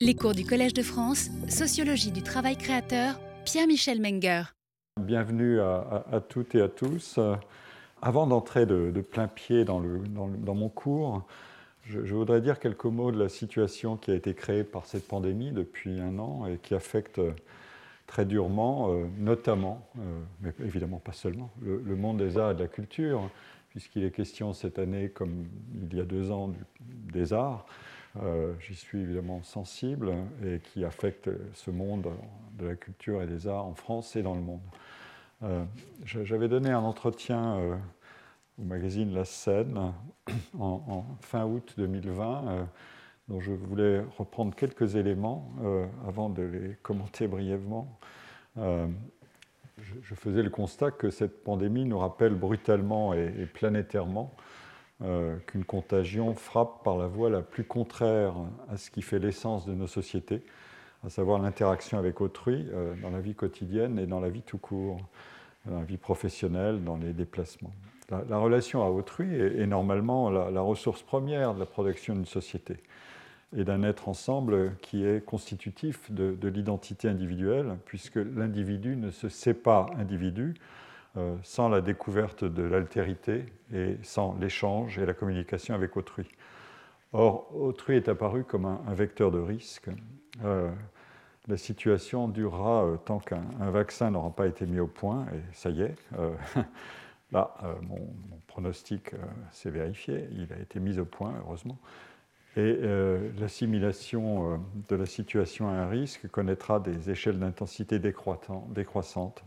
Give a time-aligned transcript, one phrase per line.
[0.00, 4.42] Les cours du Collège de France, Sociologie du travail créateur, Pierre-Michel Menger.
[5.00, 7.18] Bienvenue à, toutes et à tous.
[8.00, 11.26] Avant d'entrer de, plein pied dans, mon cours,
[11.84, 15.50] je, voudrais dire quelques mots de la situation qui a été créée par cette pandémie
[15.50, 17.20] depuis un an et qui affecte
[18.06, 22.60] très durement, euh, notamment, euh, mais évidemment pas seulement, le, monde des arts et de
[22.60, 23.28] la culture,
[23.70, 25.46] puisqu'il est question cette année, comme
[25.90, 26.52] il y a deux ans,
[27.12, 27.66] des arts.
[28.22, 30.12] Euh, j'y suis évidemment sensible
[30.44, 32.08] et qui affecte ce monde
[32.58, 34.60] de la culture et des arts en France et dans le monde.
[35.44, 35.64] Euh,
[36.04, 37.76] j'avais donné un entretien euh,
[38.58, 39.92] au magazine La Scène
[40.58, 42.68] en, fin août 2020,
[43.28, 45.52] dont je voulais reprendre quelques éléments
[46.06, 48.00] avant de les commenter brièvement.
[48.56, 54.34] Je, faisais le constat que cette pandémie nous rappelle brutalement et planétairement
[55.04, 58.34] euh, qu'une contagion frappe par la voie la plus contraire
[58.68, 60.42] à ce qui fait l'essence de nos sociétés,
[61.06, 64.58] à savoir l'interaction avec autrui euh, dans la vie quotidienne et dans la vie tout
[64.58, 64.98] court,
[65.66, 67.70] dans la vie professionnelle, dans les déplacements.
[68.10, 72.78] La, relation à autrui est, normalement la, ressource première de la production d'une société
[73.56, 79.28] et d'un être ensemble qui est constitutif de, de l'identité individuelle, puisque l'individu ne se
[79.28, 80.54] sait pas individu,
[81.18, 86.28] euh, sans la découverte de l'altérité et sans l'échange et la communication avec autrui.
[87.12, 89.88] Or, autrui est apparu comme un, vecteur de risque.
[90.44, 90.70] Euh,
[91.48, 95.70] la situation durera euh, tant qu'un vaccin n'aura pas été mis au point, et ça
[95.70, 95.96] y est,
[97.32, 97.98] là, mon,
[98.46, 99.12] pronostic
[99.50, 101.78] s'est vérifié, il a été mis au point, heureusement.
[102.56, 102.78] Et
[103.38, 109.42] l'assimilation de la situation à un risque connaîtra des échelles d'intensité décroissantes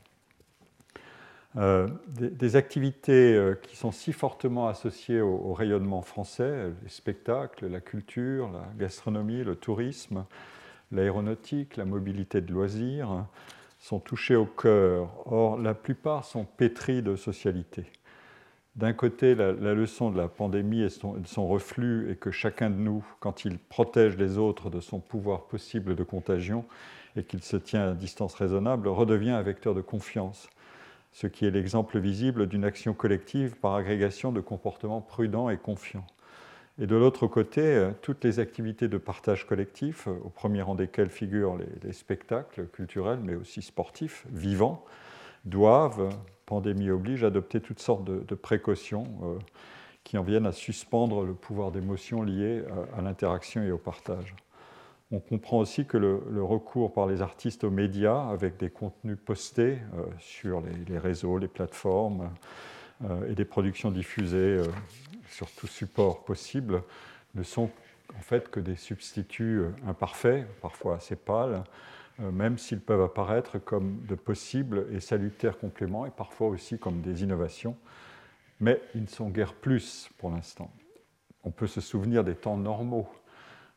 [1.57, 7.81] euh, des, activités euh, qui sont si fortement associées au, rayonnement français, les spectacles, la
[7.81, 10.25] culture, la gastronomie, le tourisme,
[10.93, 13.25] l'aéronautique, la mobilité de loisirs,
[13.79, 15.09] sont touchées au cœur.
[15.25, 17.83] Or, la plupart sont pétries de socialité.
[18.77, 22.77] D'un côté, la, leçon de la pandémie et son, son, reflux est que chacun de
[22.77, 26.63] nous, quand il protège les autres de son pouvoir possible de contagion
[27.17, 30.47] et qu'il se tient à distance raisonnable, redevient un vecteur de confiance
[31.11, 36.07] ce qui est l'exemple visible d'une action collective par agrégation de comportements prudents et confiants.
[36.79, 40.75] Et de l'autre côté, euh, toutes les activités de partage collectif, euh, au premier rang
[40.75, 44.83] desquelles figurent les, spectacles culturels, mais aussi sportifs, vivants,
[45.45, 46.09] doivent,
[46.45, 49.37] pandémie oblige, adopter toutes sortes de, précautions euh,
[50.03, 52.63] qui en viennent à suspendre le pouvoir d'émotion lié
[52.97, 54.35] à l'interaction et au partage.
[55.13, 59.79] On comprend aussi que le, recours par les artistes aux médias, avec des contenus postés
[59.93, 62.29] euh, sur les, réseaux, les plateformes,
[63.03, 64.65] euh, et des productions diffusées euh,
[65.29, 66.81] sur tout support possible,
[67.35, 67.69] ne sont
[68.17, 71.63] en fait que des substituts imparfaits, parfois assez pâles,
[72.19, 77.23] même s'ils peuvent apparaître comme de possibles et salutaires compléments, et parfois aussi comme des
[77.23, 77.77] innovations.
[78.59, 80.71] Mais ils ne sont guère plus pour l'instant.
[81.43, 83.07] On peut se souvenir des temps normaux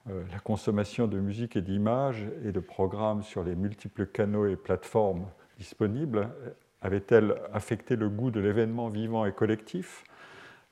[0.07, 5.27] la consommation de musique et d'images et de programmes sur les multiples canaux et plateformes
[5.59, 6.51] disponibles euh,
[6.83, 10.05] avait-elle affecté le goût de l'événement vivant et collectif?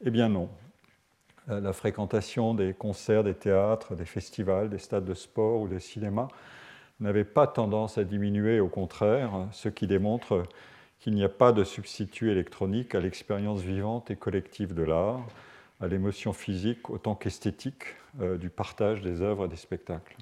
[0.04, 0.50] Eh bien non.
[1.48, 5.80] Euh, la fréquentation des concerts, des théâtres, des festivals, des stades de sport ou des
[5.80, 6.28] cinémas
[7.00, 10.42] n'avait pas tendance à diminuer, au contraire, ce qui démontre
[11.00, 15.24] qu'il n'y a pas de substitut électronique à l'expérience vivante et collective de l'art,
[15.82, 20.16] à l'émotion physique autant qu'esthétique euh, du partage des œuvres et des spectacles.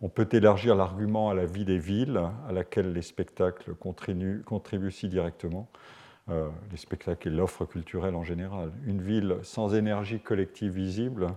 [0.00, 5.08] On peut élargir l'argument à la vie des villes, à laquelle les spectacles contribuent, si
[5.08, 5.68] directement,
[6.28, 8.72] euh, les spectacles et l'offre culturelle en général.
[8.84, 11.28] Une ville sans énergie collective visible,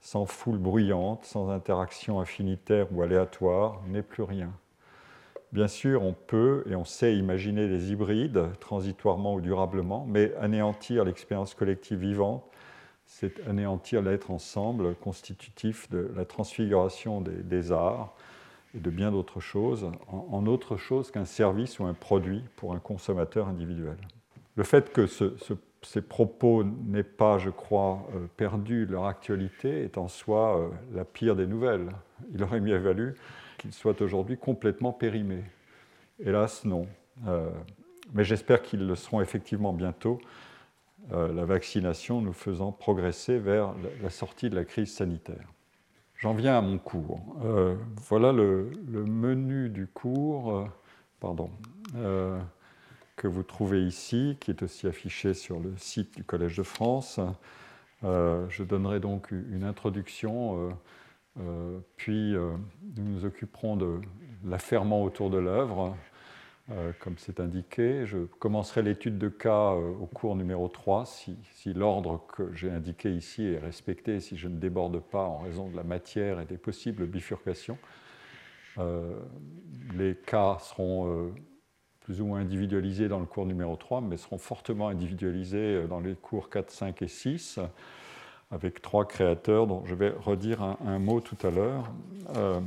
[0.00, 4.50] sans foule bruyante, sans interaction affinitaire ou aléatoire, n'est plus rien.
[5.52, 11.04] Bien sûr, on peut et on sait imaginer des hybrides, transitoirement ou durablement, mais anéantir
[11.04, 12.44] l'expérience collective vivante,
[13.04, 18.14] c'est anéantir l'être ensemble constitutif de la transfiguration des, arts
[18.76, 22.78] et de bien d'autres choses, en, autre chose qu'un service ou un produit pour un
[22.78, 23.96] consommateur individuel.
[24.54, 25.06] Le fait que
[25.82, 31.04] ces propos n'aient pas, je crois, euh, perdu leur actualité est en soi euh, la
[31.04, 31.90] pire des nouvelles.
[32.32, 33.16] Il aurait mieux valu
[33.60, 35.44] qu'ils soient aujourd'hui complètement périmés.
[36.18, 36.86] Hélas, non.
[37.28, 37.50] Euh,
[38.14, 40.18] mais j'espère qu'ils le seront effectivement bientôt,
[41.12, 45.52] euh, la vaccination nous faisant progresser vers la sortie de la crise sanitaire.
[46.16, 47.20] J'en viens à mon cours.
[47.44, 47.76] Euh,
[48.08, 50.66] voilà le, menu du cours
[51.20, 51.50] pardon,
[53.16, 57.20] que vous trouvez ici, qui est aussi affiché sur le site du Collège de France.
[58.02, 60.72] je donnerai donc une introduction
[61.96, 64.00] puis nous nous occuperons de
[64.44, 65.96] l'affairement autour de l'œuvre,
[67.00, 68.06] comme c'est indiqué.
[68.06, 71.36] Je commencerai l'étude de cas au cours numéro 3, si,
[71.74, 75.76] l'ordre que j'ai indiqué ici est respecté, si je ne déborde pas en raison de
[75.76, 77.78] la matière et des possibles bifurcations.
[79.94, 81.32] les cas seront
[82.10, 86.00] plus ou moins individualisés dans le cours numéro 3, mais seront fortement individualisés euh, dans
[86.00, 87.60] les cours 4, 5 et 6,
[88.50, 91.92] avec trois créateurs dont je vais redire un, mot tout à l'heure.
[92.36, 92.60] Euh,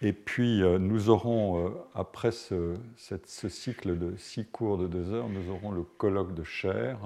[0.00, 5.28] et puis euh, nous aurons, après ce, ce, cycle de six cours de deux heures,
[5.28, 6.98] nous aurons le colloque de chair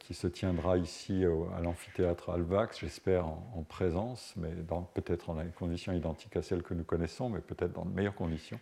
[0.00, 1.24] qui se tiendra ici
[1.56, 4.50] à l'amphithéâtre Alvax, j'espère en, présence, mais
[4.92, 8.14] peut-être dans des conditions identiques à celles que nous connaissons, mais peut-être dans de meilleures
[8.14, 8.60] conditions.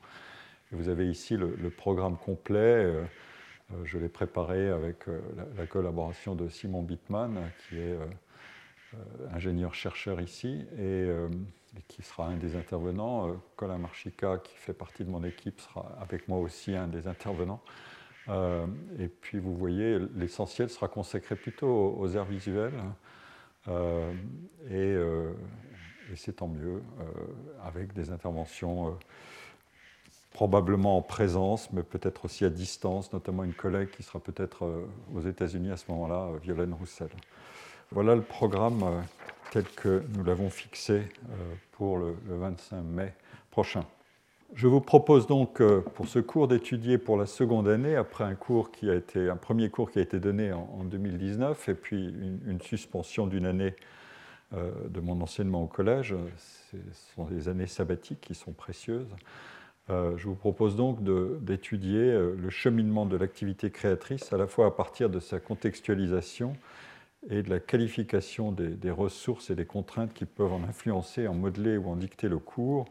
[0.70, 2.94] Vous avez ici le, programme complet.
[3.70, 5.20] Euh, euh, je l'ai préparé avec euh,
[5.56, 7.98] la, collaboration de Simon Bittman, qui est
[9.34, 11.06] ingénieur-chercheur ici, et,
[11.88, 13.36] qui sera un des intervenants.
[13.56, 17.62] Colin Marchica, qui fait partie de mon équipe, sera avec moi aussi un des intervenants.
[18.28, 22.80] et puis vous voyez, l'essentiel sera consacré plutôt aux, arts visuels.
[24.70, 24.94] et,
[26.10, 26.82] et c'est tant mieux,
[27.62, 28.96] avec des interventions
[30.38, 34.86] probablement en présence, mais peut-être aussi à distance, notamment une collègue qui sera peut-être euh,
[35.12, 37.08] aux États-Unis à ce moment-là, euh, Violaine Roussel.
[37.90, 39.00] Voilà le programme euh,
[39.50, 41.08] tel que nous l'avons fixé
[41.72, 43.14] pour le 25 mai
[43.50, 43.84] prochain.
[44.54, 45.60] Je vous propose donc
[45.94, 49.36] pour ce cours d'étudier pour la seconde année, après un, cours qui a été, un
[49.36, 52.14] premier cours qui a été donné en 2019 et puis
[52.46, 53.74] une, suspension d'une année
[54.52, 56.14] de mon enseignement au collège.
[56.70, 56.76] Ce
[57.16, 59.08] sont des années sabbatiques qui sont précieuses.
[59.90, 61.02] Euh, je vous propose donc
[61.42, 66.54] d'étudier euh, le cheminement de l'activité créatrice, à la fois à partir de sa contextualisation
[67.30, 71.76] et de la qualification des, ressources et des contraintes qui peuvent en influencer, en modeler
[71.76, 72.84] ou en dicter le cours,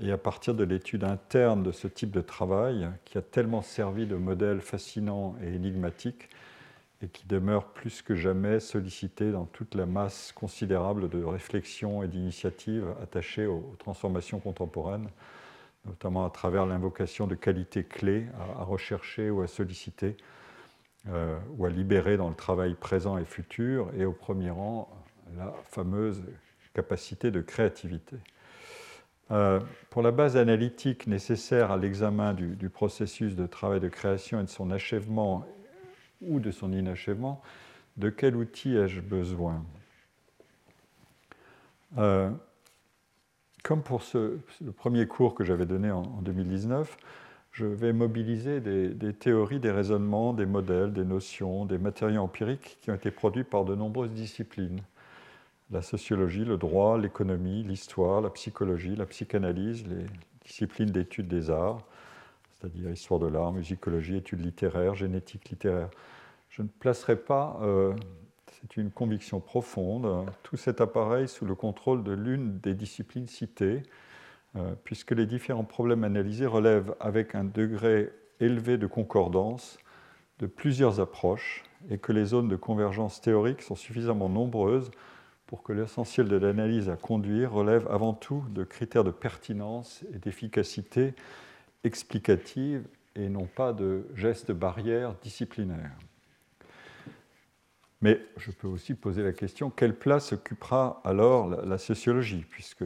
[0.00, 4.06] et à partir de l'étude interne de ce type de travail qui a tellement servi
[4.06, 6.28] de modèle fascinant et énigmatique
[7.02, 12.08] et qui demeure plus que jamais sollicité dans toute la masse considérable de réflexions et
[12.08, 15.08] d'initiatives attachées aux transformations contemporaines
[15.86, 18.26] notamment à travers l'invocation de qualités clés
[18.58, 20.16] à, rechercher ou à solliciter
[21.08, 24.88] euh, ou à libérer dans le travail présent et futur, et au premier rang,
[25.36, 26.22] la fameuse
[26.74, 28.16] capacité de créativité.
[29.30, 34.44] Euh, pour la base analytique nécessaire à l'examen du, processus de travail de création et
[34.44, 35.46] de son achèvement
[36.20, 37.40] ou de son inachèvement,
[37.96, 39.64] de quel outil ai-je besoin?
[41.98, 42.30] Euh,
[43.62, 46.96] comme pour ce, le premier cours que j'avais donné en, 2019,
[47.52, 52.90] je vais mobiliser des, théories, des raisonnements, des modèles, des notions, des matériaux empiriques qui
[52.90, 54.80] ont été produits par de nombreuses disciplines.
[55.70, 60.06] La sociologie, le droit, l'économie, l'histoire, la psychologie, la psychanalyse, les
[60.44, 61.78] disciplines d'études des arts,
[62.54, 65.88] c'est-à-dire histoire de l'art, musicologie, études littéraires, génétique littéraire.
[66.48, 67.94] Je ne placerai pas euh,
[68.62, 73.82] c'est une conviction profonde, tout cet appareil sous le contrôle de l'une des disciplines citées,
[74.56, 78.10] euh, puisque les différents problèmes analysés relèvent avec un degré
[78.40, 79.78] élevé de concordance
[80.38, 84.90] de plusieurs approches et que les zones de convergence théorique sont suffisamment nombreuses
[85.46, 90.18] pour que l'essentiel de l'analyse à conduire relève avant tout de critères de pertinence et
[90.18, 91.14] d'efficacité
[91.84, 95.96] explicative et non pas de gestes barrières disciplinaires.
[98.02, 102.84] Mais je peux aussi poser la question, quelle place occupera alors la, sociologie, puisque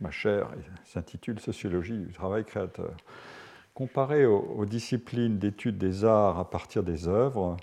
[0.00, 0.48] ma chaire
[0.84, 2.96] s'intitule Sociologie du travail créateur.
[3.74, 7.58] Comparée aux, disciplines d'études des arts à partir des œuvres,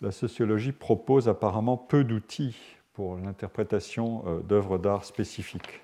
[0.00, 2.56] la sociologie propose apparemment peu d'outils
[2.92, 5.80] pour l'interprétation euh, d'œuvres d'art spécifiques.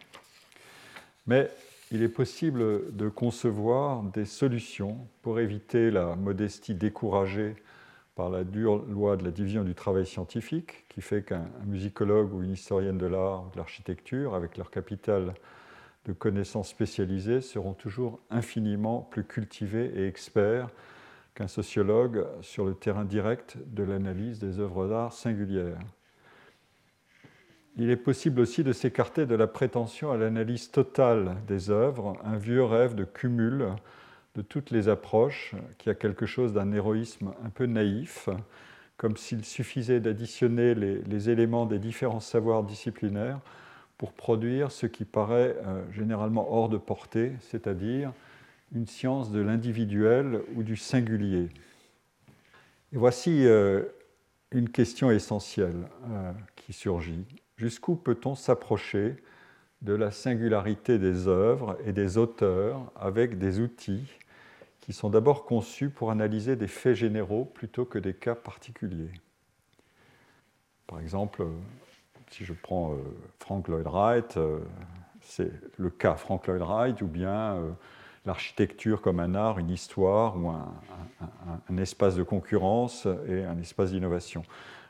[1.28, 1.48] Mais
[1.92, 7.54] il est possible de concevoir des solutions pour éviter la modestie découragée
[8.20, 12.42] par la dure loi de la division du travail scientifique, qui fait qu'un musicologue ou
[12.42, 15.32] une historienne de l'art ou de l'architecture, avec leur capital
[16.04, 20.68] de connaissances spécialisées, seront toujours infiniment plus cultivés et experts
[21.34, 25.80] qu'un sociologue sur le terrain direct de l'analyse des œuvres d'art singulières.
[27.78, 32.36] Il est possible aussi de s'écarter de la prétention à l'analyse totale des œuvres, un
[32.36, 33.70] vieux rêve de cumul
[34.34, 38.28] de toutes les approches, qui a quelque chose d'un héroïsme un peu naïf,
[38.96, 43.40] comme s'il suffisait d'additionner les, éléments des différents savoirs disciplinaires
[43.96, 48.12] pour produire ce qui paraît euh, généralement hors de portée, c'est-à-dire
[48.74, 51.48] une science de l'individuel ou du singulier.
[52.92, 53.84] Et voici euh,
[54.52, 57.24] une question essentielle euh, qui surgit.
[57.56, 59.16] jusqu'où peut-on s'approcher
[59.82, 64.08] de la singularité des œuvres et des auteurs avec des outils
[64.80, 69.12] qui sont d'abord conçus pour analyser des faits généraux plutôt que des cas particuliers.
[70.86, 71.46] Par exemple,
[72.30, 72.96] si je prends euh,
[73.38, 74.58] Frank Lloyd Wright, euh,
[75.20, 77.70] c'est le cas Frank Lloyd Wright, ou bien euh,
[78.26, 84.42] l'architecture comme un art, une histoire, ou un espace de concurrence et un espace d'innovation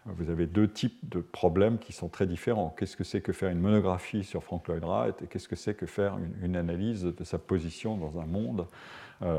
[0.06, 2.74] vous avez deux types de problèmes qui sont très différents.
[2.78, 5.74] Qu'est-ce que c'est que faire une monographie sur Frank Lloyd Wright et qu'est-ce que c'est
[5.74, 8.66] que faire une, analyse de sa position dans un monde
[9.22, 9.38] euh,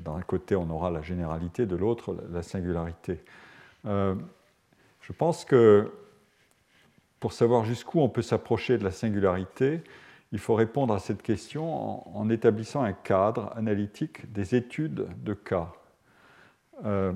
[0.00, 3.20] D'un côté, on aura la généralité, de l'autre, la singularité.
[3.86, 4.14] Euh,
[5.00, 5.90] je pense que
[7.18, 9.82] pour savoir jusqu'où on peut s'approcher de la singularité,
[10.30, 15.72] il faut répondre à cette question en, établissant un cadre analytique des études de cas.
[16.84, 17.12] Euh,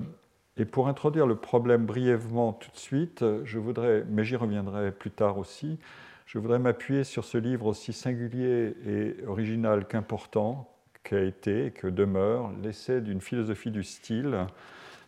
[0.56, 5.10] et pour introduire le problème brièvement tout de suite, je voudrais, mais j'y reviendrai plus
[5.10, 5.78] tard aussi,
[6.26, 10.68] je voudrais m'appuyer sur ce livre aussi singulier et original qu'important
[11.04, 14.46] qu'a été et que demeure l'essai d'une philosophie du style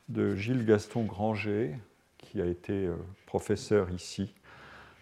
[0.09, 1.77] de Gilles Gaston Granger,
[2.19, 2.95] qui a été euh,
[3.27, 4.33] professeur ici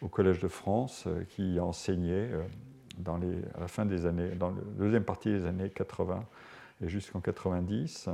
[0.01, 2.43] au Collège de France, euh, qui a enseigné euh,
[2.99, 6.25] dans à la fin des années, dans la deuxième partie des années 80
[6.83, 8.09] et jusqu'en 90.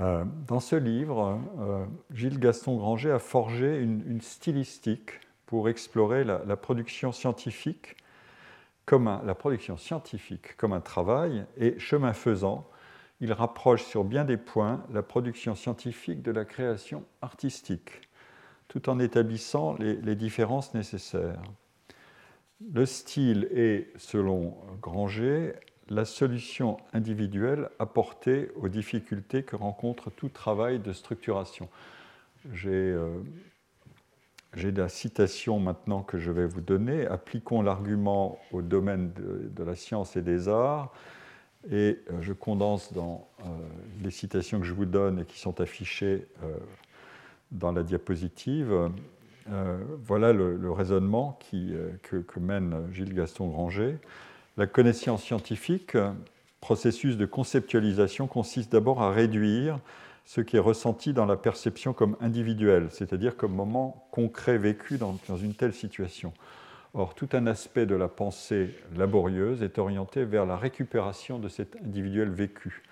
[0.00, 6.56] Euh, dans ce livre, euh, Gilles Gaston Granger a forgé une, stylistique pour explorer la,
[6.56, 7.96] production scientifique
[8.86, 12.68] comme un, la production scientifique comme un travail et chemin faisant,
[13.20, 17.92] il rapproche sur bien des points la production scientifique de la création artistique,
[18.68, 21.40] tout en établissant les différences nécessaires.
[22.72, 25.54] Le style est, selon Granger,
[25.88, 31.68] la solution individuelle apportée aux difficultés que rencontre tout travail de structuration.
[32.52, 33.20] J'ai euh,
[34.54, 37.06] la citation maintenant que je vais vous donner.
[37.06, 40.92] Appliquons l'argument au domaine de, la science et des arts.
[41.70, 43.44] Et euh, je condense dans euh,
[44.02, 46.26] les citations que je vous donne et qui sont affichées
[47.50, 48.90] dans la diapositive.
[50.02, 51.38] voilà le, raisonnement
[52.02, 53.98] que, que, mène Gilles Gaston Granger.
[54.56, 55.96] La connaissance scientifique,
[56.60, 59.80] processus de conceptualisation, consiste d'abord à réduire
[60.24, 65.18] ce qui est ressenti dans la perception comme individuel, c'est-à-dire comme moment concret vécu dans,
[65.36, 66.32] une telle situation.
[66.94, 71.76] Or, tout un aspect de la pensée laborieuse est orienté vers la récupération de cet
[71.84, 72.84] individuel vécu.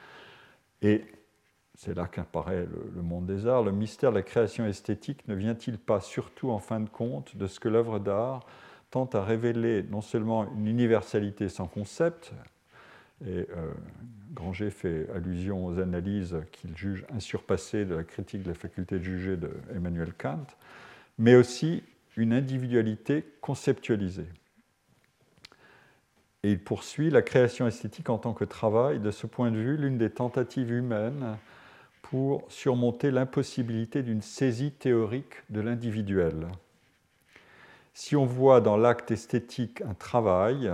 [0.83, 1.05] Et
[1.75, 3.63] c'est là qu'apparaît le, monde des arts.
[3.63, 7.47] Le mystère de la création esthétique ne vient-il pas surtout en fin de compte de
[7.47, 8.45] ce que l'œuvre d'art
[8.93, 12.33] tente à révéler non seulement une universalité sans concept,
[13.27, 13.73] et euh,
[14.35, 19.03] Granger fait allusion aux analyses qu'il juge insurpassées de la critique de la faculté de
[19.05, 20.47] juger de Emmanuel Kant,
[21.19, 21.83] mais aussi
[22.17, 24.29] une individualité conceptualisée.
[26.43, 29.77] Et il poursuit la création esthétique en tant que travail, de ce point de vue,
[29.77, 31.37] l'une des tentatives humaines
[32.03, 36.49] pour surmonter l'impossibilité d'une saisie théorique de l'individuel.
[37.95, 40.73] Si on voit dans l'acte esthétique un travail,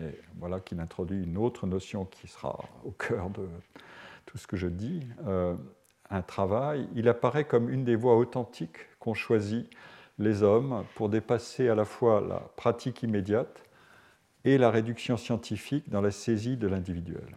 [0.00, 3.48] et voilà qu'il introduit une autre notion qui sera au cœur de
[4.26, 5.54] tout ce que je dis, euh,
[6.10, 9.68] un travail, il apparaît comme une des voies authentiques qu'ont choisi
[10.18, 13.64] les hommes pour dépasser à la fois la pratique immédiate
[14.44, 17.36] et la réduction scientifique dans la saisie de l'individuel.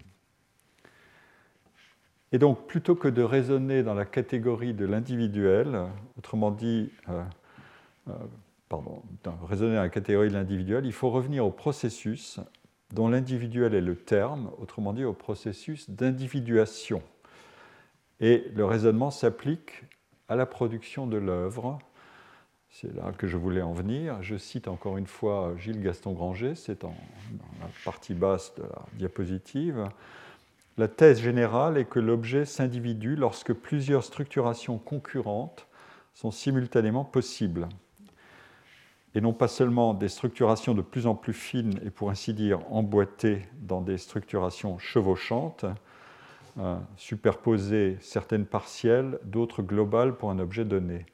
[2.32, 5.88] Et donc, plutôt que de raisonner dans la catégorie de l'individuel,
[6.18, 7.24] autrement dit, euh,
[8.08, 8.14] euh,
[8.70, 9.02] pardon,
[9.44, 12.40] raisonner dans la catégorie de l'individuel, il faut revenir au processus
[12.94, 17.02] dont l'individuel est le terme, autrement dit au processus d'individuation.
[18.20, 19.84] Et le raisonnement s'applique
[20.28, 21.80] à la production de l'œuvre.
[22.70, 24.22] C'est là que je voulais en venir.
[24.22, 26.96] Je cite encore une fois Gilles Gaston Granger, c'est dans
[27.60, 29.90] la partie basse de la diapositive.
[30.78, 35.68] La thèse générale est que l'objet s'individue lorsque plusieurs structurations concurrentes
[36.14, 37.68] sont simultanément possibles
[39.16, 42.60] et non pas seulement des structurations de plus en plus fines et pour ainsi dire
[42.72, 45.66] emboîtées dans des structurations chevauchantes,
[46.60, 51.06] euh, superposer certaines partielles, d'autres globales pour un objet donné.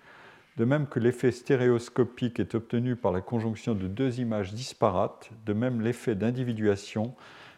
[0.57, 5.53] De même que l'effet stéréoscopique est obtenu par la conjonction de deux images disparates, de
[5.53, 7.13] même l'effet d'individuation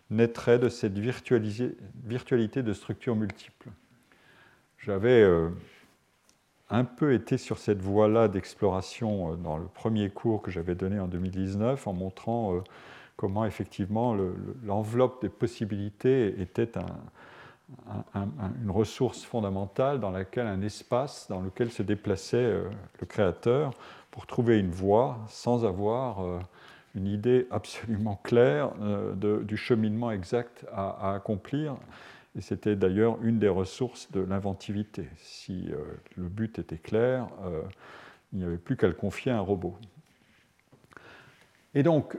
[0.10, 3.70] naîtrait de cette virtualité de structures multiples.
[4.80, 5.50] J'avais euh,
[6.70, 11.00] un peu été sur cette voie-là d'exploration euh, dans le premier cours que j'avais donné
[11.00, 12.60] en 2019 en montrant euh,
[13.16, 14.16] comment effectivement
[14.64, 16.74] l'enveloppe des possibilités était
[18.62, 22.70] une ressource fondamentale dans laquelle un espace dans lequel se déplaçait euh,
[23.00, 23.72] le créateur
[24.12, 26.20] pour trouver une voie sans avoir
[26.96, 28.72] une idée absolument claire
[29.16, 31.76] du cheminement exact à, accomplir.
[32.38, 35.08] Et c'était d'ailleurs une des ressources de l'inventivité.
[35.18, 35.78] Si euh,
[36.16, 37.28] le but était clair,
[38.32, 39.76] il n'y avait plus qu'à le confier à un robot.
[41.74, 42.18] Et donc,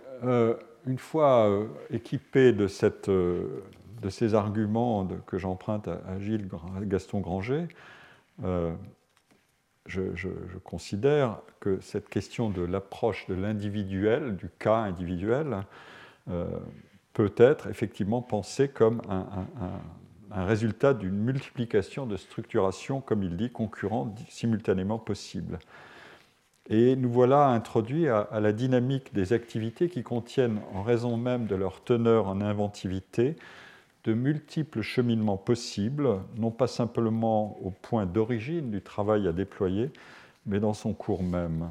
[0.87, 6.49] une fois équipé de, ces arguments que j'emprunte à, Gilles
[6.83, 7.67] Gaston Granger,
[9.89, 15.65] je, considère que cette question de l'approche de l'individuel, du cas individuel,
[16.31, 16.47] euh,
[17.15, 19.47] peut être effectivement pensée comme un,
[20.31, 25.59] résultat d'une multiplication de structurations, comme il dit, concurrentes simultanément possibles.
[26.71, 31.47] Et nous voilà introduits à, à, la dynamique des activités qui contiennent, en raison même
[31.47, 33.37] de leur teneur en inventivité,
[34.05, 39.91] de multiples cheminements possibles, non pas simplement au point d'origine du travail à déployer,
[40.47, 41.71] mais dans son cours même.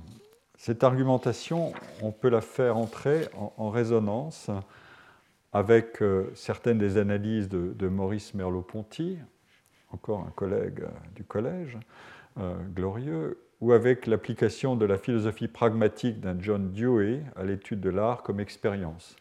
[0.57, 1.71] Cette argumentation,
[2.01, 4.49] on peut la faire entrer en, résonance
[5.57, 9.17] avec euh, certaines des analyses de, Maurice Merleau-Ponty,
[9.91, 11.79] encore un collègue euh, du collège,
[12.39, 17.89] euh, glorieux, ou avec l'application de la philosophie pragmatique d'un John Dewey à l'étude de
[17.89, 19.15] l'art comme expérience.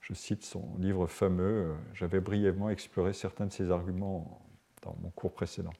[0.00, 4.40] Je cite son livre fameux, j'avais brièvement exploré certains de ses arguments
[4.82, 5.74] dans mon cours précédent.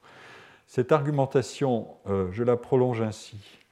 [0.67, 1.87] Cette argumentation,
[2.31, 3.64] je la prolonge ainsi.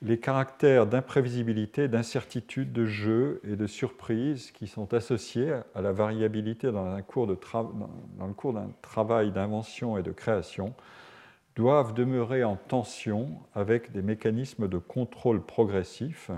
[0.00, 6.70] Les caractères d'imprévisibilité, d'incertitude, de jeu et de surprise qui sont associés à la variabilité
[6.70, 10.74] dans, le cours d'un travail d'invention et de création
[11.56, 16.30] doivent demeurer en tension avec des mécanismes de contrôle progressif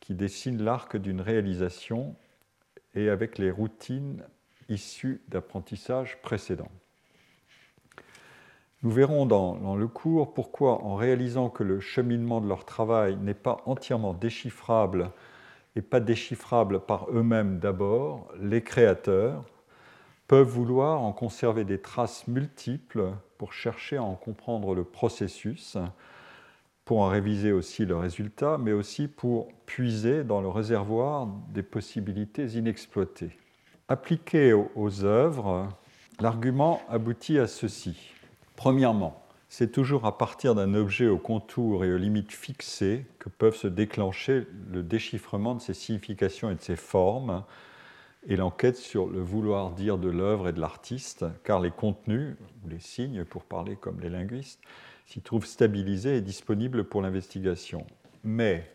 [0.00, 2.14] qui dessinent l'arc d'une réalisation
[2.94, 4.22] et avec les routines
[4.68, 6.70] issues d'apprentissage précédents.
[8.82, 13.32] Nous verrons dans, le cours pourquoi, en réalisant que le cheminement de leur travail n'est
[13.32, 15.12] pas entièrement déchiffrable
[15.76, 19.44] et pas déchiffrable par eux-mêmes d'abord, les créateurs
[20.26, 25.78] peuvent vouloir en conserver des traces multiples pour chercher à en comprendre le processus,
[26.84, 32.46] pour en réviser aussi le résultat, mais aussi pour puiser dans le réservoir des possibilités
[32.46, 33.38] inexploitées.
[33.86, 35.68] Appliqué aux œuvres,
[36.20, 38.11] l'argument aboutit à ceci.
[38.62, 43.56] Premièrement, c'est toujours à partir d'un objet aux contours et aux limites fixées que peuvent
[43.56, 47.42] se déclencher le déchiffrement de ses significations et de ses formes,
[48.28, 52.68] et l'enquête sur le vouloir dire de l'œuvre et de l'artiste, car les contenus, ou
[52.68, 54.60] les signes pour parler comme les linguistes,
[55.06, 57.84] s'y trouve stabilisé et disponible pour l'investigation.
[58.22, 58.70] Mais,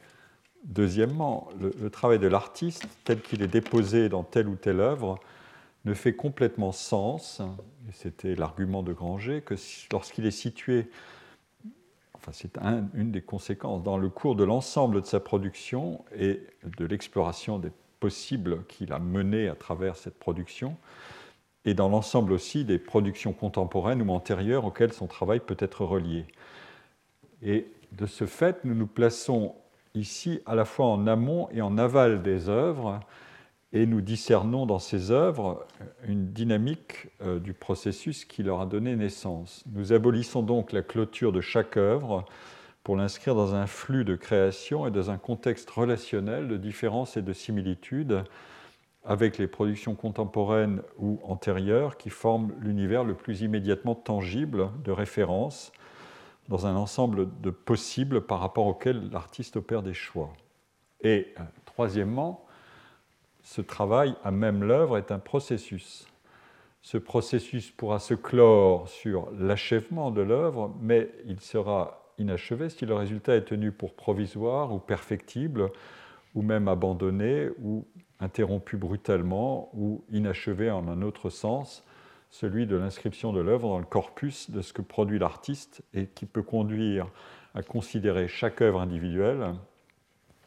[0.65, 5.17] deuxièmement, le, travail de l'artiste, tel qu'il est déposé dans telle ou telle œuvre,
[5.86, 7.41] ne fait complètement sens,
[7.93, 9.56] c'était l'argument de Granger, que
[9.91, 10.89] lorsqu'il est situé,
[12.13, 12.58] enfin c'est
[12.93, 17.71] une des conséquences, dans le cours de l'ensemble de sa production et de l'exploration des
[18.00, 20.78] possibles qu'il a mené à travers cette production,
[21.65, 26.26] et dans l'ensemble aussi des productions contemporaines ou antérieures auxquelles son travail peut être relié.
[27.41, 29.56] Et de ce fait, nous nous plaçons
[29.93, 33.00] ici à la fois en amont et en aval des œuvres,
[33.77, 35.63] et nous discernons dans ces œuvres
[36.07, 39.63] une dynamique euh, du processus qui leur a donné naissance.
[39.71, 42.25] Nous abolissons donc la clôture de chaque œuvre
[42.83, 47.21] pour l'inscrire dans un flux de création et dans un contexte relationnel de différence et
[47.21, 48.23] de similitude
[49.05, 55.71] avec les productions contemporaines ou antérieures qui forment l'univers le plus immédiatement tangible de référence
[56.49, 60.33] dans un ensemble de possibles par rapport auxquels l'artiste opère des choix.
[61.01, 62.46] Et euh, troisièmement,
[63.47, 66.05] ce travail à même l'œuvre est un processus.
[66.81, 72.93] Ce processus pourra se clore sur l'achèvement de l'œuvre, mais il sera inachevé si le
[72.93, 75.71] résultat est tenu pour provisoire ou perfectible,
[76.36, 77.88] ou même abandonné ou
[78.19, 81.86] interrompu brutalement ou inachevé en un autre sens,
[82.29, 86.25] celui de l'inscription de l'œuvre dans le corpus de ce que produit l'artiste et qui
[86.25, 87.07] peut conduire
[87.55, 89.53] à considérer chaque œuvre individuelle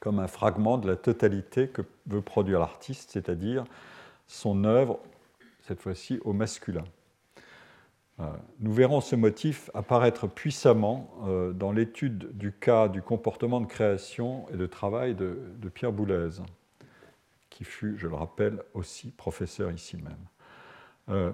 [0.00, 3.64] comme un fragment de la totalité que veut produire l'artiste, c'est-à-dire
[4.26, 4.98] son œuvre,
[5.62, 6.84] cette fois-ci au masculin.
[8.20, 8.24] Euh,
[8.58, 14.46] nous verrons ce motif apparaître puissamment euh, dans l'étude du cas du comportement de création
[14.52, 15.36] et de travail de,
[15.72, 16.30] Pierre Boulez
[17.50, 20.16] qui fut, je le rappelle, aussi professeur ici même.
[21.08, 21.30] Euh,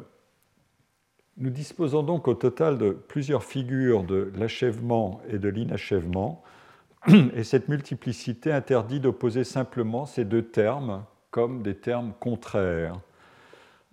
[1.37, 6.43] nous disposons donc au total de plusieurs figures de l'achèvement et de l'inachèvement,
[7.09, 12.99] et cette multiplicité interdit d'opposer simplement ces deux termes comme des termes contraires.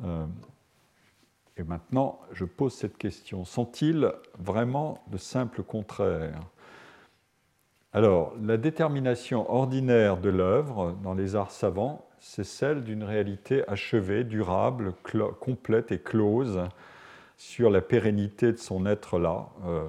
[0.03, 0.25] Euh,
[1.57, 3.45] et maintenant, je pose cette question.
[3.45, 6.39] Sont-ils vraiment de simples contraires?
[7.91, 14.23] Alors, la détermination ordinaire de l'œuvre dans les arts savants, c'est celle d'une réalité achevée,
[14.23, 14.93] durable,
[15.39, 16.63] complète et close
[17.37, 19.87] sur la pérennité de son être là, euh,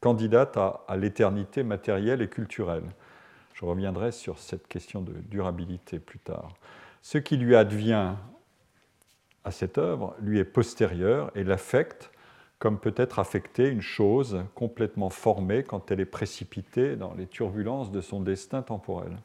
[0.00, 2.84] candidate à, l'éternité matérielle et culturelle.
[3.54, 6.48] Je reviendrai sur cette question de durabilité plus tard.
[7.02, 8.14] Ce qui lui advient
[9.44, 12.10] à cette œuvre lui est postérieur et l'affecte
[12.58, 17.90] comme peut être affectée une chose complètement formée quand elle est précipitée dans les turbulences
[17.90, 19.16] de son destin temporel.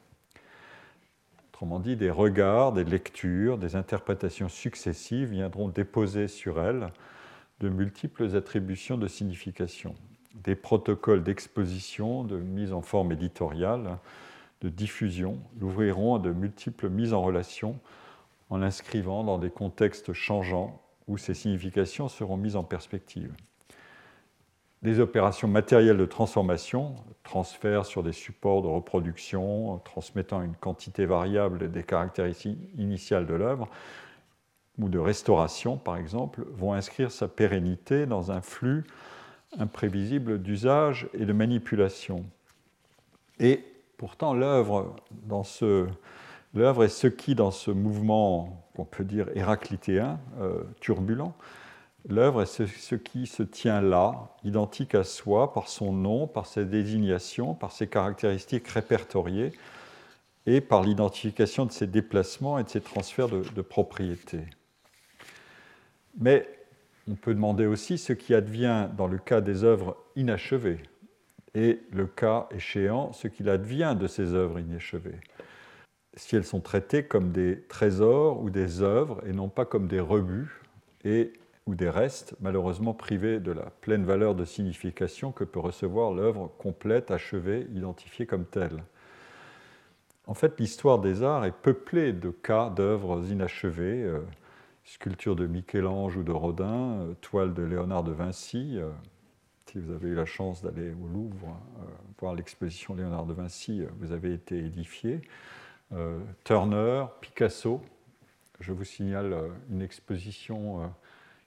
[1.52, 6.88] Autrement dit, des regards, des lectures, des interprétations successives viendront déposer sur elle
[7.60, 9.94] de multiples attributions de signification.
[10.44, 13.98] Des protocoles d'exposition, de mise en forme éditoriale,
[14.60, 17.78] de diffusion l'ouvriront à de multiples mises en relation
[18.50, 23.32] en l'inscrivant dans des contextes changeants où ces significations seront mises en perspective.
[24.82, 31.70] Des opérations matérielles de transformation, transfert sur des supports de reproduction, transmettant une quantité variable
[31.70, 33.68] des caractéristiques initiales de l'œuvre,
[34.78, 38.84] ou de restauration par exemple, vont inscrire sa pérennité dans un flux
[39.58, 42.24] imprévisible d'usage et de manipulation.
[43.38, 43.64] Et
[43.96, 44.96] pourtant, l'œuvre
[45.44, 45.86] ce,
[46.54, 51.34] est ce qui, dans ce mouvement qu'on peut dire héraclitéen, euh, turbulent,
[52.08, 56.64] l'œuvre est ce, qui se tient là, identique à soi, par son nom, par ses
[56.64, 59.52] désignations, par ses caractéristiques répertoriées
[60.46, 64.40] et par l'identification de ses déplacements et de ses transferts de, de propriété.
[66.18, 66.48] Mais
[67.08, 70.80] on peut demander aussi ce qui advient dans le cas des œuvres inachevées,
[71.54, 75.20] et le cas échéant, ce qu'il advient de ces œuvres inachevées
[76.16, 80.00] si elles sont traitées comme des trésors ou des œuvres et non pas comme des
[80.00, 80.62] rebuts
[81.04, 81.32] et,
[81.66, 86.50] ou des restes, malheureusement privés de la pleine valeur de signification que peut recevoir l'œuvre
[86.58, 88.82] complète, achevée, identifiée comme telle.
[90.26, 94.20] En fait, l'histoire des arts est peuplée de cas d'œuvres inachevées, euh,
[94.86, 98.78] sculptures de Michel-Ange ou de Rodin, euh, toiles de Léonard de Vinci.
[98.78, 98.90] Euh,
[99.66, 101.60] si vous avez eu la chance d'aller au Louvre
[102.18, 105.20] voir l'exposition Léonard de Vinci, vous avez été édifié.
[105.92, 107.80] Euh, Turner, Picasso.
[108.60, 110.86] Je vous signale euh, une exposition euh,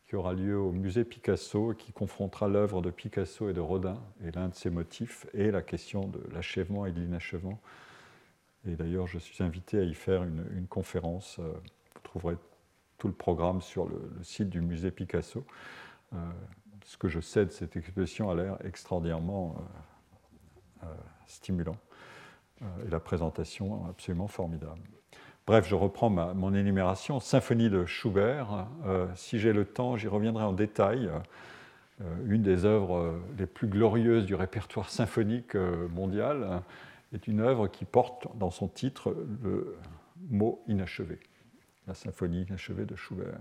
[0.08, 4.32] qui aura lieu au musée Picasso qui confrontera l'œuvre de Picasso et de Rodin et
[4.32, 7.60] l'un de ses motifs et la question de l'achèvement et de l'inachèvement.
[8.68, 11.40] Et d'ailleurs, je suis invité à y faire une, conférence.
[11.40, 12.36] Vous trouverez
[13.00, 15.44] tout le programme sur le, site du musée Picasso.
[16.86, 19.56] ce que je sais de cette exposition a l'air extraordinairement
[21.26, 21.78] stimulant.
[22.62, 24.82] Euh, et la présentation absolument formidable.
[25.48, 27.20] Bref, je reprends mon énumération.
[27.20, 28.68] Symphonie de Schubert.
[28.86, 31.10] Euh, si j'ai le temps, j'y reviendrai en détail.
[32.02, 36.62] Euh, une des œuvres les plus glorieuses du répertoire symphonique mondial
[37.14, 39.76] est une œuvre qui porte dans son titre le
[40.30, 41.20] mot inachevé.
[41.90, 43.40] La symphonie inachevée de Schubert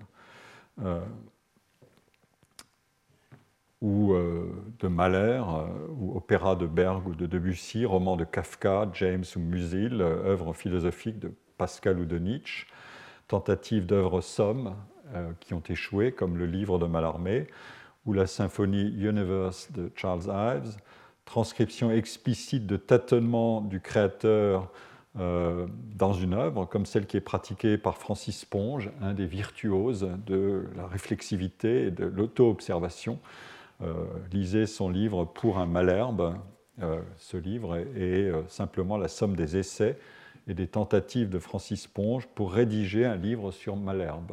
[3.81, 8.89] ou euh, de Mahler, euh, ou opéra de Berg ou de Debussy, roman de Kafka,
[8.95, 12.67] James ou Musil, euh, œuvres philosophiques de Pascal ou de Nietzsche,
[13.27, 14.75] tentatives d'œuvres sommes
[15.41, 17.47] qui ont échoué, comme le livre de Mallarmé,
[18.05, 20.77] ou la symphonie Universe de Charles Ives,
[21.25, 24.71] transcription explicite de tâtonnement du créateur
[25.19, 30.67] dans une œuvre, comme celle qui est pratiquée par Francis Ponge, un des virtuoses de
[30.77, 33.19] la réflexivité et de l'auto-observation,
[33.83, 33.93] euh,
[34.33, 36.37] lisez son livre Pour un malherbe.
[36.81, 39.99] Euh, ce livre est, euh, simplement la somme des essais
[40.47, 44.33] et des tentatives de Francis Ponge pour rédiger un livre sur Malherbe.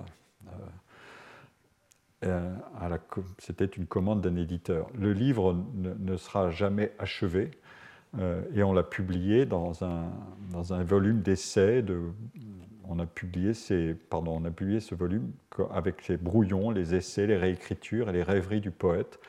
[3.37, 4.87] C'était une commande d'un éditeur.
[4.95, 7.51] Le livre ne, sera jamais achevé
[8.55, 10.11] et on l'a publié dans un,
[10.51, 11.81] dans un volume d'essais.
[11.81, 12.01] De,
[12.87, 13.51] on, a publié
[14.11, 15.31] on a publié ce volume
[15.73, 19.19] avec les brouillons, les essais, les réécritures et les rêveries du poète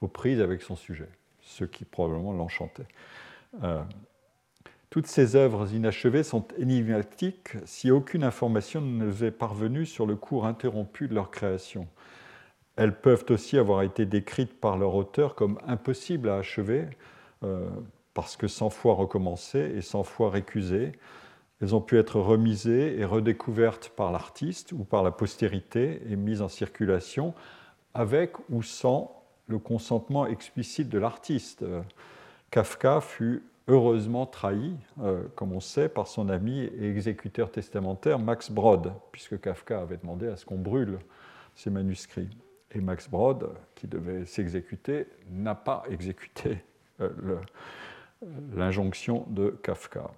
[0.00, 1.08] aux prises avec son sujet,
[1.40, 2.86] ce qui probablement l'enchantait.
[3.62, 3.82] Euh,
[4.90, 10.16] toutes ces œuvres inachevées sont énigmatiques si aucune information ne nous est parvenue sur le
[10.16, 11.88] cours interrompu de leur création.
[12.76, 16.88] Elles peuvent aussi avoir été décrites par leur auteur comme impossibles à achever,
[17.42, 17.68] euh,
[18.14, 20.92] parce que 100 fois recommencées et 100 fois récusées,
[21.60, 26.42] elles ont pu être remisées et redécouvertes par l'artiste ou par la postérité et mises
[26.42, 27.34] en circulation
[27.94, 31.64] avec ou sans le consentement explicite de l'artiste.
[32.50, 38.50] Kafka fut heureusement trahi, euh, comme on sait, par son ami et exécuteur testamentaire Max
[38.50, 40.98] Brod, puisque Kafka avait demandé à ce qu'on brûle
[41.54, 42.30] ses manuscrits.
[42.74, 46.58] Et Max Brod, qui devait s'exécuter, n'a pas exécuté
[47.00, 47.10] euh,
[48.54, 50.10] l'injonction de Kafka.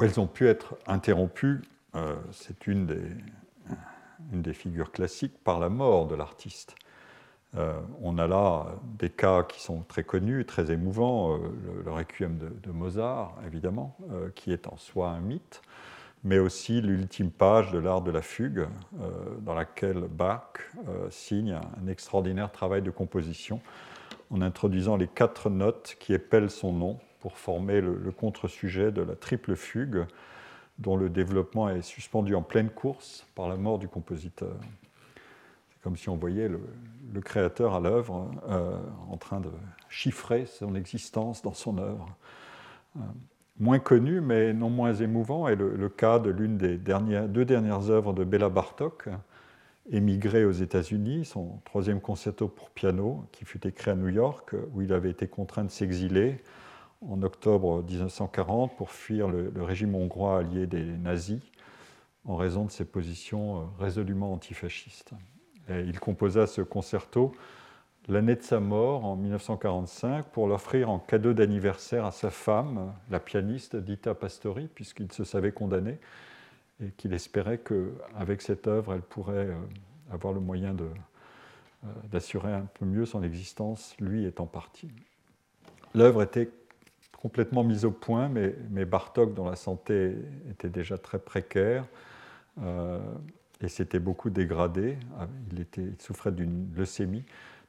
[0.00, 1.62] Elles ont pu être interrompues,
[2.30, 2.86] c'est une
[4.32, 6.74] des, figures classiques, par la mort de l'artiste.
[7.58, 8.66] Euh, on a là
[8.98, 11.38] des cas qui sont très connus, très émouvants, euh,
[11.84, 15.60] le, requiem de, Mozart, évidemment, euh, qui est en soi un mythe,
[16.24, 18.68] mais aussi l'ultime page de l'art de la fugue,
[19.40, 20.70] dans laquelle Bach
[21.10, 23.60] signe un, extraordinaire travail de composition
[24.32, 29.14] en introduisant les quatre notes qui épellent son nom pour former le, contre-sujet de la
[29.14, 30.06] triple fugue,
[30.78, 34.56] dont le développement est suspendu en pleine course par la mort du compositeur
[35.82, 36.60] comme si on voyait le,
[37.20, 38.76] créateur à l'œuvre euh,
[39.10, 39.50] en train de
[39.88, 42.06] chiffrer son existence dans son œuvre.
[42.96, 43.00] Euh,
[43.58, 48.12] moins connu, mais non moins émouvant, est le, cas de l'une des deux dernières œuvres
[48.12, 49.08] de Béla Bartok,
[49.90, 54.82] émigré aux États-Unis, son troisième concerto pour piano, qui fut écrit à New York, où
[54.82, 56.36] il avait été contraint de s'exiler
[57.08, 61.42] en octobre 1940 pour fuir le, régime hongrois allié des nazis
[62.24, 65.10] en raison de ses positions euh, résolument antifascistes.
[65.68, 67.32] Il composa ce concerto
[68.08, 73.20] l'année de sa mort, en 1945, pour l'offrir en cadeau d'anniversaire à sa femme, la
[73.20, 75.98] pianiste Dita Pastori, puisqu'il se savait condamné,
[76.82, 79.56] et qu'il espérait qu'avec cette œuvre, elle pourrait euh,
[80.10, 84.88] avoir le moyen euh, d'assurer un peu mieux son existence, lui étant parti.
[85.94, 86.50] L'œuvre était
[87.20, 90.16] complètement mise au point, mais, Bartok, dont la santé
[90.50, 91.84] était déjà très précaire,
[92.62, 92.98] euh,
[93.62, 94.98] et s'était beaucoup dégradé.
[95.76, 97.24] Il, souffrait d'une leucémie.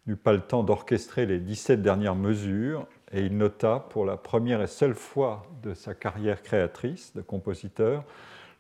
[0.08, 4.62] N'eut pas le temps d'orchestrer les 17 dernières mesures et il nota pour la première
[4.62, 8.04] et seule fois de sa carrière créatrice de compositeur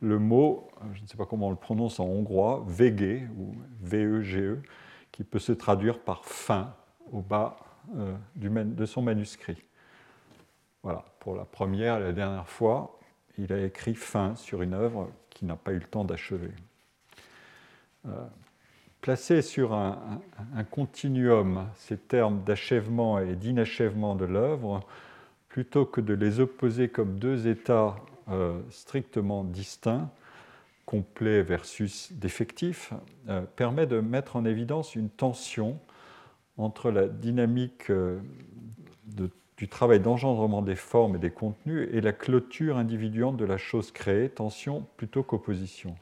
[0.04, 4.38] le mot, je ne sais pas comment on le prononce en hongrois, VG ou VEGE,
[4.38, 4.62] e,
[5.12, 6.76] qui peut se traduire par fin
[7.12, 7.56] au bas
[7.96, 9.64] euh, du, de son manuscrit.
[10.84, 13.00] Voilà, pour la première et la dernière fois,
[13.38, 16.52] il a écrit fin sur une œuvre qui n'a pas eu le temps d'achever.
[18.06, 18.26] Euh,
[19.00, 20.22] placer sur un,
[20.70, 24.82] continuum ces termes d'achèvement et d'inachèvement de l'œuvre,
[25.48, 27.96] plutôt que de les opposer comme deux états
[28.30, 30.10] euh, strictement distincts,
[30.86, 32.94] complet versus défectif,
[33.30, 35.80] euh, permet de mettre en évidence une tension
[36.58, 37.92] entre la dynamique
[39.58, 43.92] du travail d'engendrement des formes et des contenus et la clôture individuante de la chose
[43.92, 45.96] créée, tension plutôt qu'opposition.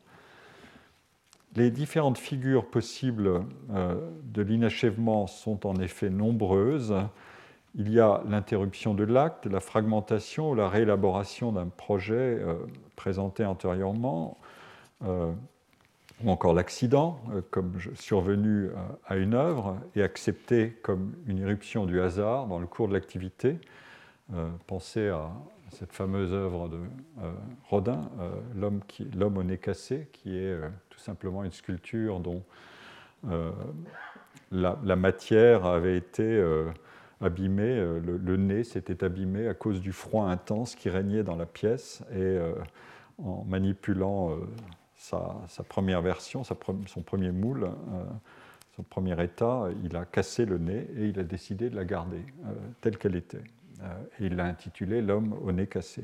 [1.55, 6.95] Les différentes figures possibles euh, de l'inachèvement sont en effet nombreuses.
[7.75, 12.55] Il y a l'interruption de l'acte, la fragmentation la réélaboration d'un projet euh,
[12.95, 14.37] présenté antérieurement,
[15.05, 15.31] euh,
[16.23, 18.69] ou encore l'accident, comme survenu
[19.07, 23.57] à une œuvre, et accepté comme une irruption du hasard dans le cours de l'activité.
[24.67, 25.31] Pensez à
[25.71, 26.77] cette fameuse œuvre de
[27.69, 28.07] Rodin,
[28.53, 30.55] L'homme au nez cassé, qui est
[31.01, 32.43] simplement une sculpture dont
[33.29, 33.51] euh,
[34.51, 36.23] la, matière avait été
[37.21, 41.35] euh, abîmée, euh, le, nez s'était abîmé à cause du froid intense qui régnait dans
[41.35, 42.39] la pièce et
[43.23, 44.37] en manipulant
[44.95, 45.35] sa,
[45.67, 47.69] première version, son premier moule,
[48.75, 52.23] son premier état, il a cassé le nez et il a décidé de la garder
[52.81, 53.43] telle qu'elle était.
[54.19, 56.03] il l'a intitulée L'homme au nez cassé.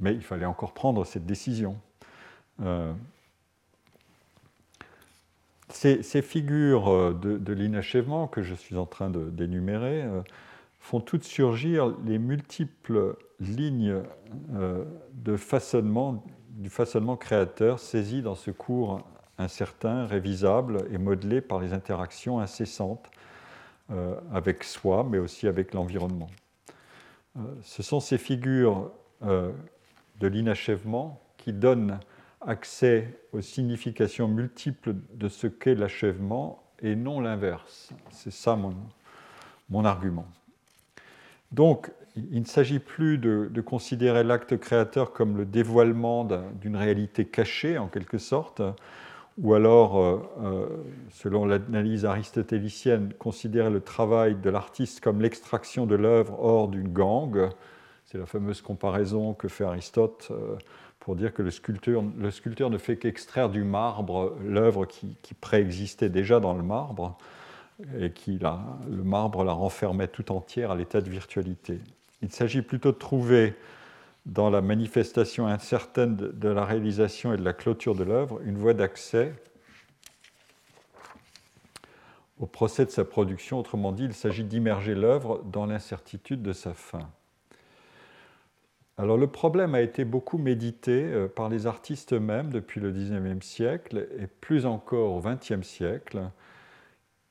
[0.00, 1.78] mais il fallait encore prendre cette décision.
[5.70, 10.20] Ces, figures euh, de, l'inachèvement que je suis en train d'énumérer euh,
[10.78, 14.02] font toutes surgir les multiples lignes
[14.54, 19.00] euh, de façonnement, du façonnement créateur saisies dans ce cours
[19.38, 23.10] incertain, révisable et modelé par les interactions incessantes
[24.32, 26.30] avec soi, mais aussi avec l'environnement.
[27.62, 31.98] ce sont ces figures de l'inachèvement qui donnent
[32.46, 37.90] accès aux significations multiples de ce qu'est l'achèvement et non l'inverse.
[38.10, 38.74] C'est ça mon,
[39.70, 40.26] mon, argument.
[41.52, 46.28] Donc, il ne s'agit plus de, considérer l'acte créateur comme le dévoilement
[46.60, 48.62] d'une réalité cachée, en quelque sorte,
[49.38, 50.66] ou alors, euh, euh,
[51.10, 57.48] selon l'analyse aristotélicienne, considérer le travail de l'artiste comme l'extraction de l'œuvre hors d'une gangue.
[58.04, 60.28] C'est la fameuse comparaison que fait Aristote.
[60.30, 60.56] Euh,
[61.04, 66.54] pour dire que le sculpteur, ne fait qu'extraire du marbre l'œuvre qui, préexistait déjà dans
[66.54, 67.18] le marbre
[68.00, 71.78] et qui le marbre la renfermait tout entière à l'état de virtualité.
[72.22, 73.54] Il s'agit plutôt de trouver
[74.24, 78.72] dans la manifestation incertaine de la réalisation et de la clôture de l'œuvre une voie
[78.72, 79.34] d'accès
[82.40, 83.58] au procès de sa production.
[83.58, 87.10] Autrement dit, il s'agit d'immerger l'œuvre dans l'incertitude de sa fin.
[88.96, 93.44] Alors le problème a été beaucoup médité euh, par les artistes eux-mêmes depuis le XIXe
[93.44, 96.30] siècle et plus encore au XXe siècle,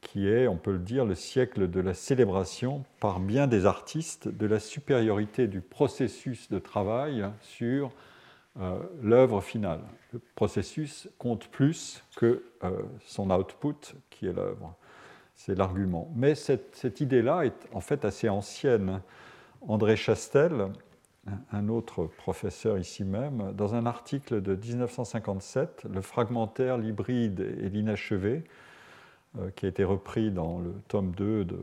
[0.01, 4.27] qui est, on peut le dire, le siècle de la célébration par bien des artistes
[4.27, 7.91] de la supériorité du processus de travail sur
[8.59, 9.79] euh, l'œuvre finale.
[10.11, 14.75] Le processus compte plus que euh, son output, qui est l'œuvre.
[15.33, 16.11] C'est l'argument.
[16.13, 19.01] Mais cette, cette idée-là est en fait assez ancienne.
[19.61, 20.67] André Chastel,
[21.51, 28.43] un autre professeur ici même, dans un article de 1957, Le fragmentaire, l'hybride et l'inachevé,
[29.39, 31.59] euh, qui a été repris dans le tome 2 de,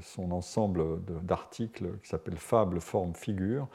[0.00, 3.68] son ensemble d'articles qui s'appelle Fable, forme, figure,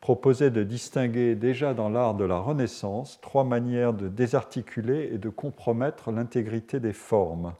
[0.00, 5.30] proposait de distinguer déjà dans l'art de la Renaissance trois manières de désarticuler et de
[5.30, 7.54] compromettre l'intégrité des formes.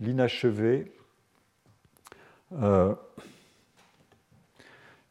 [0.00, 0.90] L'inachevé,
[2.54, 2.94] euh,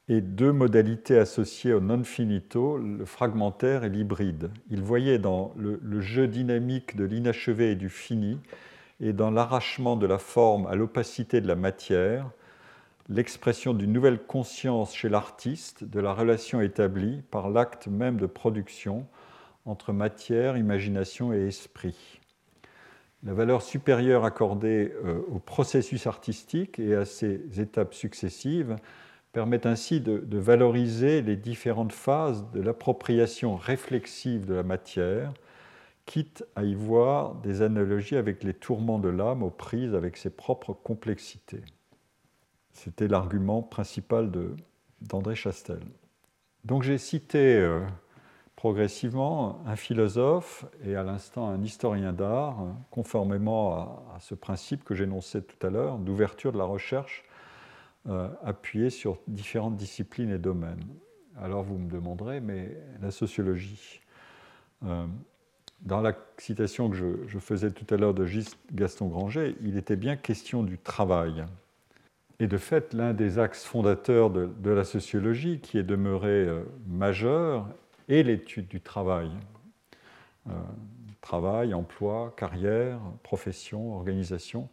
[0.09, 4.51] et deux modalités associées au non finito, le fragmentaire et l'hybride.
[4.69, 8.39] Il voyait dans le, jeu dynamique de l'inachevé et du fini,
[9.01, 12.29] et dans l'arrachement de la forme à l'opacité de la matière,
[13.09, 19.05] l'expression d'une nouvelle conscience chez l'artiste de la relation établie par l'acte même de production
[19.65, 22.21] entre matière, imagination et esprit.
[23.23, 28.77] La valeur supérieure accordée euh, au processus artistique et à ses étapes successives
[29.37, 35.31] permet ainsi de, valoriser les différentes phases de l'appropriation réflexive de la matière,
[36.07, 40.31] quitte à y voir des analogies avec les tourments de l'âme aux prises avec ses
[40.31, 41.61] propres complexités.
[42.71, 44.31] C'était l'argument principal
[45.01, 45.81] d'André Chastel.
[46.65, 47.85] Donc j'ai cité euh,
[48.55, 52.57] progressivement un philosophe et à l'instant un historien d'art,
[52.89, 57.23] conformément à, à ce principe que j'énonçais tout à l'heure d'ouverture de la recherche
[58.09, 60.85] euh, appuyé sur différentes disciplines et domaines.
[61.35, 63.99] Alors vous me demanderez, mais la sociologie
[64.85, 65.05] euh,
[65.81, 68.25] Dans la citation que je, faisais tout à l'heure de
[68.71, 71.43] Gaston Granger, il était bien question du travail.
[72.39, 77.67] Et de fait, l'un des axes fondateurs de, la sociologie, qui est demeuré euh, majeur,
[78.07, 79.31] est l'étude du travail.
[81.19, 84.69] travail, emploi, carrière, profession, organisation.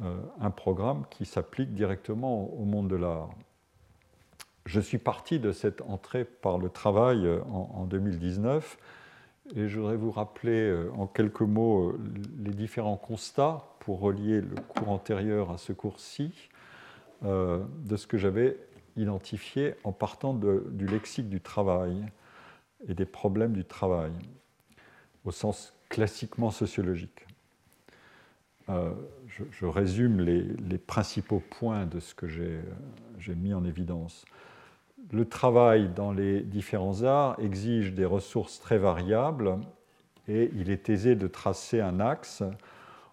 [0.00, 3.28] Euh, un programme qui s'applique directement au monde de l'art.
[4.64, 8.78] Je suis parti de cette entrée par le travail euh, en, 2019
[9.54, 11.94] et je voudrais vous rappeler euh, en quelques mots
[12.38, 16.48] les différents constats pour relier le cours antérieur à ce cours-ci
[17.22, 18.58] de ce que j'avais
[18.96, 22.04] identifié en partant du lexique du travail
[22.88, 24.10] et des problèmes du travail
[25.24, 27.24] au sens classiquement sociologique.
[29.50, 34.24] Je, résume les, principaux points de ce que j'ai mis en évidence.
[35.12, 39.58] Le travail dans les différents arts exige des ressources très variables
[40.28, 42.42] et il est aisé de tracer un axe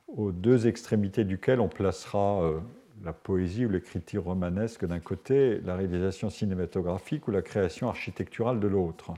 [0.07, 2.59] aux deux extrémités duquel on placera euh,
[3.03, 8.67] la poésie ou l'écriture romanesque d'un côté, la réalisation cinématographique ou la création architecturale de
[8.67, 9.13] l'autre.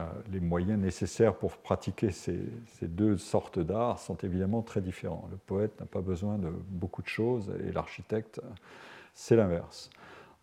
[0.00, 2.40] Euh, les moyens nécessaires pour pratiquer ces,
[2.82, 5.28] deux sortes d'art sont évidemment très différents.
[5.30, 8.40] Le poète n'a pas besoin de beaucoup de choses et l'architecte,
[9.14, 9.90] c'est l'inverse.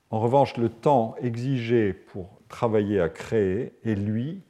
[0.10, 4.42] En revanche, le temps exigé pour travailler à créer est, lui,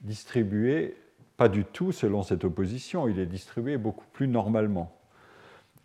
[0.00, 0.96] distribué
[1.36, 4.96] pas du tout selon cette opposition, il est distribué beaucoup plus normalement.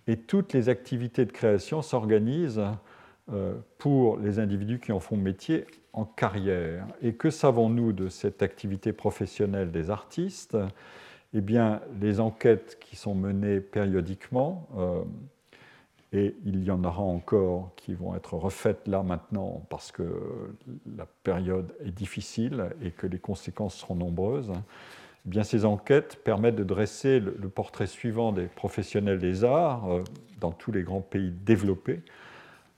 [0.05, 2.61] Et toutes les activités de création s'organisent
[3.77, 6.87] pour les individus qui en font métier en carrière.
[7.01, 10.57] Et que savons-nous de cette activité professionnelle des artistes?
[11.33, 15.03] Eh bien, les enquêtes qui sont menées périodiquement, euh,
[16.13, 20.03] et il y en aura encore qui vont être refaites là maintenant parce que
[20.95, 24.51] la période est difficile et que les conséquences seront nombreuses.
[25.25, 30.03] Eh bien, ces enquêtes permettent de dresser le, portrait suivant des professionnels des arts euh,
[30.39, 32.01] dans tous les grands pays développés.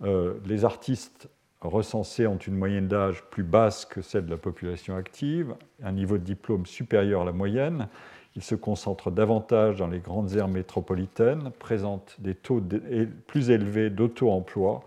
[0.03, 1.29] Euh, les artistes
[1.61, 6.17] recensés ont une moyenne d'âge plus basse que celle de la population active, un niveau
[6.17, 7.87] de diplôme supérieur à la moyenne.
[8.35, 12.63] Ils se concentrent davantage dans les grandes aires métropolitaines, présentent des taux
[13.27, 14.83] plus élevés d'auto-emploi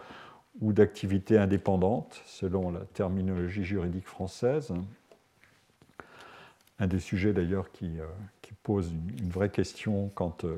[0.61, 4.73] ou d'activité indépendante, selon la terminologie juridique française.
[6.79, 8.07] Un des sujets d'ailleurs qui, euh,
[8.63, 10.57] pose une, vraie question quand euh,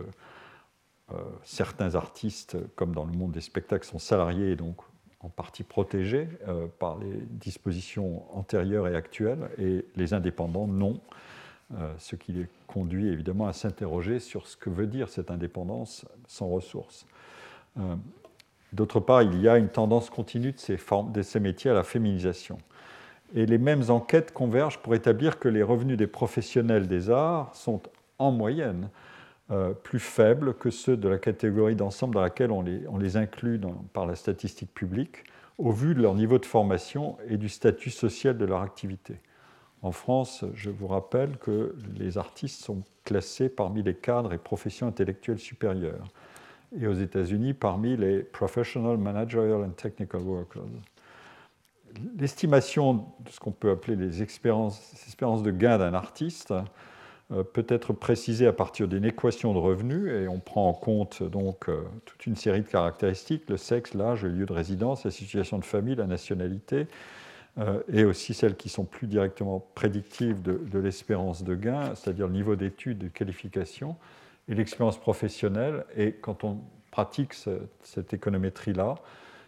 [1.42, 4.76] certains artistes, comme dans le monde des spectacles, sont salariés et donc
[5.20, 11.00] en partie protégés euh, par les dispositions antérieures et actuelles, et les indépendants non.
[11.98, 16.48] ce qui les conduit évidemment à s'interroger sur ce que veut dire cette indépendance sans
[16.48, 17.06] ressources.
[18.74, 21.74] D'autre part, il y a une tendance continue de ces, formes, de ces métiers à
[21.74, 22.58] la féminisation.
[23.32, 27.80] Et les mêmes enquêtes convergent pour établir que les revenus des professionnels des arts sont
[28.18, 28.88] en moyenne
[29.50, 33.60] euh, plus faibles que ceux de la catégorie d'ensemble dans laquelle on les, inclut
[33.92, 35.24] par la statistique publique,
[35.58, 39.16] au vu de leur niveau de formation et du statut social de leur activité.
[39.82, 44.86] En France, je vous rappelle que les artistes sont classés parmi les cadres et professions
[44.86, 46.08] intellectuelles supérieures,
[46.80, 50.62] et aux États-Unis parmi les Professional, Managerial and Technical Workers.
[52.18, 54.80] L'estimation de ce qu'on peut appeler les expériences,
[55.42, 56.54] de gain d'un artiste
[57.28, 61.68] peut être précisé à partir d'une équation de revenus et on prend en compte donc
[61.68, 65.58] euh, toute une série de caractéristiques, le sexe, l'âge, le lieu de résidence, la situation
[65.58, 66.86] de famille, la nationalité,
[67.58, 72.34] euh, et aussi celles qui sont plus directement prédictives de, l'espérance de gain, c'est-à-dire le
[72.34, 73.96] niveau d'études, de qualification
[74.48, 75.86] et l'expérience professionnelle.
[75.96, 76.58] Et quand on
[76.90, 77.32] pratique
[77.82, 78.96] cette économétrie-là,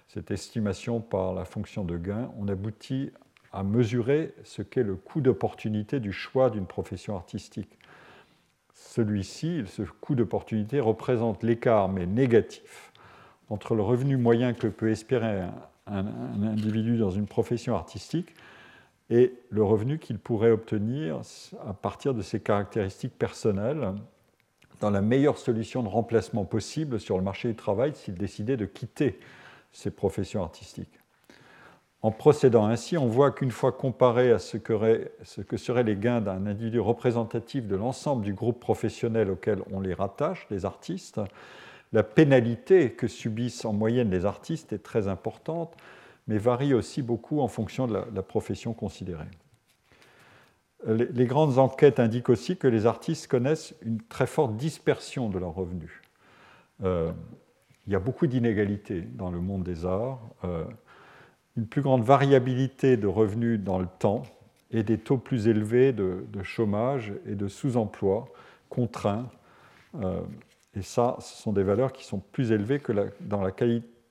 [0.08, 3.10] cette estimation par la fonction de gain, on aboutit
[3.52, 7.78] à mesurer ce qu'est le coût d'opportunité du choix d'une profession artistique.
[8.74, 12.92] Celui-ci, ce coût d'opportunité, représente l'écart, mais négatif,
[13.48, 15.42] entre le revenu moyen que peut espérer
[15.86, 16.06] un,
[16.42, 18.34] individu dans une profession artistique
[19.08, 21.20] et le revenu qu'il pourrait obtenir
[21.66, 23.94] à partir de ses caractéristiques personnelles
[24.80, 28.66] dans la meilleure solution de remplacement possible sur le marché du travail s'il décidait de
[28.66, 29.18] quitter
[29.72, 30.98] ces professions artistiques.
[32.06, 36.46] En procédant ainsi, on voit qu'une fois comparé à ce que, seraient les gains d'un
[36.46, 41.20] individu représentatif de l'ensemble du groupe professionnel auquel on les rattache, les artistes,
[41.92, 45.74] la pénalité que subissent en moyenne les artistes est très importante,
[46.28, 49.26] mais varie aussi beaucoup en fonction de la, profession considérée.
[50.86, 55.56] Les, grandes enquêtes indiquent aussi que les artistes connaissent une très forte dispersion de leurs
[55.56, 56.02] revenus.
[56.84, 57.10] Euh,
[57.88, 60.20] il y a beaucoup d'inégalités dans le monde des arts.
[60.44, 60.64] Euh,
[61.56, 64.22] une plus grande variabilité de revenus dans le temps
[64.70, 68.28] et des taux plus élevés de, chômage et de sous-emploi
[68.68, 69.28] contraints.
[70.02, 70.20] Euh,
[70.74, 73.52] et ça, ce sont des valeurs qui sont plus élevées que dans la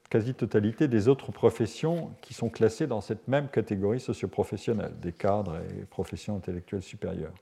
[0.09, 5.85] quasi-totalité des autres professions qui sont classées dans cette même catégorie socioprofessionnelle, des cadres et
[5.85, 7.35] professions intellectuelles supérieures.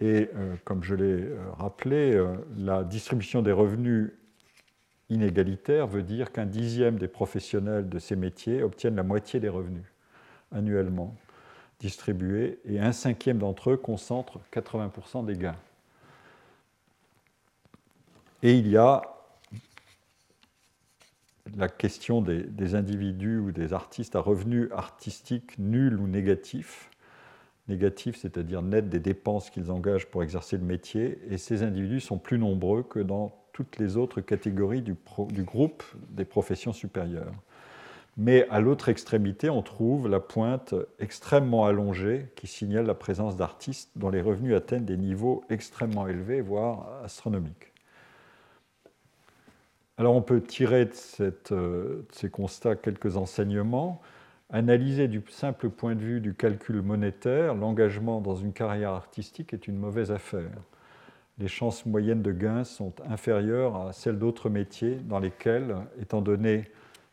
[0.00, 2.24] Et euh, comme je l'ai euh, rappelé,
[2.56, 4.12] la distribution des revenus
[5.10, 9.84] inégalitaire veut dire qu'un dixième des professionnels de ces métiers obtiennent la moitié des revenus
[10.52, 11.14] annuellement
[11.80, 15.56] distribués et un cinquième d'entre eux concentrent 80% des gains.
[18.42, 19.02] Et il y a
[21.56, 26.90] la question des, des, individus ou des artistes à revenus artistiques nuls ou négatifs.
[27.68, 31.18] Négatifs, c'est-à-dire net des dépenses qu'ils engagent pour exercer le métier.
[31.28, 34.94] Et ces individus sont plus nombreux que dans toutes les autres catégories du,
[35.42, 37.34] groupe des professions supérieures.
[38.16, 43.90] Mais à l'autre extrémité, on trouve la pointe extrêmement allongée qui signale la présence d'artistes
[43.96, 47.72] dont les revenus atteignent des niveaux extrêmement élevés, voire astronomiques.
[49.96, 54.00] Alors on peut tirer de, euh, ces constats quelques enseignements.
[54.50, 59.68] Analyser du simple point de vue du calcul monétaire, l'engagement dans une carrière artistique est
[59.68, 60.50] une mauvaise affaire
[61.40, 66.66] les chances moyennes de gains sont inférieures à celles d'autres métiers dans lesquels, étant donné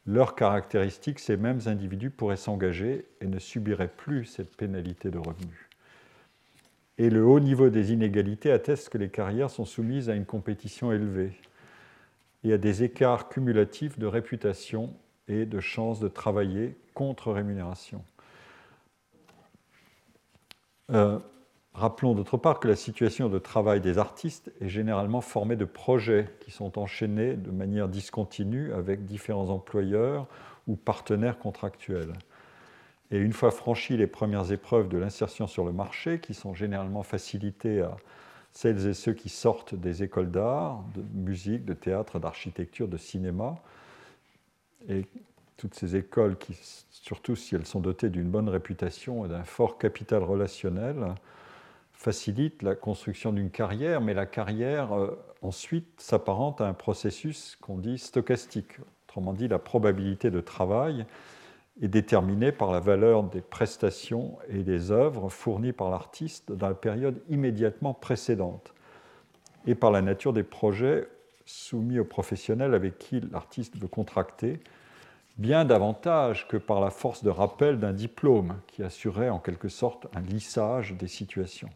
[0.06, 5.70] leurs caractéristiques, ces mêmes individus pourraient s'engager et ne subiraient plus cette pénalité de revenus.
[6.98, 10.92] Et le haut niveau des inégalités atteste que les carrières sont soumises à une compétition
[10.92, 11.32] élevée
[12.44, 14.94] et à des écarts cumulatifs de réputation
[15.30, 18.04] et de chances de travailler contre rémunération.
[20.92, 21.20] Euh,
[21.78, 26.28] Rappelons d'autre part que la situation de travail des artistes est généralement formée de projets
[26.40, 30.26] qui sont enchaînés de manière discontinue avec différents employeurs
[30.66, 32.14] ou partenaires contractuels.
[33.12, 37.04] Et une fois franchies les premières épreuves de l'insertion sur le marché, qui sont généralement
[37.04, 37.96] facilitées à
[38.54, 43.56] celles et ceux qui sortent des écoles d'art, de musique, de théâtre, d'architecture, de cinéma,
[44.90, 45.06] et
[45.58, 46.58] toutes ces écoles qui,
[46.90, 51.14] surtout si elles sont dotées d'une bonne réputation et d'un fort capital relationnel,
[51.98, 57.80] facilite la construction d'une carrière, mais la carrière euh, ensuite s'apparente à un processus qu'on
[57.80, 58.78] dit stochastique.
[59.08, 61.08] Autrement dit, la probabilité de travail
[61.82, 66.76] est déterminée par la valeur des prestations et des œuvres fournies par l'artiste dans la
[66.76, 68.74] période immédiatement précédente
[69.66, 71.08] et par la nature des projets
[71.46, 74.60] soumis aux professionnels avec qui l'artiste veut contracter,
[75.38, 80.08] bien davantage que par la force de rappel d'un diplôme qui assurait en quelque sorte
[80.16, 81.70] un lissage des situations.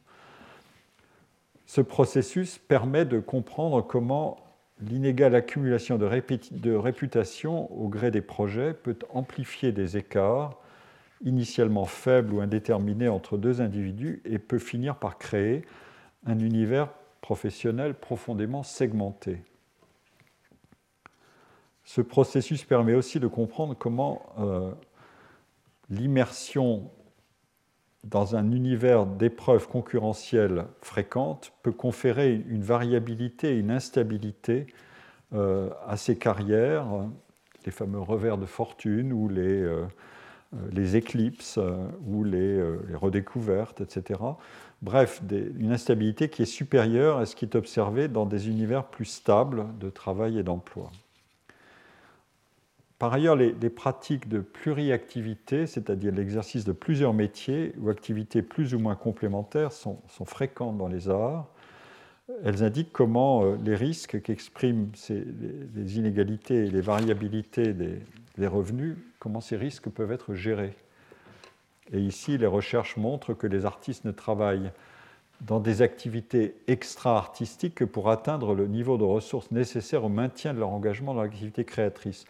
[1.71, 4.43] Ce processus permet de comprendre comment
[4.81, 10.59] l'inégale accumulation de, réputation au gré des projets peut amplifier des écarts
[11.23, 15.63] initialement faibles ou indéterminés entre deux individus et peut finir par créer
[16.25, 16.89] un univers
[17.21, 19.41] professionnel profondément segmenté.
[21.85, 24.73] Ce processus permet aussi de comprendre comment euh,
[25.89, 26.91] l'immersion
[28.03, 34.67] dans un univers d'épreuves concurrentielles fréquentes peut conférer une variabilité et une instabilité
[35.33, 36.87] euh, à ces carrières,
[37.65, 39.85] les fameux revers de fortune ou les, euh,
[40.71, 41.59] les éclipses
[42.05, 42.61] ou les,
[42.93, 44.19] redécouvertes, etc.
[44.81, 49.05] Bref, une instabilité qui est supérieure à ce qui est observé dans des univers plus
[49.05, 50.91] stables de travail et d'emploi.
[53.01, 58.79] Par ailleurs, les, pratiques de pluriactivité, c'est-à-dire l'exercice de plusieurs métiers ou activités plus ou
[58.79, 61.47] moins complémentaires, sont, fréquentes dans les arts.
[62.45, 69.41] Elles indiquent comment euh, les risques qu'expriment les, inégalités et les variabilités des, revenus, comment
[69.41, 70.75] ces risques peuvent être gérés.
[71.91, 74.71] Et ici, les recherches montrent que les artistes ne travaillent
[75.47, 80.59] dans des activités extra-artistiques que pour atteindre le niveau de ressources nécessaire au maintien de
[80.59, 82.27] leur engagement dans l'activité créatrice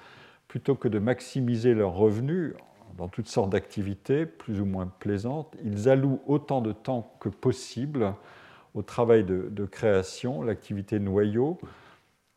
[0.51, 2.55] plutôt que de maximiser leurs revenus
[2.97, 8.13] dans toutes sortes d'activités plus ou moins plaisantes, ils allouent autant de temps que possible
[8.73, 11.57] au travail de, création, l'activité noyau,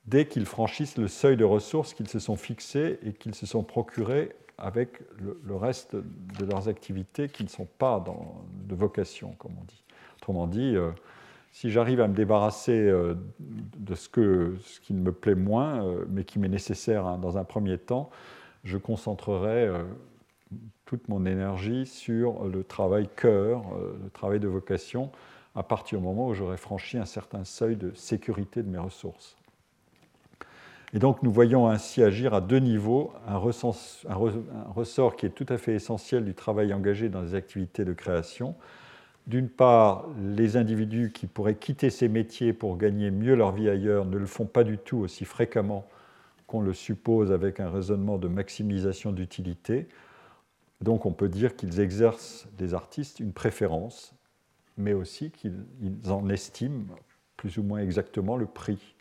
[0.06, 3.64] dès qu'ils franchissent le seuil de ressources qu'ils se sont fixés et qu'ils se sont
[3.64, 7.98] procurés avec le, reste de leurs activités qui ne sont pas
[8.68, 9.82] de vocation, comme on dit.
[10.18, 10.92] Autrement dit, euh,
[11.54, 16.04] si j'arrive à me débarrasser euh, de ce, que, ce, qui me plaît moins, euh,
[16.10, 18.10] mais qui m'est nécessaire hein, dans un premier temps,
[18.64, 19.84] je concentrerai euh,
[20.84, 23.62] toute mon énergie sur le travail cœur,
[24.02, 25.12] le travail de vocation,
[25.54, 29.36] à partir du moment où j'aurai franchi un certain seuil de sécurité de mes ressources.
[30.92, 35.56] Et donc nous voyons ainsi agir à deux niveaux un, ressort qui est tout à
[35.56, 38.56] fait essentiel du travail engagé dans les activités de création,
[39.26, 44.04] d'une part, les individus qui pourraient quitter ces métiers pour gagner mieux leur vie ailleurs
[44.04, 45.86] ne le font pas du tout aussi fréquemment
[46.46, 49.88] qu'on le suppose avec un raisonnement de maximisation d'utilité.
[50.82, 54.14] Donc on peut dire qu'ils exercent, des artistes, une préférence,
[54.76, 55.64] mais aussi qu'ils
[56.08, 56.84] en estiment
[57.38, 58.94] plus ou moins exactement le prix.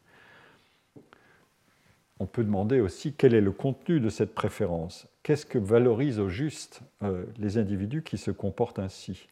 [2.20, 5.08] On peut demander aussi quel est le contenu de cette préférence.
[5.24, 9.28] Qu'est-ce que valorisent au juste euh, les individus qui se comportent ainsi?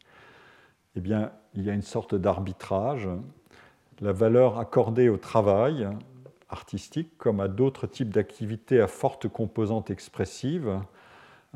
[0.96, 3.08] Eh bien, il y a une sorte d'arbitrage.
[4.00, 5.88] La valeur accordée au travail
[6.48, 10.80] artistique, comme à d'autres types d'activités à forte composante expressive,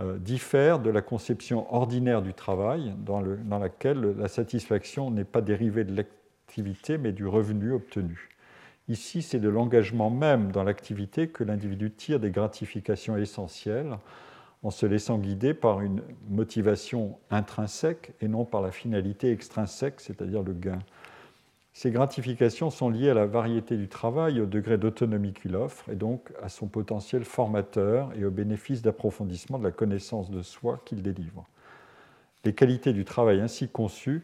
[0.01, 5.41] euh, diffère de la conception ordinaire du travail, dans, dans laquelle la satisfaction n'est pas
[5.41, 8.29] dérivée de l'activité, mais du revenu obtenu.
[8.89, 13.99] Ici, c'est de l'engagement même dans l'activité que l'individu tire des gratifications essentielles
[14.63, 20.43] en se laissant guider par une motivation intrinsèque et non par la finalité extrinsèque, c'est-à-dire
[20.43, 20.79] le gain.
[21.73, 25.95] Ces gratifications sont liées à la variété du travail, au degré d'autonomie qu'il offre, et
[25.95, 31.03] donc à son potentiel formateur et au bénéfice d'approfondissement de la connaissance de soi qu'il
[31.03, 31.47] délivre.
[32.45, 34.23] Les qualités du travail ainsi conçu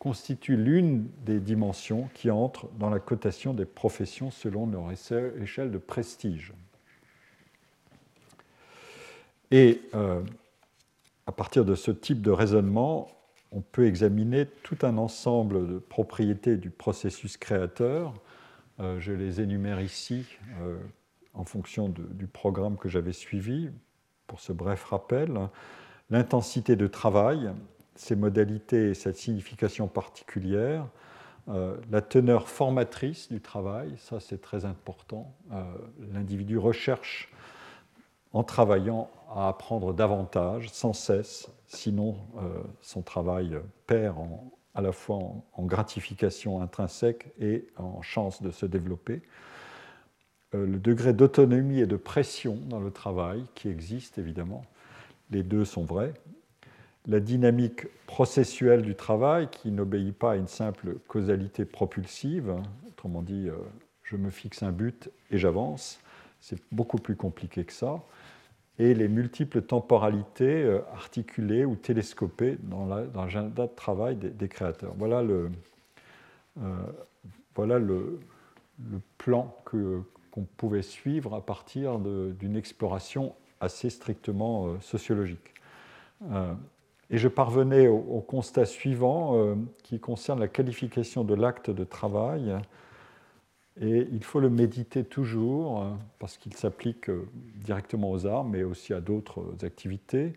[0.00, 5.78] constituent l'une des dimensions qui entrent dans la cotation des professions selon leur échelle de
[5.78, 6.52] prestige.
[9.50, 10.22] Et euh,
[11.26, 13.08] à partir de ce type de raisonnement,
[13.50, 18.12] on peut examiner tout un ensemble de propriétés du processus créateur.
[18.80, 20.26] Euh, je les énumère ici
[20.60, 20.78] euh,
[21.32, 23.70] en fonction du programme que j'avais suivi
[24.26, 25.48] pour ce bref rappel.
[26.10, 27.50] L'intensité de travail,
[27.94, 30.86] ses modalités et sa signification particulière,
[31.90, 35.32] la teneur formatrice du travail, ça c'est très important.
[36.12, 37.30] L'individu recherche
[38.32, 44.16] en travaillant à apprendre davantage, sans cesse, sinon euh, son travail perd
[44.74, 45.18] à la fois
[45.54, 49.22] en, gratification intrinsèque et en chance de se développer.
[50.54, 54.62] Euh, le degré d'autonomie et de pression dans le travail qui existe évidemment,
[55.30, 56.14] les deux sont vrais.
[57.06, 62.54] La dynamique processuelle du travail qui n'obéit pas à une simple causalité propulsive,
[62.86, 63.56] autrement dit, euh,
[64.02, 66.00] je me fixe un but et j'avance,
[66.40, 68.00] c'est beaucoup plus compliqué que ça
[68.78, 74.94] et les multiples temporalités euh, articulées ou télescopées dans l'agenda de travail des, créateurs.
[74.96, 75.50] Voilà le,
[76.62, 76.76] euh,
[77.54, 78.20] voilà le,
[79.16, 85.54] plan qu'on pouvait suivre à partir d'une exploration assez strictement euh, sociologique.
[87.10, 92.54] Et je parvenais au, constat suivant qui concerne la qualification de l'acte de travail.
[93.80, 95.86] Et il faut le méditer toujours
[96.18, 97.10] parce qu'il s'applique
[97.56, 100.32] directement aux arts, mais aussi à d'autres activités.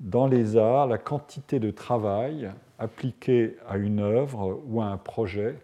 [0.00, 5.58] Dans les arts, la quantité de travail appliquée à une œuvre ou à un projet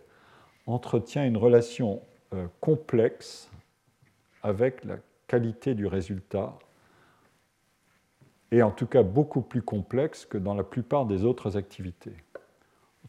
[0.67, 2.03] entretient une relation
[2.35, 3.51] euh, complexe
[4.43, 4.97] avec la
[5.27, 6.59] qualité du résultat,
[8.53, 12.13] et en tout cas beaucoup plus complexe que dans la plupart des autres activités.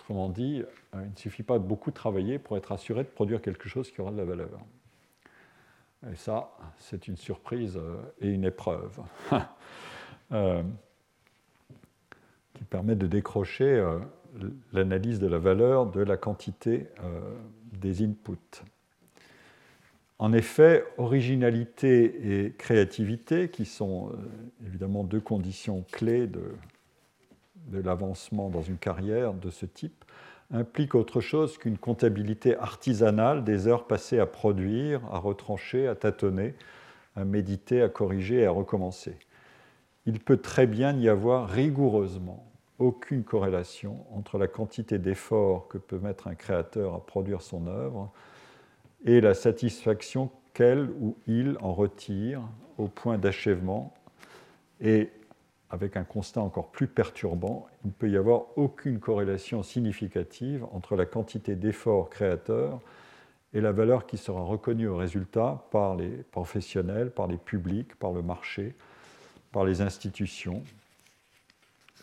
[0.07, 0.63] Autrement dit,
[0.95, 3.91] euh, il ne suffit pas de beaucoup travailler pour être assuré de produire quelque chose
[3.91, 4.47] qui aura de la valeur.
[6.09, 9.01] Et ça, c'est une surprise euh, et une épreuve
[12.53, 13.85] qui permet de décrocher
[14.71, 16.87] l'analyse de la valeur de la quantité
[17.73, 18.63] des inputs.
[20.19, 24.15] En effet, originalité et créativité, qui sont euh,
[24.65, 26.41] évidemment deux conditions clés de,
[27.67, 30.05] de l'avancement dans une carrière de ce type,
[30.51, 36.55] impliquent autre chose qu'une comptabilité artisanale des heures passées à produire, à retrancher, à tâtonner,
[37.15, 39.17] à méditer, à corriger et à recommencer.
[40.05, 42.47] Il peut très bien n'y avoir rigoureusement
[42.79, 48.11] aucune corrélation entre la quantité d'efforts que peut mettre un créateur à produire son œuvre
[49.05, 52.41] et la satisfaction qu'elle ou il en retire
[52.77, 53.93] au point d'achèvement.
[54.79, 55.09] Et
[55.69, 60.95] avec un constat encore plus perturbant, il ne peut y avoir aucune corrélation significative entre
[60.95, 62.79] la quantité d'efforts créateurs
[63.53, 68.11] et la valeur qui sera reconnue au résultat par les professionnels, par les publics, par
[68.11, 68.75] le marché,
[69.51, 70.63] par les institutions,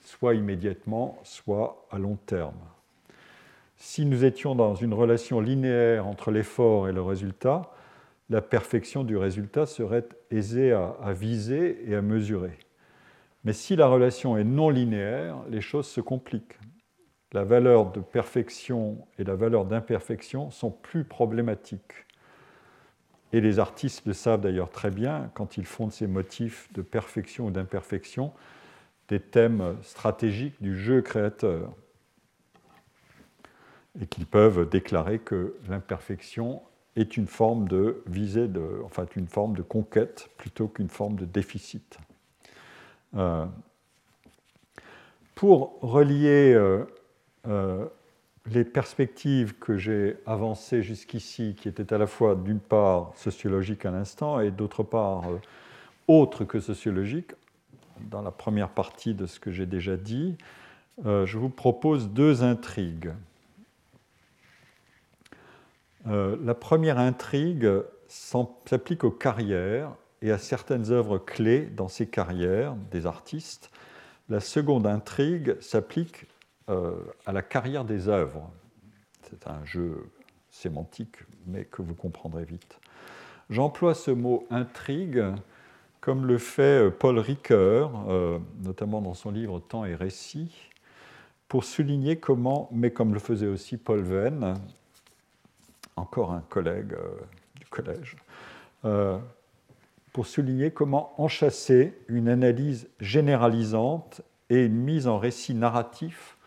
[0.04, 2.58] soit immédiatement, soit à long terme.
[3.76, 7.70] Si nous étions dans une relation linéaire entre l'effort et le résultat,
[8.30, 12.58] la perfection du résultat serait aisée à, viser et à mesurer.
[13.44, 16.58] Mais si la relation est non linéaire, les choses se compliquent.
[17.32, 22.06] La valeur de perfection et la valeur d'imperfection sont plus problématiques.
[23.32, 26.80] Et les artistes le savent d'ailleurs très bien quand ils font de ces motifs de
[26.80, 28.32] perfection ou d'imperfection
[29.08, 31.74] des thèmes stratégiques du jeu créateur
[34.00, 36.62] et qu'ils peuvent déclarer que l'imperfection
[36.96, 38.82] est une forme de visée, de,
[39.16, 41.98] une forme de conquête plutôt qu'une forme de déficit.
[43.16, 43.46] Euh,
[45.34, 46.84] pour relier euh,
[47.48, 47.86] euh,
[48.46, 53.90] les perspectives que j'ai avancées jusqu'ici, qui étaient à la fois d'une part sociologiques à
[53.90, 55.24] l'instant et d'autre part
[56.06, 57.32] autres que sociologiques,
[58.00, 60.36] dans la première partie de ce que j'ai déjà dit,
[61.04, 63.12] je vous propose deux intrigues.
[66.04, 67.66] La première intrigue
[68.08, 69.92] s'applique aux carrières
[70.24, 73.70] et à certaines œuvres clés dans ces carrières des artistes.
[74.28, 76.26] La seconde intrigue s'applique
[76.68, 76.96] euh,
[77.26, 78.50] à la carrière des œuvres.
[79.22, 80.10] C'est un jeu
[80.50, 82.80] sémantique, mais que vous comprendrez vite.
[83.50, 85.22] J'emploie ce mot intrigue
[86.00, 87.92] comme le fait euh, Paul Ricoeur,
[88.62, 90.50] notamment dans son livre Temps et récit,
[91.48, 94.56] pour souligner comment, mais comme le faisait aussi Paul Venn,
[95.96, 97.20] encore un collègue euh,
[97.56, 98.16] du collège,
[98.84, 99.18] euh,
[100.14, 106.38] pour souligner comment enchasser une analyse généralisante et une mise en récit narratif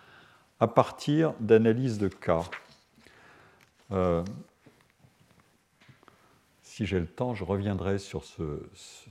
[0.61, 2.45] à partir d'analyses de cas.
[3.91, 4.23] Euh,
[6.61, 8.23] si j'ai le temps, je reviendrai sur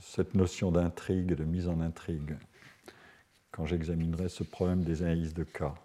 [0.01, 2.35] cette notion d'intrigue, de mise en intrigue,
[3.51, 5.75] quand j'examinerai ce problème des analyses de cas.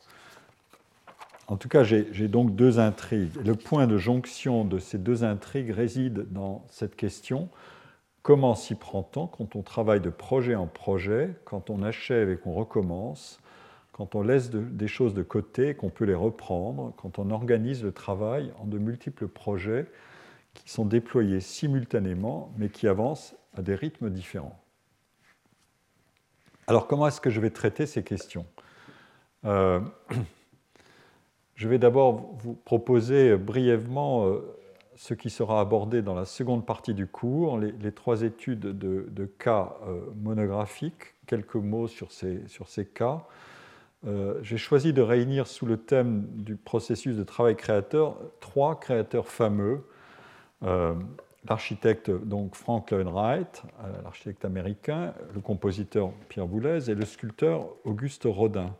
[1.46, 3.36] En tout cas, j'ai donc deux intrigues.
[3.44, 7.50] Le point de jonction de ces deux intrigues réside dans cette question
[8.22, 12.52] comment s'y prend-on quand on travaille de projet en projet, quand on achève et qu'on
[12.52, 13.40] recommence,
[13.92, 17.92] quand on laisse des choses de côté, qu'on peut les reprendre, quand on organise le
[17.92, 19.86] travail en de multiples projets
[20.54, 24.58] qui sont déployés simultanément, mais qui avancent à des rythmes différents?
[26.66, 28.46] Alors comment est-ce que je vais traiter ces questions?
[29.44, 29.80] Euh,
[31.54, 34.40] Je vais d'abord vous proposer brièvement euh,
[34.96, 39.74] ce qui sera abordé dans la seconde partie du cours, les, trois études de, cas
[39.86, 43.22] euh, monographiques, quelques mots sur ces, sur ces cas.
[44.06, 49.28] Euh, j'ai choisi de réunir sous le thème du processus de travail créateur trois créateurs
[49.28, 49.84] fameux.
[51.48, 53.62] l'architecte donc Frank Lloyd Wright,
[54.04, 58.74] l'architecte américain, le compositeur Pierre Boulez et le sculpteur Auguste Rodin.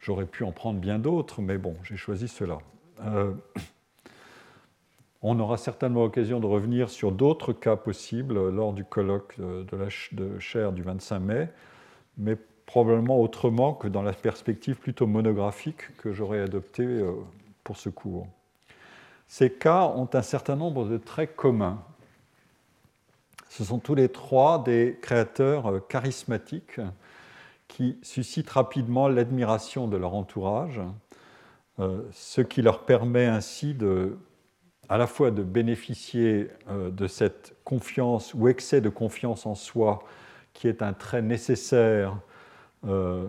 [0.00, 2.58] J'aurais pu en prendre bien d'autres, mais bon, j'ai choisi cela.
[5.20, 9.88] On aura certainement l'occasion de revenir sur d'autres cas possibles lors du colloque de, la,
[10.38, 11.48] chaire du 25 mai,
[12.16, 17.12] mais probablement autrement que dans la perspective plutôt monographique que j'aurais adoptée euh,
[17.64, 18.28] pour ce cours.
[19.26, 21.82] Ces cas ont un certain nombre de traits communs.
[23.48, 26.80] Ce sont tous les trois des créateurs euh, charismatiques
[27.66, 30.80] qui suscitent rapidement l'admiration de leur entourage,
[31.80, 34.16] euh, ce qui leur permet ainsi de,
[34.88, 40.02] à la fois de bénéficier de cette confiance ou excès de confiance en soi
[40.54, 42.16] qui est un trait nécessaire
[42.86, 43.28] euh,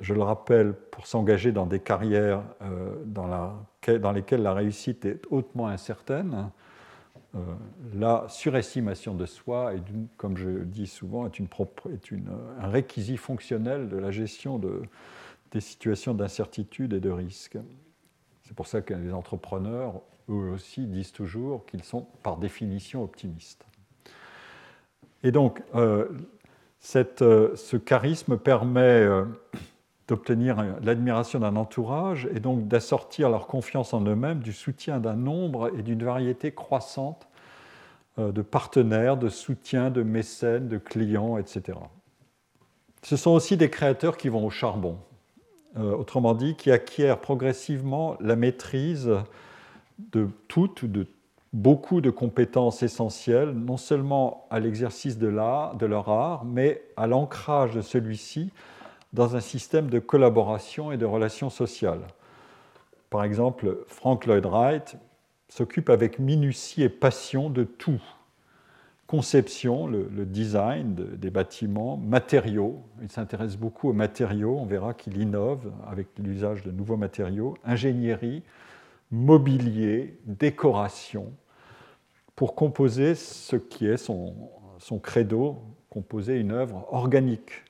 [0.00, 5.68] je le rappelle, pour s'engager dans des carrières euh, dans, lesquelles la réussite est hautement
[5.68, 6.50] incertaine,
[7.34, 7.38] euh,
[7.94, 9.82] la surestimation de soi, est
[10.16, 11.40] comme je dis souvent, est,
[12.60, 14.60] un réquisit fonctionnel de la gestion
[15.52, 17.56] des situations d'incertitude et de risque.
[18.42, 23.64] C'est pour ça que les entrepreneurs, eux aussi, disent toujours qu'ils sont par définition optimistes.
[25.22, 26.06] Et donc, euh,
[26.80, 29.24] ce charisme permet euh,
[30.06, 35.70] d'obtenir l'admiration d'un entourage et donc d'assortir leur confiance en eux-mêmes du soutien d'un nombre
[35.78, 37.26] et d'une variété croissante
[38.18, 41.78] euh, de partenaires, de soutien, de mécènes, de clients, etc.
[43.02, 44.96] Ce sont aussi des créateurs qui vont au charbon,
[45.76, 49.10] autrement dit, qui acquièrent progressivement la maîtrise
[49.98, 51.06] de toutes, de
[51.52, 57.74] beaucoup de compétences essentielles, non seulement à l'exercice de, de leur art, mais à l'ancrage
[57.74, 58.50] de celui-ci
[59.12, 62.02] dans un système de collaboration et de relations sociales.
[63.08, 64.96] Par exemple, Frank Lloyd Wright
[65.48, 68.02] s'occupe avec minutie et passion de tout.
[69.06, 75.70] Conception, le, design des bâtiments, matériaux, il s'intéresse beaucoup aux matériaux, on verra qu'il innove
[75.86, 78.42] avec l'usage de nouveaux matériaux, ingénierie,
[79.14, 81.32] mobilier, décoration,
[82.34, 84.34] pour composer ce qui est son,
[85.00, 85.58] credo,
[85.88, 87.62] composer une œuvre organique,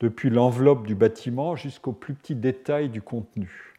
[0.00, 3.74] depuis l'enveloppe du bâtiment jusqu'au plus petit détail du contenu.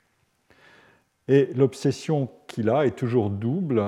[1.28, 3.84] Et l'obsession qu'il a est toujours double,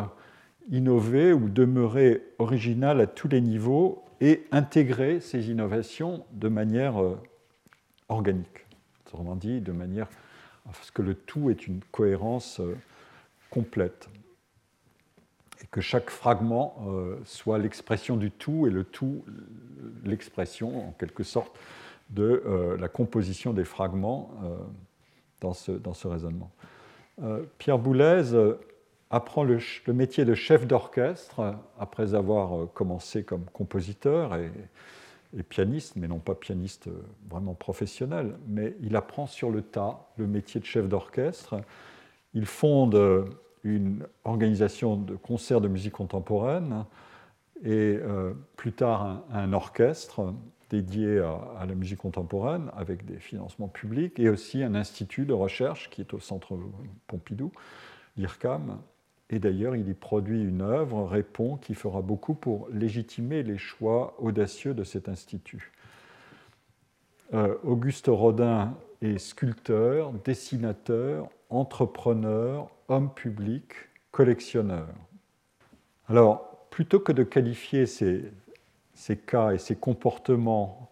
[0.69, 7.17] innover ou demeurer original à tous les niveaux et intégrer ces innovations de manière euh,
[8.09, 8.65] organique.
[9.05, 10.07] Autrement dit, de manière
[10.67, 12.75] à que le tout ait une cohérence euh,
[13.55, 14.09] complète
[15.63, 19.23] et que chaque fragment euh, soit l'expression du tout et le tout
[20.03, 21.57] l'expression en quelque sorte
[22.09, 24.57] de euh, la composition des fragments euh,
[25.39, 26.51] dans, ce, dans, ce, raisonnement.
[27.59, 28.23] Pierre Boulez
[29.09, 34.51] apprend le, métier de chef d'orchestre après avoir commencé comme compositeur et,
[35.37, 36.89] et, pianiste, mais non pas pianiste
[37.29, 41.55] vraiment professionnel, mais il apprend sur le tas le métier de chef d'orchestre.
[42.33, 42.95] Il fonde
[43.65, 46.85] une organisation de concerts de musique contemporaine
[47.63, 50.33] et euh, plus tard un, orchestre
[50.69, 55.89] dédié à, la musique contemporaine avec des financements publics et aussi un institut de recherche
[55.89, 56.57] qui est au centre
[57.07, 57.51] Pompidou,
[58.17, 58.79] l'IRCAM.
[59.31, 64.15] Et d'ailleurs, il y produit une œuvre, Répond, qui fera beaucoup pour légitimer les choix
[64.19, 65.71] audacieux de cet institut.
[67.33, 73.73] Euh, Auguste Rodin est sculpteur, dessinateur, entrepreneur, homme public,
[74.11, 74.87] collectionneur.
[76.07, 78.25] Alors, plutôt que de qualifier ces,
[78.93, 80.91] ces cas et ces comportements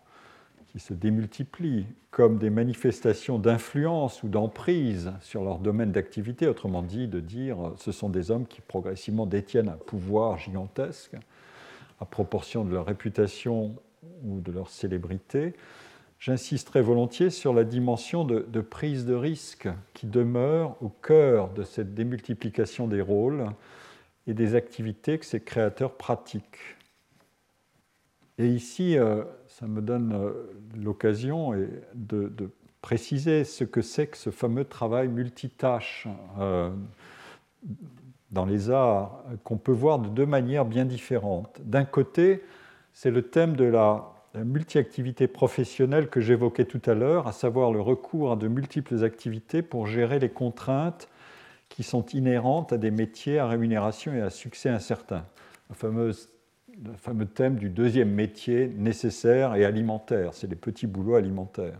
[0.71, 7.07] qui se démultiplient comme des manifestations d'influence ou d'emprise sur leur domaine d'activité, autrement dit
[7.07, 11.15] de dire ce sont des hommes qui progressivement détiennent un pouvoir gigantesque
[11.99, 13.75] à proportion de leur réputation
[14.25, 15.53] ou de leur célébrité,
[16.23, 21.93] J'insisterai volontiers sur la dimension de, prise de risque qui demeure au cœur de cette
[21.93, 23.47] démultiplication des rôles
[24.25, 26.77] et des activités que ces créateurs pratiquent.
[28.37, 30.31] Et ici, euh, ça me donne euh,
[30.77, 31.51] l'occasion
[31.93, 32.31] de,
[32.81, 36.07] préciser ce que c'est que ce fameux travail multitâche
[36.39, 36.69] euh,
[38.31, 41.59] dans les arts, qu'on peut voir de deux manières bien différentes.
[41.65, 42.45] D'un côté,
[42.93, 47.71] c'est le thème de la la multi-activité professionnelle que j'évoquais tout à l'heure, à savoir
[47.71, 51.07] le recours à de multiples activités pour gérer les contraintes
[51.69, 55.25] qui sont inhérentes à des métiers à rémunération et à succès incertain.
[55.69, 61.79] Le fameux, thème du deuxième métier nécessaire et alimentaire, c'est les petits boulots alimentaires,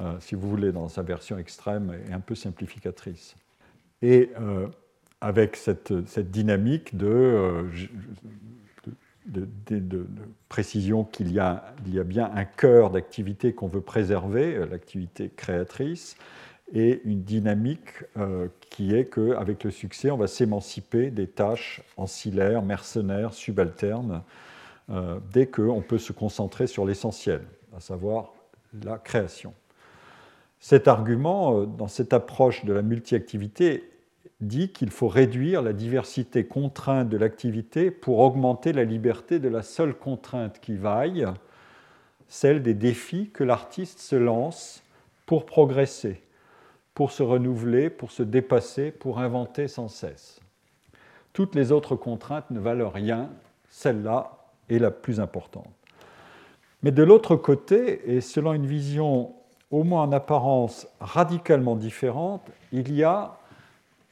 [0.00, 3.36] euh, si vous voulez, dans sa version extrême et un peu simplificatrice.
[4.00, 4.66] Et euh,
[5.20, 7.62] avec cette, dynamique de euh,
[9.26, 10.06] de,
[10.48, 15.30] précision qu'il y, a, y a bien un cœur d'activité qu'on veut préserver, euh, l'activité
[15.34, 16.16] créatrice,
[16.72, 22.62] et une dynamique euh, qui est qu'avec le succès, on va s'émanciper des tâches ancillaires,
[22.62, 24.22] mercenaires, subalternes,
[24.90, 27.42] euh, dès qu'on peut se concentrer sur l'essentiel,
[27.76, 28.32] à savoir
[28.84, 29.52] la création.
[30.60, 33.91] Cet argument, euh, dans cette approche de la multi-activité,
[34.42, 39.62] dit qu'il faut réduire la diversité contrainte de l'activité pour augmenter la liberté de la
[39.62, 41.26] seule contrainte qui vaille,
[42.28, 44.82] celle des défis que l'artiste se lance
[45.26, 46.20] pour progresser,
[46.94, 50.40] pour se renouveler, pour se dépasser, pour inventer sans cesse.
[51.32, 53.30] Toutes les autres contraintes ne valent rien,
[53.70, 54.38] celle-là
[54.68, 55.70] est la plus importante.
[56.82, 59.34] Mais de l'autre côté, et selon une vision
[59.70, 63.38] au moins en apparence radicalement différente, il y a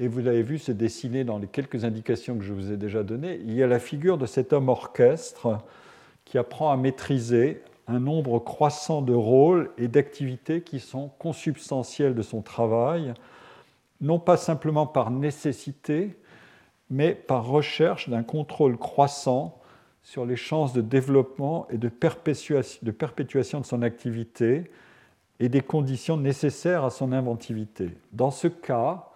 [0.01, 3.03] et vous l'avez vu se dessiner dans les quelques indications que je vous ai déjà
[3.03, 5.59] données, il y a la figure de cet homme orchestre
[6.24, 12.22] qui apprend à maîtriser un nombre croissant de rôles et d'activités qui sont consubstantiels de
[12.22, 13.12] son travail,
[14.01, 16.16] non pas simplement par nécessité,
[16.88, 19.59] mais par recherche d'un contrôle croissant
[20.03, 24.70] sur les chances de développement et de perpétuation de son activité
[25.40, 27.90] et des conditions nécessaires à son inventivité.
[28.12, 29.09] Dans ce cas,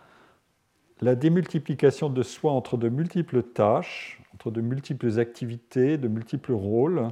[1.01, 7.09] la démultiplication de soi entre de multiples tâches, entre de multiples activités, de multiples rôles,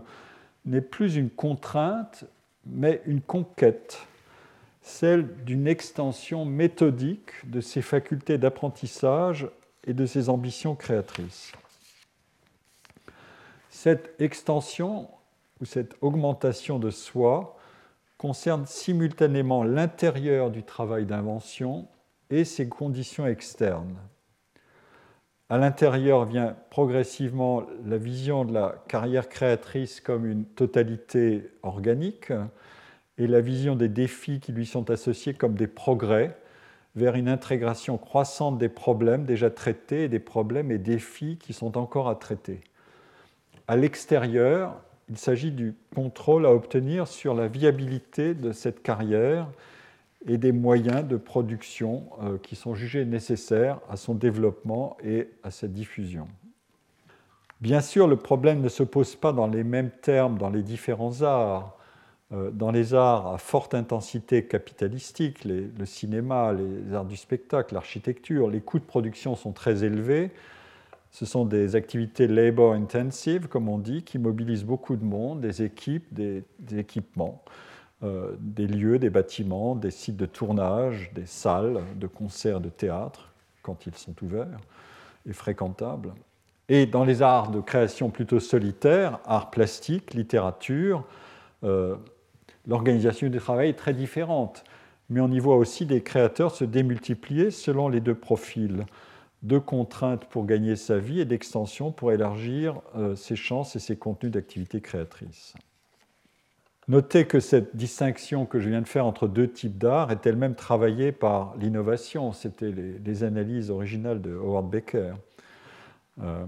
[0.64, 2.24] n'est plus une contrainte,
[2.66, 4.06] mais une conquête,
[4.82, 9.48] celle d'une extension méthodique de ses facultés d'apprentissage
[9.84, 11.52] et de ses ambitions créatrices.
[13.70, 15.08] Cette extension
[15.60, 17.56] ou cette augmentation de soi
[18.18, 21.88] concerne simultanément l'intérieur du travail d'invention
[22.32, 23.96] et ses conditions externes.
[25.50, 32.32] À l'intérieur vient progressivement la vision de la carrière créatrice comme une totalité organique
[33.18, 36.38] et la vision des défis qui lui sont associés comme des progrès
[36.96, 41.76] vers une intégration croissante des problèmes déjà traités et des problèmes et défis qui sont
[41.76, 42.60] encore à traiter.
[43.68, 44.80] À l'extérieur,
[45.10, 49.48] il s'agit du contrôle à obtenir sur la viabilité de cette carrière
[50.26, 55.50] et des moyens de production euh, qui sont jugés nécessaires à son développement et à
[55.50, 56.28] sa diffusion.
[57.60, 61.22] Bien sûr, le problème ne se pose pas dans les mêmes termes dans les différents
[61.22, 61.76] arts.
[62.32, 68.48] Euh, dans les arts à forte intensité capitalistique, le cinéma, les arts du spectacle, l'architecture,
[68.48, 70.30] les coûts de production sont très élevés.
[71.10, 75.62] Ce sont des activités labor intensive, comme on dit, qui mobilisent beaucoup de monde, des
[75.62, 76.42] équipes, des
[76.74, 77.42] équipements.
[78.04, 83.30] Euh, des lieux, des bâtiments, des sites de tournage, des salles de concert, de théâtre,
[83.62, 84.58] quand ils sont ouverts
[85.28, 86.12] et fréquentables.
[86.68, 91.04] Et dans les arts de création plutôt solitaires, arts plastiques, littérature,
[91.62, 91.94] euh,
[92.66, 94.64] l'organisation du travail est très différente.
[95.08, 98.84] Mais on y voit aussi des créateurs se démultiplier selon les deux profils
[99.44, 103.96] de contraintes pour gagner sa vie et d'extension pour élargir euh, ses chances et ses
[103.96, 105.54] contenus d'activité créatrice.
[106.88, 110.56] Notez que cette distinction que je viens de faire entre deux types d'art est elle-même
[110.56, 112.32] travaillée par l'innovation.
[112.32, 115.12] C'était les, analyses originales de Howard Baker.
[116.20, 116.44] Euh,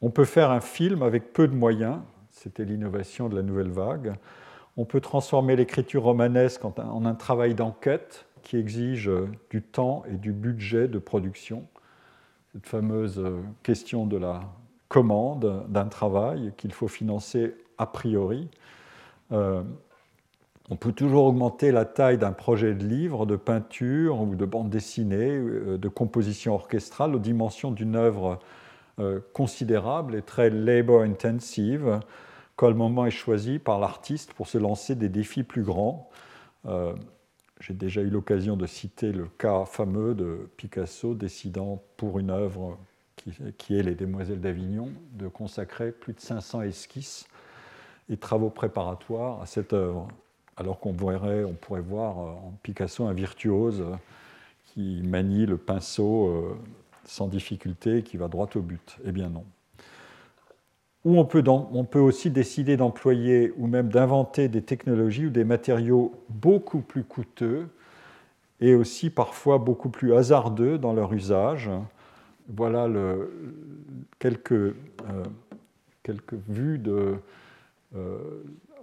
[0.00, 1.98] on peut faire un film avec peu de moyens,
[2.30, 4.14] c'était l'innovation de la nouvelle vague.
[4.76, 9.10] On peut transformer l'écriture romanesque en un travail d'enquête qui exige
[9.50, 11.66] du temps et du budget de production.
[12.52, 13.22] Cette fameuse
[13.62, 14.42] question de la
[14.88, 18.48] commande d'un travail qu'il faut financer a priori.
[19.32, 19.62] Euh,
[20.70, 24.70] on peut toujours augmenter la taille d'un projet de livre, de peinture ou de bande
[24.70, 28.38] dessinée, euh, de composition orchestrale aux dimensions d'une œuvre
[28.98, 32.00] euh, considérable et très labor intensive
[32.56, 36.08] quand le moment est choisi par l'artiste pour se lancer des défis plus grands.
[37.60, 42.78] J'ai déjà eu l'occasion de citer le cas fameux de Picasso décidant pour une œuvre
[43.16, 47.26] qui, qui est Les Demoiselles d'Avignon de consacrer plus de 500 esquisses
[48.08, 50.08] et travaux préparatoires à cette œuvre.
[50.56, 53.96] Alors qu'on on pourrait voir euh, en Picasso un virtuose euh,
[54.66, 56.56] qui manie le pinceau euh,
[57.04, 58.98] sans difficulté et qui va droit au but.
[59.04, 59.44] Eh bien non.
[61.04, 65.44] Ou on peut, on peut aussi décider d'employer ou même d'inventer des technologies ou des
[65.44, 67.68] matériaux beaucoup plus coûteux
[68.60, 71.68] et aussi parfois beaucoup plus hasardeux dans leur usage.
[72.48, 72.88] Voilà
[74.18, 74.74] quelques,
[76.04, 77.16] quelques vues de, euh,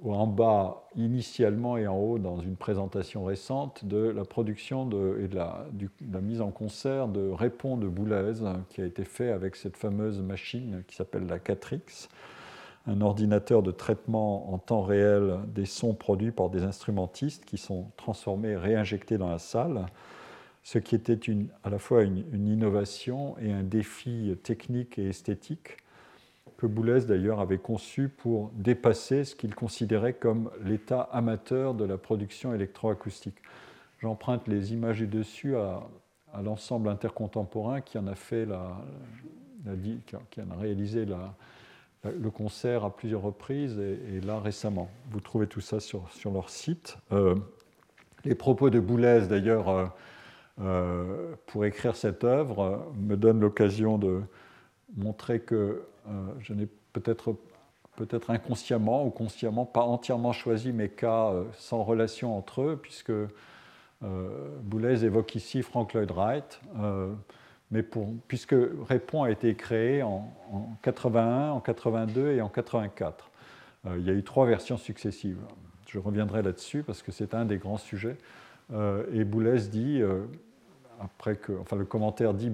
[0.04, 4.90] en bas initialement et en haut dans une présentation récente de la production
[5.20, 5.68] et de la,
[6.22, 8.34] mise en concert de Répond de Boulez
[8.70, 12.10] qui a été fait avec cette fameuse machine qui s'appelle la 4X,
[12.88, 17.92] un ordinateur de traitement en temps réel des sons produits par des instrumentistes qui sont
[17.98, 19.86] transformés réinjectés dans la salle,
[20.64, 21.20] ce qui était
[21.64, 25.78] à la fois une innovation et un défi technique et esthétique
[26.62, 31.98] que Boulez d'ailleurs avait conçu pour dépasser ce qu'il considérait comme l'état amateur de la
[31.98, 33.38] production électroacoustique.
[34.00, 35.82] J'emprunte les images du dessus à,
[36.44, 38.78] l'ensemble intercontemporain qui en a fait la,
[40.06, 41.08] qui en a réalisé
[42.04, 44.92] le concert à plusieurs reprises et, là récemment.
[45.10, 46.96] Vous trouvez tout ça sur, leur site.
[47.12, 47.34] Euh,
[48.24, 49.86] les propos de Boulez d'ailleurs euh,
[50.62, 54.22] euh, pour écrire cette œuvre me donnent l'occasion de
[54.96, 55.84] montrer que
[56.40, 57.36] je n'ai peut-être
[57.98, 63.12] peut-être inconsciemment ou consciemment pas entièrement choisi mes cas sans relation entre eux, puisque
[64.64, 66.62] Boulez évoque ici Frank Lloyd Wright,
[67.70, 67.84] mais
[68.28, 68.56] puisque
[68.88, 70.34] Répond a été créé en,
[70.82, 73.30] 81, en 82 et en 84.
[73.98, 75.40] il y a eu trois versions successives.
[75.92, 78.18] Je reviendrai là-dessus parce que c'est un des grands sujets.
[78.74, 80.22] Euh, et Boulez dit, euh,
[81.04, 82.52] après que, le commentaire dit,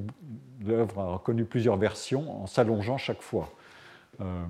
[0.66, 3.50] l'œuvre a reconnu plusieurs versions en s'allongeant chaque fois.
[4.22, 4.46] Euh,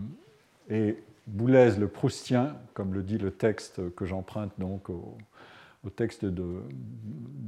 [0.69, 5.17] et Boulez, le proustien, comme le dit le texte que j'emprunte donc au,
[5.95, 6.41] texte du,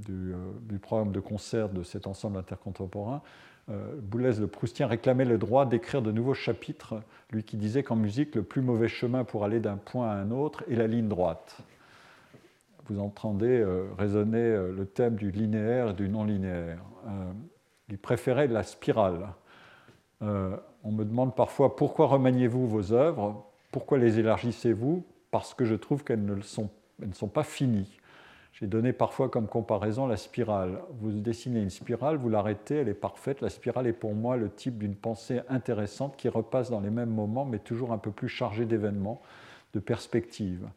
[0.06, 3.22] du, programme de concert de cet ensemble intercontemporain,
[3.70, 6.95] euh, Boulez le Proustien réclamait le droit d'écrire de nouveaux chapitres,
[7.32, 10.32] lui qui disait qu'en musique, le plus mauvais chemin pour aller d'un point à un
[10.32, 11.58] autre est la ligne droite.
[12.90, 16.80] Vous entendez euh, résonner euh, le thème du linéaire et du non-linéaire.
[17.90, 19.28] il préférait la spirale.
[20.22, 23.46] on me demande parfois pourquoi remaniez-vous vos œuvres?
[23.72, 25.04] Pourquoi les élargissez-vous?
[25.32, 28.00] Parce que je trouve qu'elles ne, ne sont pas finies.
[28.60, 30.82] J'ai donné parfois comme comparaison la spirale.
[31.00, 33.40] Vous dessinez une spirale, vous l'arrêtez, elle est parfaite.
[33.40, 37.10] La spirale est pour moi le type d'une pensée intéressante qui repasse dans les mêmes
[37.14, 39.22] moments, mais toujours un peu plus chargée d'événements,
[39.74, 40.68] de perspectives.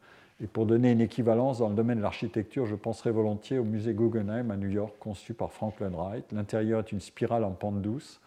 [0.42, 3.94] Et pour donner une équivalence dans le domaine de l'architecture, je penserai volontiers au musée
[3.94, 6.32] Guggenheim à New York, conçu par Franklin Wright.
[6.32, 8.20] L'intérieur est une spirale en pente douce.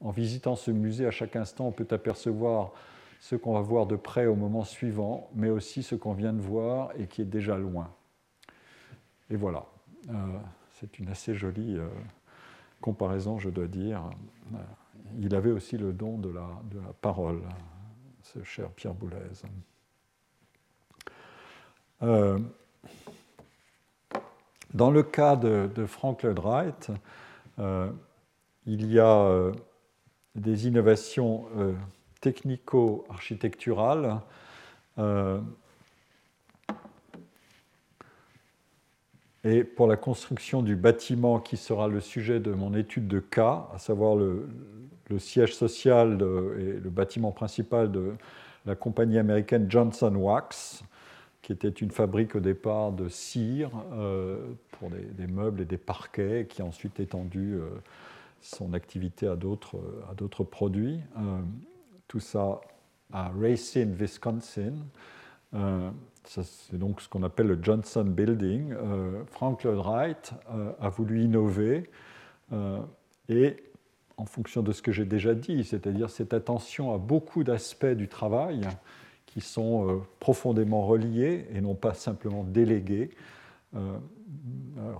[0.00, 2.72] En visitant ce musée, à chaque instant, on peut apercevoir
[3.20, 6.40] ce qu'on va voir de près au moment suivant, mais aussi ce qu'on vient de
[6.40, 7.88] voir et qui est déjà loin.
[9.30, 9.64] Et voilà,
[10.08, 10.14] euh,
[10.72, 11.86] c'est une assez jolie euh,
[12.80, 14.02] comparaison, je dois dire.
[14.52, 14.58] Euh,
[15.20, 17.42] il avait aussi le don de la, de la parole,
[18.22, 19.16] ce cher Pierre Boulez.
[22.02, 22.40] Dans
[24.90, 26.90] le cas de, Frank Lloyd Wright,
[28.66, 29.52] il y a
[30.34, 31.46] des innovations
[32.20, 34.20] technico-architecturales
[39.44, 43.68] Et pour la construction du bâtiment qui sera le sujet de mon étude de cas,
[43.74, 44.48] à savoir le,
[45.18, 46.14] siège social
[46.58, 48.14] et le bâtiment principal de
[48.64, 50.82] la compagnie américaine Johnson Wax,
[51.42, 56.46] qui était une fabrique au départ de cire euh, pour des, meubles et des parquets,
[56.48, 57.68] qui a ensuite étendu euh,
[58.40, 61.00] son activité à d'autres produits.
[61.18, 61.40] Euh,
[62.06, 62.60] tout ça
[63.12, 64.74] à Racine, Wisconsin
[66.24, 68.74] c'est donc ce qu'on appelle le Johnson Building.
[69.26, 70.32] Frank Lloyd Wright
[70.80, 71.90] a voulu innover
[73.28, 73.56] et
[74.16, 78.08] en fonction de ce que j'ai déjà dit, c'est-à-dire cette attention à beaucoup d'aspects du
[78.08, 78.62] travail
[79.32, 83.10] qui sont profondément reliés et non pas simplement délégués.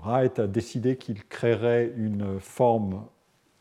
[0.03, 3.05] Wright a décidé qu'il créerait une forme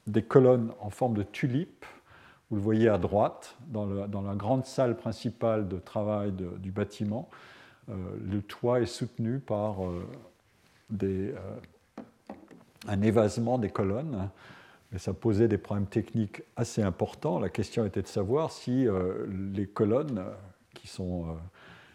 [0.07, 1.85] des colonnes en forme de tulipe.
[2.49, 7.29] Vous le voyez à droite, dans, la grande salle principale de travail du bâtiment.
[7.89, 7.93] Euh,
[8.29, 10.05] le toit est soutenu par euh,
[11.03, 11.35] euh,
[12.87, 14.29] un évasement des colonnes.
[14.91, 17.39] Mais ça posait des problèmes techniques assez importants.
[17.39, 18.87] La question était de savoir si
[19.53, 20.21] les colonnes,
[20.81, 21.37] qui sont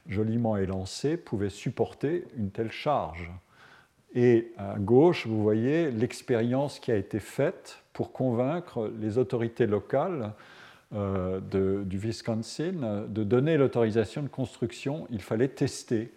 [0.08, 3.30] joliment élancées, pouvaient supporter une telle charge.
[4.14, 10.32] Et à gauche, vous voyez l'expérience qui a été faite pour convaincre les autorités locales
[10.94, 11.40] euh,
[11.84, 15.06] du Wisconsin de donner l'autorisation de construction.
[15.10, 16.12] Il fallait tester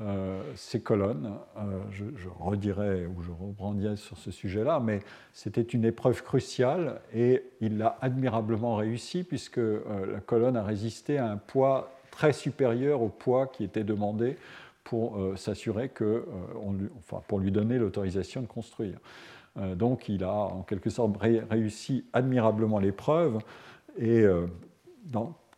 [0.00, 1.30] euh, ces colonnes.
[1.58, 2.04] Euh, je,
[2.40, 5.00] redirai ou je rebrandirai sur ce sujet-là, mais
[5.32, 11.30] c'était une épreuve cruciale et il l'a admirablement réussi puisque la colonne a résisté à
[11.30, 14.36] un poids très supérieur au poids qui était demandé
[14.82, 16.24] pour s'assurer que,
[16.98, 18.98] enfin, pour lui donner l'autorisation de construire.
[19.76, 21.16] donc il a en quelque sorte
[21.50, 23.38] réussi admirablement l'épreuve.
[23.98, 24.46] Et euh,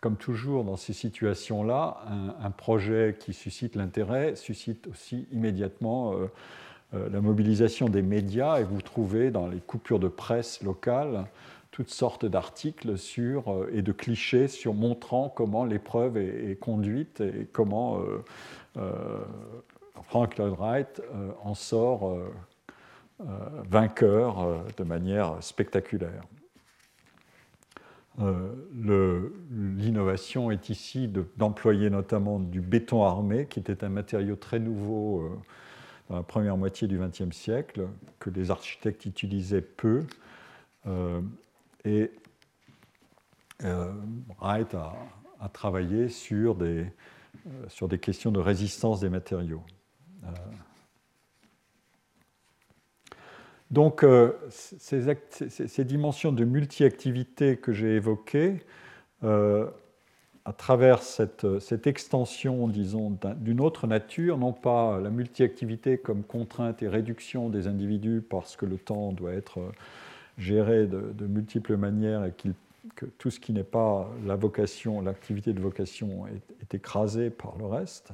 [0.00, 1.98] comme toujours dans ces situations-là,
[2.42, 6.26] un, projet qui suscite l'intérêt suscite aussi immédiatement euh,
[6.94, 11.26] euh, la mobilisation des médias et vous trouvez dans les coupures de presse locales
[11.81, 18.03] toutes sortes d'articles sur et de clichés sur montrant comment l'épreuve est, conduite et comment
[20.03, 21.01] Frank Lloyd Wright
[21.43, 22.18] en sort
[23.18, 26.22] vainqueur de manière spectaculaire.
[28.18, 35.31] L'innovation est ici d'employer notamment du béton armé, qui était un matériau très nouveau
[36.11, 40.05] dans la première moitié du XXe siècle, que les architectes utilisaient peu.
[41.85, 42.11] Et
[43.61, 46.87] Wright a, travaillé sur des,
[47.68, 49.62] sur des questions de résistance des matériaux.
[53.70, 58.64] Donc, euh, ces, dimensions de multi-activité que j'ai évoquées,
[59.22, 59.68] euh,
[60.45, 66.89] à travers cette, extension, disons, d'une autre nature, non pas la multi-activité comme contrainte et
[66.89, 69.61] réduction des individus parce que le temps doit être
[70.39, 75.61] géré de, multiples manières et que tout ce qui n'est pas la vocation, l'activité de
[75.61, 78.12] vocation est, écrasé par le reste,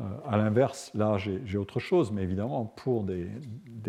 [0.00, 3.26] euh, à l'inverse, là, j'ai autre chose, mais évidemment, pour des,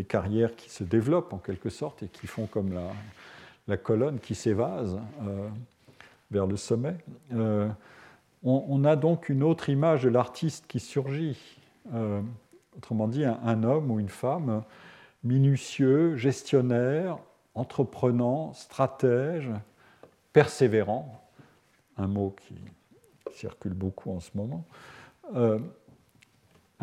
[0.07, 2.73] carrières qui se développent en quelque sorte et qui font comme
[3.67, 5.47] la, colonne qui s'évase euh,
[6.31, 6.97] vers le sommet,
[7.33, 7.69] euh,
[8.43, 11.37] on, a donc une autre image de l'artiste qui surgit.
[12.75, 14.63] autrement dit, un, homme ou une femme
[15.23, 17.19] minutieux, gestionnaire,
[17.55, 19.49] entreprenant, stratège,
[20.31, 21.21] persévérant,
[21.97, 22.55] un mot qui
[23.33, 24.65] circule beaucoup en ce moment,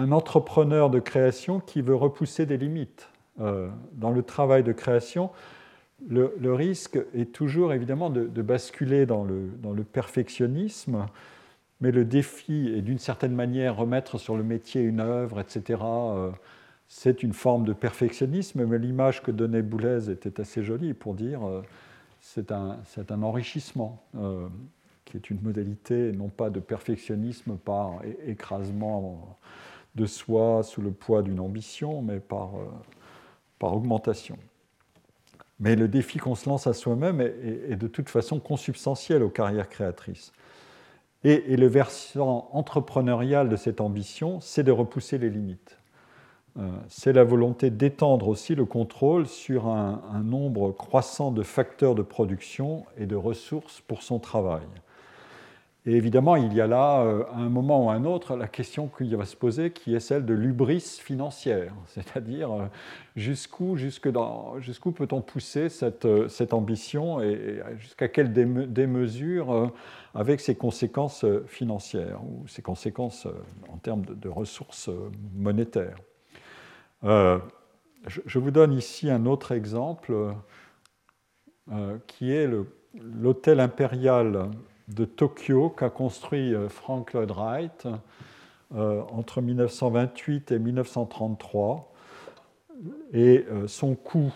[0.01, 3.09] un entrepreneur de création qui veut repousser des limites.
[3.41, 5.31] Euh, dans le travail de création,
[6.09, 11.07] le, risque est toujours évidemment de, basculer dans le, perfectionnisme,
[11.81, 15.81] mais le défi est d'une certaine manière remettre sur le métier une œuvre, etc.
[15.83, 16.31] Euh,
[16.93, 21.47] c'est une forme de perfectionnisme, mais l'image que donnait Boulez était assez jolie pour dire
[21.47, 21.63] euh,
[22.21, 24.03] c'est un, enrichissement,
[25.05, 29.39] qui est une modalité non pas de perfectionnisme par écrasement
[29.95, 32.19] de soi sous le poids d'une ambition, mais euh,
[33.59, 34.37] par augmentation.
[35.61, 39.69] Mais le défi qu'on se lance à soi-même est, de toute façon consubstantiel aux carrières
[39.69, 40.33] créatrices.
[41.23, 45.80] Et, le versant entrepreneurial de cette ambition, c'est de repousser les limites.
[46.59, 52.03] Euh, c'est la volonté d'étendre aussi le contrôle sur un, nombre croissant de facteurs de
[52.03, 54.67] production et de ressources pour son travail.
[55.87, 58.49] Et évidemment, il y a là, euh, à un moment ou à un autre, la
[58.49, 62.67] question qui va se poser, qui est celle de l'ubris financière, c'est-à-dire euh,
[63.17, 63.77] jusqu'où
[64.93, 69.73] peut-on pousser cette ambition et jusqu'à quelle démesure
[70.15, 73.27] avec ses conséquences financières ou ses conséquences
[73.73, 74.91] en termes de, ressources
[75.35, 75.97] monétaires.
[77.03, 80.35] Je, vous donne ici un autre exemple
[82.07, 82.49] qui est
[82.95, 84.51] l'hôtel impérial
[84.95, 87.89] de Tokyo qu'a construit euh, Frank Lloyd Wright
[88.75, 91.93] euh, entre 1928 et 1933.
[93.13, 94.33] Et euh, son coût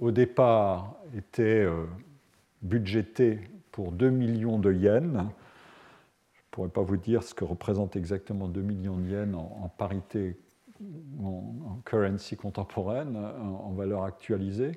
[0.00, 1.66] au départ était
[2.60, 3.40] budgété
[3.72, 5.14] pour 2 millions de yens.
[6.34, 9.68] Je ne pourrais pas vous dire ce que représente exactement 2 millions de yens en,
[9.68, 10.36] parité,
[11.22, 14.72] en, en, currency contemporaine, en valeur actualisée.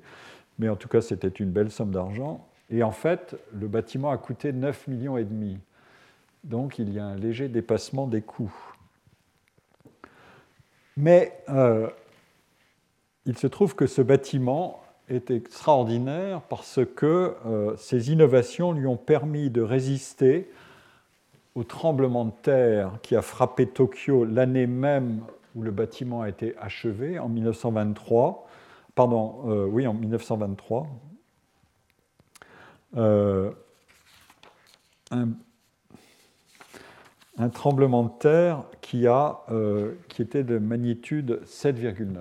[0.57, 2.47] Mais en tout cas, c'était une belle somme d'argent.
[2.69, 5.57] Et en fait, le bâtiment a coûté 9 millions et demi.
[6.43, 8.53] Donc il y a un léger dépassement des coûts.
[10.97, 11.89] Mais euh,
[13.25, 18.97] il se trouve que ce bâtiment est extraordinaire parce que euh, ces innovations lui ont
[18.97, 20.51] permis de résister
[21.55, 25.21] au tremblement de terre qui a frappé Tokyo l'année même
[25.55, 28.47] où le bâtiment a été achevé, en 1923.
[28.95, 30.87] Pardon, euh, oui, en 1923,
[32.97, 33.51] euh,
[35.11, 35.27] un,
[37.49, 42.17] tremblement de terre qui, euh, était de magnitude 7,9.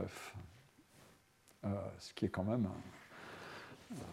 [1.65, 1.69] Euh,
[1.99, 2.69] ce qui est quand même.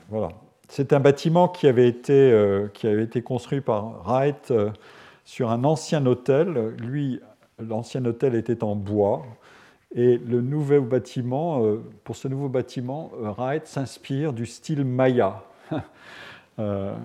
[0.10, 0.30] voilà.
[0.68, 2.34] C'est un bâtiment qui avait été,
[2.74, 4.52] qui avait été construit par Wright
[5.24, 6.74] sur un ancien hôtel.
[6.80, 7.22] Lui,
[7.60, 9.26] l'ancien hôtel était en bois.
[9.94, 11.64] Et le nouveau bâtiment,
[12.04, 15.44] pour ce nouveau bâtiment, Wright s'inspire du style Maya.
[16.58, 16.96] Euh,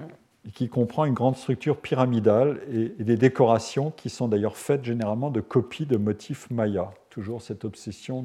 [0.54, 5.42] qui comprend une grande structure pyramidale et, des décorations qui sont d'ailleurs faites généralement de
[5.42, 6.90] copies de motifs mayas.
[7.10, 8.24] Toujours cette obsession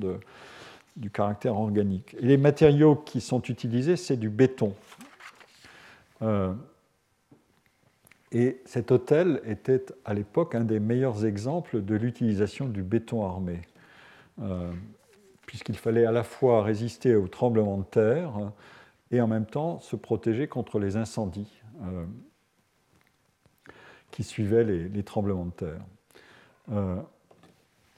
[0.95, 2.15] du caractère organique.
[2.21, 4.73] Et les matériaux qui sont utilisés, c'est du béton.
[6.21, 6.53] Euh,
[8.31, 13.61] et cet hôtel était à l'époque un des meilleurs exemples de l'utilisation du béton armé,
[14.41, 14.71] euh,
[15.45, 18.31] puisqu'il fallait à la fois résister au tremblement de terre,
[19.11, 22.05] et en même temps se protéger contre les incendies euh,
[24.09, 25.81] qui suivaient les, tremblements de terre.
[26.71, 26.95] Euh,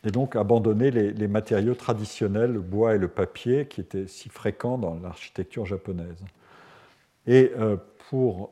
[0.04, 4.78] et donc abandonner les, matériaux traditionnels, le bois et le papier, qui étaient si fréquents
[4.78, 6.24] dans l'architecture japonaise.
[7.26, 7.52] Et
[8.10, 8.52] pour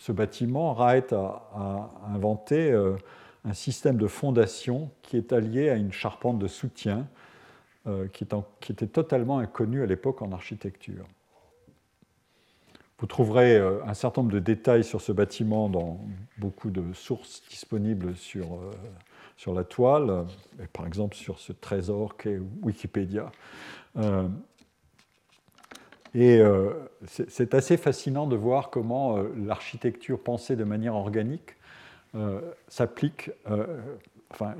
[0.00, 2.72] ce bâtiment, Wright a, inventé
[3.44, 7.06] un système de fondation qui est allié à une charpente de soutien
[8.12, 8.26] qui,
[8.60, 11.06] qui était totalement inconnue à l'époque en architecture.
[13.00, 15.98] Vous trouverez euh, un certain nombre de détails sur ce bâtiment dans
[16.36, 18.70] beaucoup de sources disponibles sur, euh,
[19.38, 20.26] sur la toile,
[20.62, 23.32] et par exemple sur ce trésor qu'est Wikipédia.
[26.16, 26.72] Euh,
[27.02, 31.56] et c'est assez fascinant de voir comment l'architecture pensée de manière organique
[32.66, 33.30] s'applique,
[34.32, 34.54] enfin,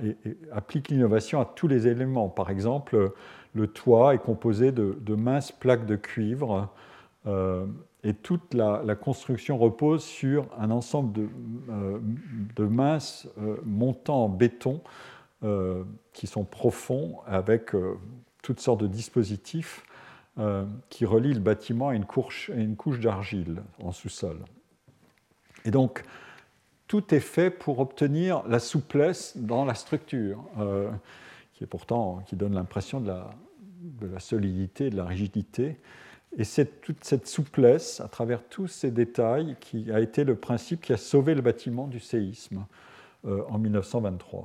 [0.53, 2.29] applique l'innovation à tous les éléments.
[2.29, 3.13] Par exemple,
[3.55, 6.71] le toit est composé de, minces plaques de cuivre
[8.03, 11.29] et toute la, construction repose sur un ensemble de,
[11.71, 14.81] euh, minces euh, montants en béton
[15.43, 17.73] euh, qui sont profonds avec
[18.43, 19.85] toutes sortes de dispositifs
[20.89, 22.51] qui relient le bâtiment à une couche,
[23.01, 24.39] d'argile en sous-sol.
[25.67, 26.03] Et donc,
[26.87, 30.43] tout est fait pour obtenir la souplesse dans la structure,
[31.53, 33.31] qui est pourtant qui donne l'impression de la,
[33.81, 35.79] de la solidité, de la rigidité.
[36.37, 40.81] Et c'est toute cette souplesse, à travers tous ces détails, qui a été le principe
[40.81, 42.67] qui a sauvé le bâtiment du séisme
[43.27, 44.45] euh, en 1923.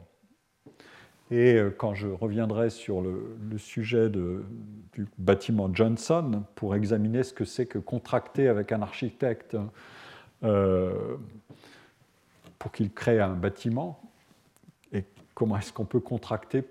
[1.32, 7.46] Et euh, quand je reviendrai sur le, sujet du bâtiment Johnson, pour examiner ce que
[7.46, 9.58] c'est que contracter avec un architecte
[10.44, 11.16] euh,
[12.60, 14.00] pour qu'il crée un bâtiment,
[14.92, 15.04] et
[15.34, 16.64] comment est-ce qu'on peut contracter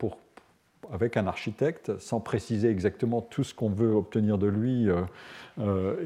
[0.93, 4.89] avec un architecte sans préciser exactement tout ce qu'on veut obtenir de lui
[5.59, 5.97] euh,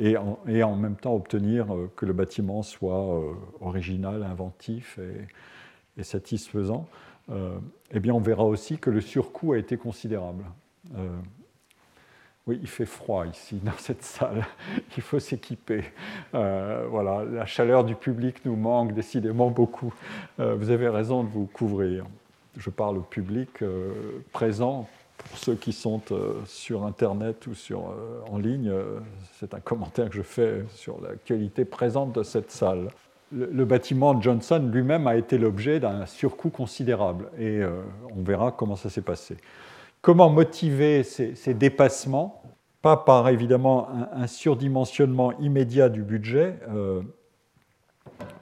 [0.47, 1.67] et, en, même temps obtenir
[1.97, 3.21] que le bâtiment soit
[3.61, 4.99] original, inventif
[5.97, 6.87] et, satisfaisant,
[7.31, 10.45] eh bien on verra aussi que le surcoût a été considérable.
[12.47, 14.47] oui, il fait froid ici dans cette salle.
[14.97, 15.85] Il faut s'équiper.
[16.33, 19.93] voilà, la chaleur du public nous manque décidément beaucoup.
[20.39, 22.07] vous avez raison de vous couvrir
[22.59, 23.93] je parle au public euh,
[24.33, 24.89] présent.
[25.17, 28.73] Pour ceux qui sont euh, sur Internet ou sur, euh, en ligne,
[29.39, 32.89] c'est un commentaire que je fais sur l'actualité présente de cette salle.
[33.31, 37.61] Le, bâtiment Johnson lui-même a été l'objet d'un surcoût considérable et
[38.17, 39.37] on verra comment ça s'est passé.
[40.01, 42.43] Comment motiver ces, dépassements?
[42.81, 46.59] Pas par évidemment un, surdimensionnement immédiat du budget,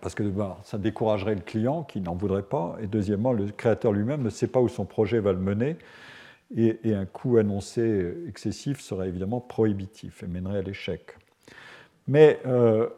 [0.00, 0.22] parce que
[0.62, 4.46] ça découragerait le client qui n'en voudrait pas, et deuxièmement, le créateur lui-même ne sait
[4.46, 5.76] pas où son projet va le mener,
[6.54, 11.16] et, un coût annoncé excessif serait évidemment prohibitif et mènerait à l'échec.
[12.06, 12.88] Mais euh,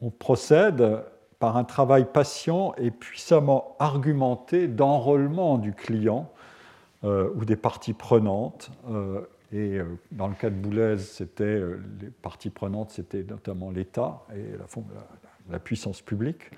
[0.00, 1.04] on procède
[1.40, 6.30] par un travail patient et puissamment argumenté d'enrôlement du client
[7.02, 8.70] euh, ou des parties prenantes.
[8.90, 9.22] Euh,
[9.52, 9.80] et
[10.12, 11.60] dans le cas de Boulez, c'était
[12.00, 14.44] les parties prenantes, c'était notamment l'État et
[15.50, 16.52] la, puissance publique,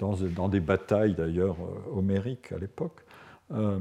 [0.00, 3.04] dans, dans des batailles d'ailleurs euh, homériques à l'époque,
[3.52, 3.78] euh,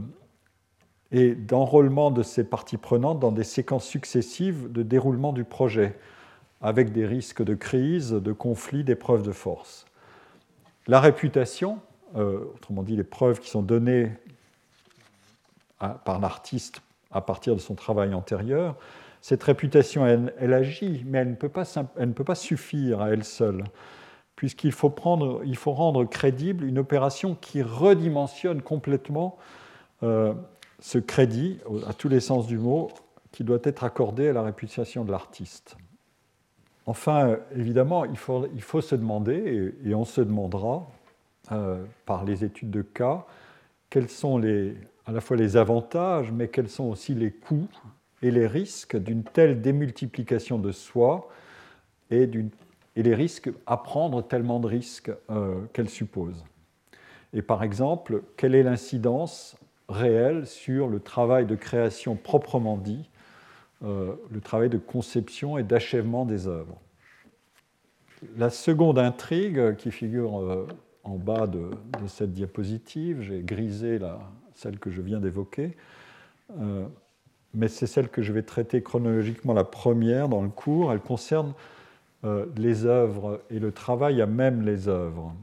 [1.12, 5.98] et d'enrôlement de ces parties prenantes dans des séquences successives de déroulement du projet,
[6.62, 9.88] avec des risques de crise, de conflit, d'épreuves de force.
[10.88, 11.80] La réputation,
[12.16, 14.12] euh, autrement dit les preuves qui sont données
[15.80, 18.76] par l'artiste à partir de son travail antérieur,
[19.22, 21.64] cette réputation, elle, agit, mais elle ne, peut pas,
[21.98, 23.64] elle ne peut pas suffire à elle seule
[24.42, 29.38] puisqu'il faut, prendre, il faut rendre crédible une opération qui redimensionne complètement
[30.02, 30.34] euh,
[30.80, 32.90] ce crédit, à tous les sens du mot,
[33.32, 35.78] qui doit être accordé à la réputation de l'artiste.
[36.86, 40.90] Enfin, évidemment, il faut, se demander, et, on se demandera
[41.52, 43.26] euh, par les études de cas,
[43.90, 44.76] quels sont les,
[45.06, 47.68] à la fois les avantages, mais quels sont aussi les coûts
[48.22, 51.30] et les risques d'une telle démultiplication de soi
[52.10, 52.30] et
[52.96, 56.44] les risques à prendre tellement de risques euh, qu'elle suppose.
[57.34, 59.56] Et par exemple, quelle est l'incidence
[59.88, 63.10] réelle sur le travail de création proprement dit,
[63.84, 66.80] euh, le travail de conception et d'achèvement des œuvres.
[68.38, 70.68] La seconde intrigue qui figure euh,
[71.04, 71.70] en bas de,
[72.08, 74.20] cette diapositive, j'ai grisé la,
[74.54, 75.76] celle que je viens d'évoquer,
[77.54, 80.92] mais c'est celle que je vais traiter chronologiquement la première dans le cours.
[80.92, 81.54] Elle concerne
[82.24, 85.34] euh, les œuvres et le travail à même les œuvres.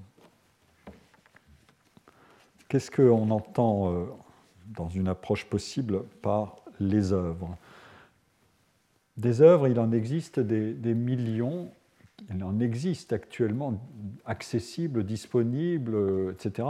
[2.69, 4.05] Qu'est-ce qu'on entend euh,
[4.77, 7.57] dans une approche possible par les œuvres?
[9.19, 11.73] Des œuvres, il en existe des, millions,
[12.33, 13.75] il en existe actuellement
[14.25, 15.97] accessibles, disponibles,
[16.31, 16.69] etc.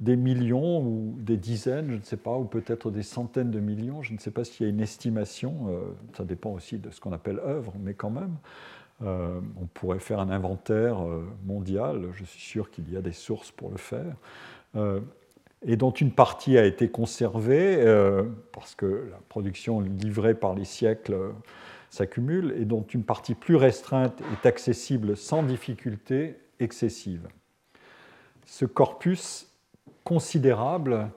[0.00, 4.02] Des millions ou des dizaines, je ne sais pas, ou peut-être des centaines de millions,
[4.02, 5.82] je ne sais pas s'il y a une estimation, euh,
[6.16, 8.36] ça dépend aussi de ce qu'on appelle œuvre, mais quand même.
[9.02, 10.96] on pourrait faire un inventaire
[11.44, 14.14] mondial, je suis sûr qu'il y a des sources pour le faire,
[15.64, 17.84] et dont une partie a été conservée,
[18.52, 21.16] parce que la production livrée par les siècles
[21.92, 27.28] s'accumule, et dont une partie plus restreinte est accessible sans difficulté excessive.
[28.46, 29.46] Ce corpus
[30.02, 31.10] considérable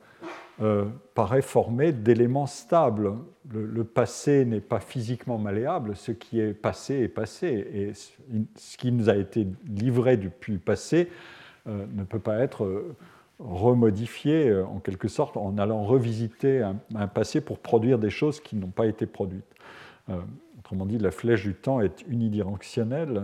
[0.62, 3.14] euh, paraît formé d'éléments stables.
[3.54, 8.92] Le, passé n'est pas physiquement malléable, ce qui est passé est passé, et ce qui
[8.92, 11.10] nous a été livré depuis le passé
[11.68, 12.96] euh, ne peut pas être euh,
[13.40, 18.68] remodifié en quelque sorte en allant revisiter un, passé pour produire des choses qui n'ont
[18.68, 19.44] pas été produites.
[20.66, 23.24] Autrement dit, la flèche du temps est unidirectionnelle,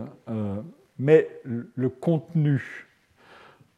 [1.00, 2.88] mais le contenu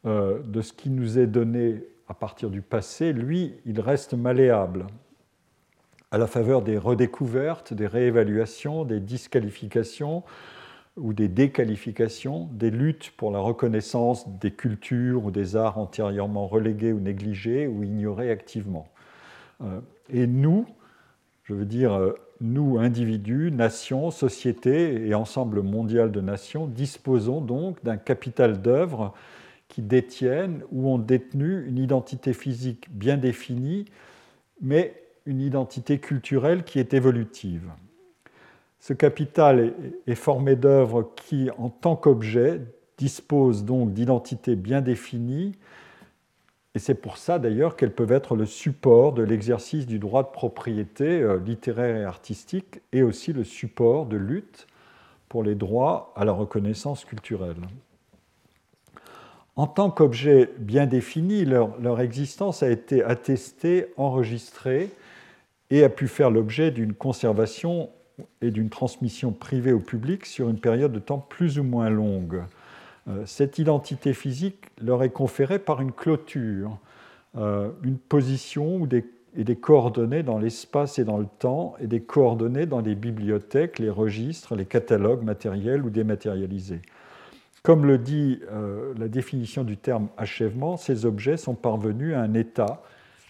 [0.04, 4.86] de ce qui nous est donné à partir du passé, lui, il reste malléable
[6.10, 10.22] à la faveur des redécouvertes, des réévaluations, des disqualifications
[10.96, 16.92] ou des déqualifications, des luttes pour la reconnaissance des cultures ou des arts antérieurement relégués
[16.92, 18.86] ou négligés ou ignorés activement.
[19.60, 20.66] Euh, et nous,
[21.42, 27.82] je veux dire, euh, nous, individus, nations, sociétés et ensemble mondial de nations, disposons donc
[27.84, 29.14] d'un capital d'œuvres
[29.68, 33.86] qui détiennent ou ont détenu une identité physique bien définie,
[34.60, 34.94] mais
[35.26, 37.70] une identité culturelle qui est évolutive.
[38.78, 39.72] Ce capital
[40.06, 42.60] est formé d'œuvres qui, en tant qu'objet,
[42.98, 45.56] disposent donc d'identités bien définies,
[46.74, 50.28] et c'est pour ça d'ailleurs qu'elles peuvent être le support de l'exercice du droit de
[50.28, 54.66] propriété euh, littéraire et artistique, et aussi le support de lutte
[55.28, 57.56] pour les droits à la reconnaissance culturelle.
[59.56, 64.90] En tant qu'objet bien défini, leur, existence a été attestée, enregistrée
[65.70, 67.88] et a pu faire l'objet d'une conservation
[68.42, 72.42] et d'une transmission privée au public sur une période de temps plus ou moins longue.
[73.08, 76.78] Euh, cette identité physique leur est conférée par une clôture,
[77.36, 78.88] euh, une position
[79.36, 83.78] et des coordonnées dans l'espace et dans le temps, et des coordonnées dans les bibliothèques,
[83.78, 86.80] les registres, les catalogues matériels ou dématérialisés.
[87.62, 92.34] Comme le dit euh, la définition du terme achèvement, ces objets sont parvenus à un
[92.34, 92.82] état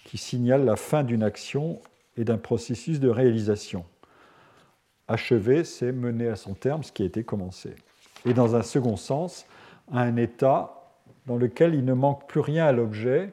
[0.04, 1.80] qui signale la fin d'une action
[2.16, 3.84] et d'un processus de réalisation.
[5.08, 7.74] Achever, c'est mener à son terme ce qui a été commencé.
[8.26, 9.46] Et dans un second sens,
[9.92, 10.84] à un état
[11.26, 13.32] dans lequel il ne manque plus rien à l'objet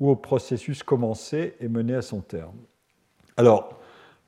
[0.00, 2.56] ou au processus commencé et mené à son terme.
[3.36, 3.78] Alors,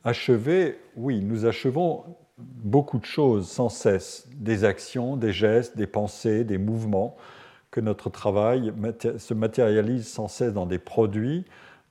[0.04, 2.04] achever, oui, nous achevons
[2.38, 7.16] beaucoup de choses sans cesse, des actions, des gestes, des pensées, des mouvements,
[7.70, 8.72] que notre travail
[9.18, 11.44] se matérialise sans cesse dans des produits,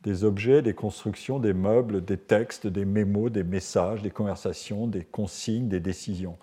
[0.03, 5.03] des objets, des constructions, des meubles, des textes, des mémos, des messages, des conversations, des
[5.03, 6.37] consignes, des décisions.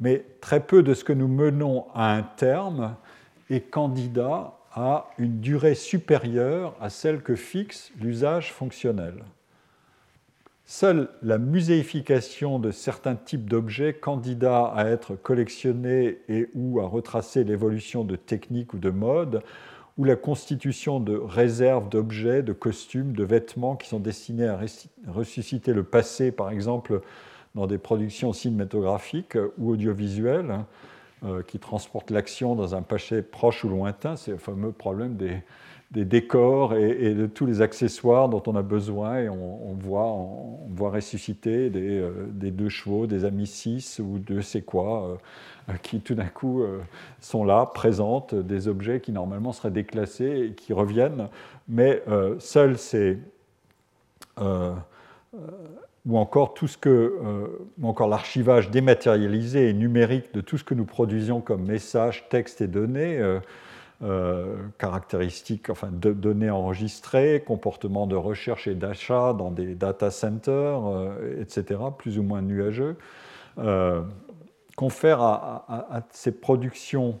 [0.00, 2.96] Mais très peu de ce que nous menons à un terme
[3.50, 9.24] est candidat à une durée supérieure à celle que fixe l'usage fonctionnel.
[10.64, 17.42] Seule la muséification de certains types d'objets candidats à être collectionnés et ou à retracer
[17.42, 19.42] l'évolution de techniques ou de modes,
[19.98, 24.60] ou la constitution de réserves d'objets, de costumes, de vêtements qui sont destinés à
[25.08, 27.02] ressusciter le passé, par exemple
[27.54, 30.64] dans des productions cinématographiques ou audiovisuelles,
[31.22, 35.42] euh, qui transportent l'action dans un passé proche ou lointain, c'est le fameux problème des,
[35.90, 40.16] décors et, de tous les accessoires dont on a besoin et on, voit,
[40.88, 45.18] ressusciter des, euh, des, deux chevaux, des amis 6 ou de c'est quoi,
[45.68, 46.80] euh, qui tout d'un coup euh,
[47.20, 51.28] sont là, présentent des objets qui normalement seraient déclassés et qui reviennent,
[51.68, 52.02] mais
[52.38, 53.18] seuls ces...
[56.06, 57.14] ou encore tout ce que,
[57.80, 62.60] ou encore l'archivage dématérialisé et numérique de tout ce que nous produisions comme messages, textes
[62.60, 63.20] et données,
[64.02, 70.86] euh, caractéristiques, enfin de données enregistrées, comportements de recherche et d'achat dans des data centers,
[70.86, 72.96] euh, etc., plus ou moins nuageux,
[73.58, 74.00] euh,
[74.74, 77.20] confèrent à, ces productions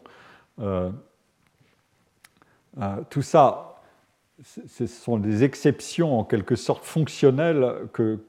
[3.10, 3.69] tout ça,
[4.42, 7.66] ce sont des exceptions en quelque sorte fonctionnelles,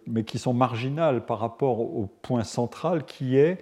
[0.07, 3.59] mais qui sont marginales par rapport au point central qui est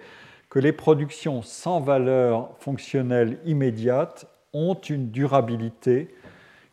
[0.48, 6.12] que les productions sans valeur fonctionnelle immédiate ont une durabilité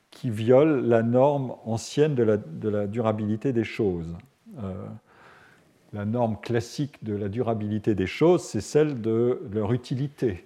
[0.10, 4.18] qui viole la norme ancienne de la, durabilité des choses.
[4.64, 4.74] Euh,
[5.94, 10.46] la norme classique de la durabilité des choses, c'est celle de leur utilité.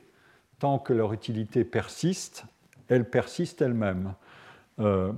[0.59, 2.43] Tant que leur utilité persiste,
[2.89, 4.13] elle persiste elle-même.
[4.81, 5.11] Euh,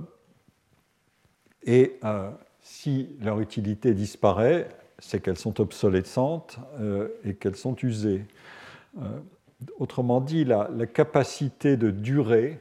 [1.64, 2.30] et euh,
[2.60, 4.68] si leur utilité disparaît,
[4.98, 6.58] c'est qu'elles sont obsolescentes
[7.24, 8.24] et qu'elles sont usées.
[9.78, 12.60] autrement dit, la, la, capacité de durer,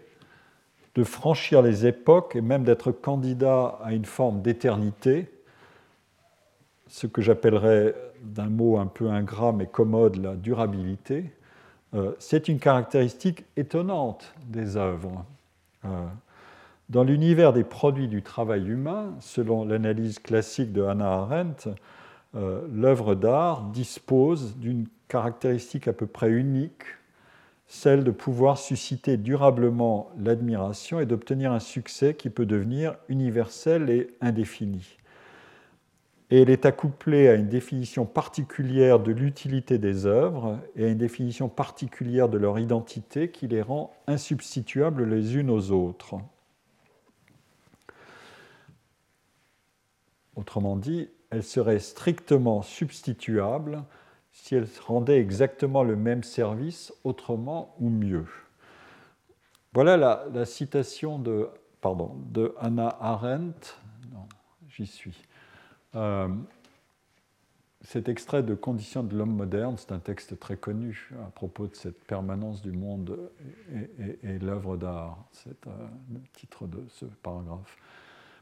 [0.96, 5.30] de franchir les époques et même d'être candidat à une forme d'éternité,
[6.88, 11.32] ce que j'appellerais d'un mot un peu ingrat mais commode la durabilité,
[11.96, 15.26] euh, c'est une caractéristique étonnante des œuvres.
[16.90, 21.70] Dans l'univers des produits du travail humain, selon l'analyse classique de Hannah Arendt,
[22.36, 26.84] euh, l'œuvre d'art dispose d'une caractéristique à peu près unique,
[27.68, 34.12] celle de pouvoir susciter durablement l'admiration et d'obtenir un succès qui peut devenir universel et
[34.22, 34.98] indéfini
[36.34, 40.98] et elle est accouplée à une définition particulière de l'utilité des œuvres et à une
[40.98, 46.16] définition particulière de leur identité qui les rend insubstituables les unes aux autres.
[50.36, 53.84] Autrement dit, elles seraient strictement substituables
[54.32, 58.26] si elles rendaient exactement le même service autrement ou mieux.
[59.74, 61.50] Voilà la, citation de,
[61.82, 63.76] pardon, de Hannah Arendt.
[64.12, 64.28] Non,
[64.70, 65.18] j'y suis.
[65.96, 66.28] Euh,
[67.82, 71.76] cet extrait de Conditions de l'homme moderne, c'est un texte très connu à propos de
[71.76, 73.30] cette permanence du monde
[74.24, 75.18] et, l'œuvre d'art.
[75.32, 77.78] C'est euh, le titre de ce paragraphe.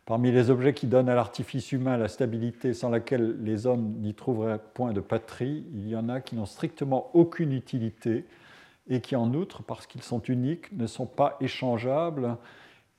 [0.06, 4.14] Parmi les objets qui donnent à l'artifice humain la stabilité sans laquelle les hommes n'y
[4.14, 8.26] trouveraient point de patrie, il y en a qui n'ont strictement aucune utilité
[8.90, 12.38] et qui, en outre, parce qu'ils sont uniques, ne sont pas échangeables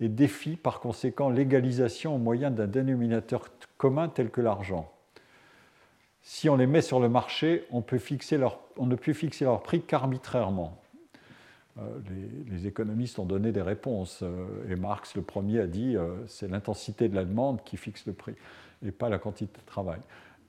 [0.01, 3.49] et défient par conséquent l'égalisation au moyen d'un dénominateur
[3.79, 4.91] commun tel que l'argent.
[6.23, 10.82] Si on les met sur le marché, on, ne peut fixer leur prix qu'arbitrairement.
[11.79, 11.83] Euh,
[12.51, 16.49] les, économistes ont donné des réponses, euh, et Marx, le premier, a dit euh, c'est
[16.49, 18.35] l'intensité de la demande qui fixe le prix,
[18.85, 20.01] et pas la quantité de travail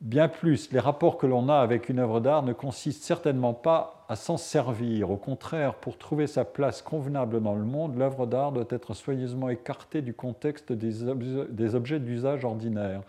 [0.04, 4.06] bien plus, les rapports que l'on a avec une œuvre d'art ne consistent certainement pas
[4.10, 5.10] à s'en servir.
[5.10, 9.50] Au contraire, pour trouver sa place convenable dans le monde, l'œuvre d'art doit être soigneusement
[9.50, 13.02] écartée du contexte des, objets d'usage ordinaire.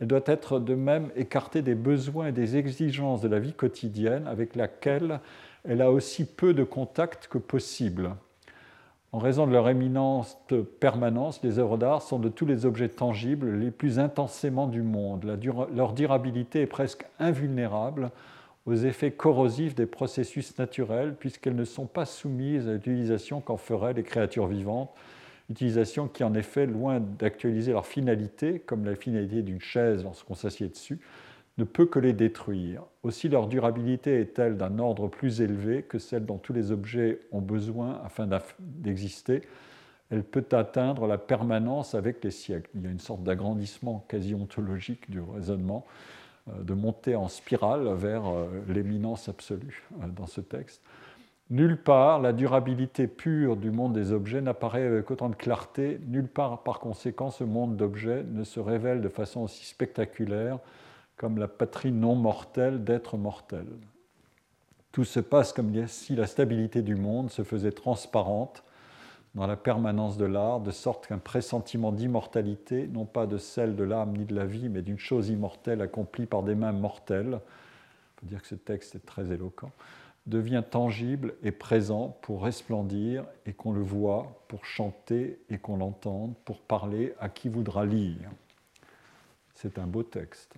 [0.00, 4.26] Elle doit être de même écartée des besoins et des exigences de la vie quotidienne
[4.28, 5.20] avec laquelle
[5.64, 8.14] elle a aussi peu de contact que possible.
[9.12, 13.58] En raison de leur éminente permanence, les œuvres d'art sont de tous les objets tangibles
[13.58, 15.24] les plus intensément du monde.
[15.74, 18.10] leur durabilité est presque invulnérable
[18.66, 23.94] aux effets corrosifs des processus naturels, puisqu'elles ne sont pas soumises à l'utilisation qu'en feraient
[23.94, 24.90] les créatures vivantes,
[25.50, 30.68] utilisation qui en effet, loin d'actualiser leur finalité, comme la finalité d'une chaise lorsqu'on s'assied
[30.68, 31.00] dessus,
[31.60, 32.82] ne peut que les détruire.
[33.02, 37.42] Aussi leur durabilité est-elle d'un ordre plus élevé que celle dont tous les objets ont
[37.42, 38.26] besoin afin
[38.58, 39.42] d'exister.
[40.10, 42.70] Elle peut atteindre la permanence avec les siècles.
[42.74, 45.84] Il y a une sorte d'agrandissement quasi ontologique du raisonnement,
[46.48, 50.82] euh, de monter en spirale vers euh, l'éminence absolue euh, dans ce texte.
[51.50, 56.28] Nulle part la durabilité pure du monde des objets n'apparaît avec autant de clarté, nulle
[56.28, 60.58] part par conséquent ce monde d'objets ne se révèle de façon aussi spectaculaire
[61.20, 63.66] comme la patrie non mortelle d'être mortel.
[64.90, 68.64] Tout se passe comme si la stabilité du monde se faisait transparente
[69.34, 73.84] dans la permanence de l'art, de sorte qu'un pressentiment d'immortalité, non pas de celle de
[73.84, 78.20] l'âme ni de la vie, mais d'une chose immortelle accomplie par des mains mortelles, il
[78.20, 79.72] faut dire que ce texte est très éloquent,
[80.24, 86.32] devient tangible et présent pour resplendir et qu'on le voit, pour chanter et qu'on l'entende,
[86.46, 88.30] pour parler à qui voudra lire.
[89.52, 90.56] C'est un beau texte.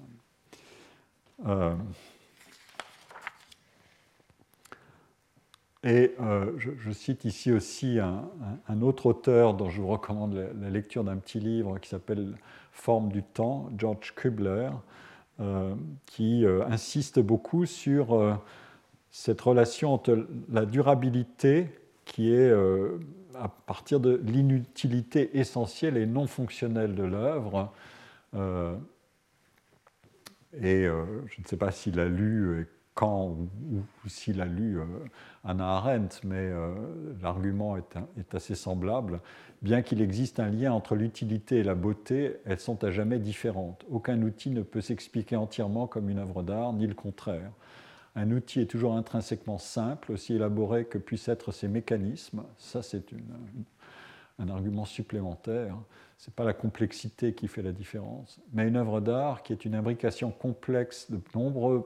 [1.47, 1.75] Euh,
[5.85, 11.03] et euh, je, cite ici aussi un, autre auteur dont je vous recommande la, lecture
[11.03, 12.37] d'un petit livre qui s'appelle
[12.71, 14.71] Forme du temps, George Kubler,
[15.41, 15.75] euh,
[16.07, 18.39] qui insiste beaucoup sur
[19.11, 21.69] cette relation entre la durabilité
[22.05, 22.53] qui est
[23.35, 27.73] à partir de l'inutilité essentielle et non fonctionnelle de l'œuvre
[30.61, 33.37] et euh, je ne sais pas s'il a lu euh, quand
[33.71, 34.85] ou, s'il a lu euh,
[35.45, 36.51] Anna Arendt, mais
[37.23, 39.21] l'argument est, est, assez semblable.
[39.63, 43.85] Bien qu'il existe un lien entre l'utilité et la beauté, elles sont à jamais différentes.
[43.91, 47.51] Aucun outil ne peut s'expliquer entièrement comme une œuvre d'art, ni le contraire.
[48.15, 52.43] Un outil est toujours intrinsèquement simple, aussi élaboré que puissent être ses mécanismes.
[52.59, 53.07] Ça, c'est
[54.39, 55.77] un argument supplémentaire.
[56.19, 59.65] Ce n'est pas la complexité qui fait la différence, mais une œuvre d'art qui est
[59.65, 61.85] une imbrication complexe de nombreuses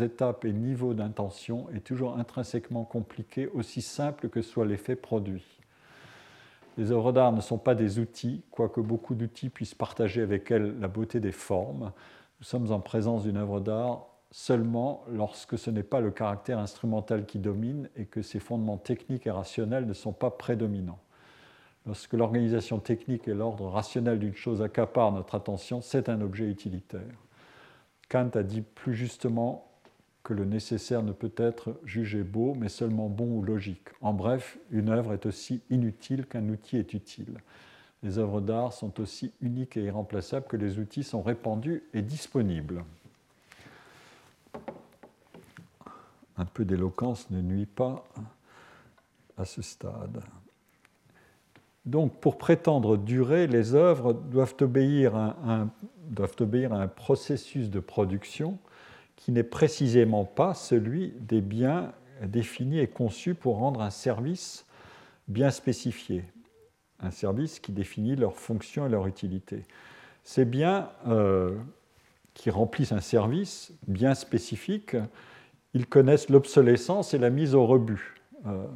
[0.00, 5.60] étapes et niveaux d'intention est toujours intrinsèquement compliquée, aussi simple que soit l'effet produit.
[6.78, 10.78] Les œuvres d'art ne sont pas des outils, quoique beaucoup d'outils puissent partager avec elles
[10.78, 11.92] la beauté des formes.
[12.40, 17.24] Nous sommes en présence d'une œuvre d'art seulement lorsque ce n'est pas le caractère instrumental
[17.24, 20.98] qui domine et que ses fondements techniques et rationnels ne sont pas prédominants.
[21.86, 27.14] Lorsque l'organisation technique et l'ordre rationnel d'une chose accaparent notre attention, c'est un objet utilitaire.
[28.08, 29.70] Kant a dit plus justement
[30.24, 33.88] que le nécessaire ne peut être jugé beau, mais seulement bon ou logique.
[34.00, 37.38] En bref, une œuvre est aussi inutile qu'un outil est utile.
[38.02, 42.84] Les œuvres d'art sont aussi uniques et irremplaçables que les outils sont répandus et disponibles.
[46.36, 48.04] Un peu d'éloquence ne nuit pas
[49.38, 50.22] à ce stade.
[51.86, 58.58] Donc, pour prétendre durer, les œuvres doivent obéir à un, processus de production
[59.14, 61.92] qui n'est précisément pas celui des biens
[62.22, 64.66] définis et conçus pour rendre un service
[65.28, 66.24] bien spécifié,
[67.00, 69.62] un service qui définit leur fonction et leur utilité.
[70.24, 71.56] Ces biens euh,
[72.34, 74.96] qui remplissent un service bien spécifique,
[75.72, 78.14] ils connaissent l'obsolescence et la mise au rebut.
[78.46, 78.66] Euh,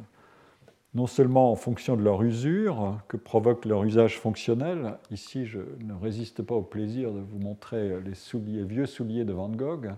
[0.93, 4.97] non seulement en fonction de leur usure que provoque leur usage fonctionnel.
[5.09, 9.31] Ici, je ne résiste pas au plaisir de vous montrer les souliers, vieux souliers de
[9.31, 9.91] Van Gogh.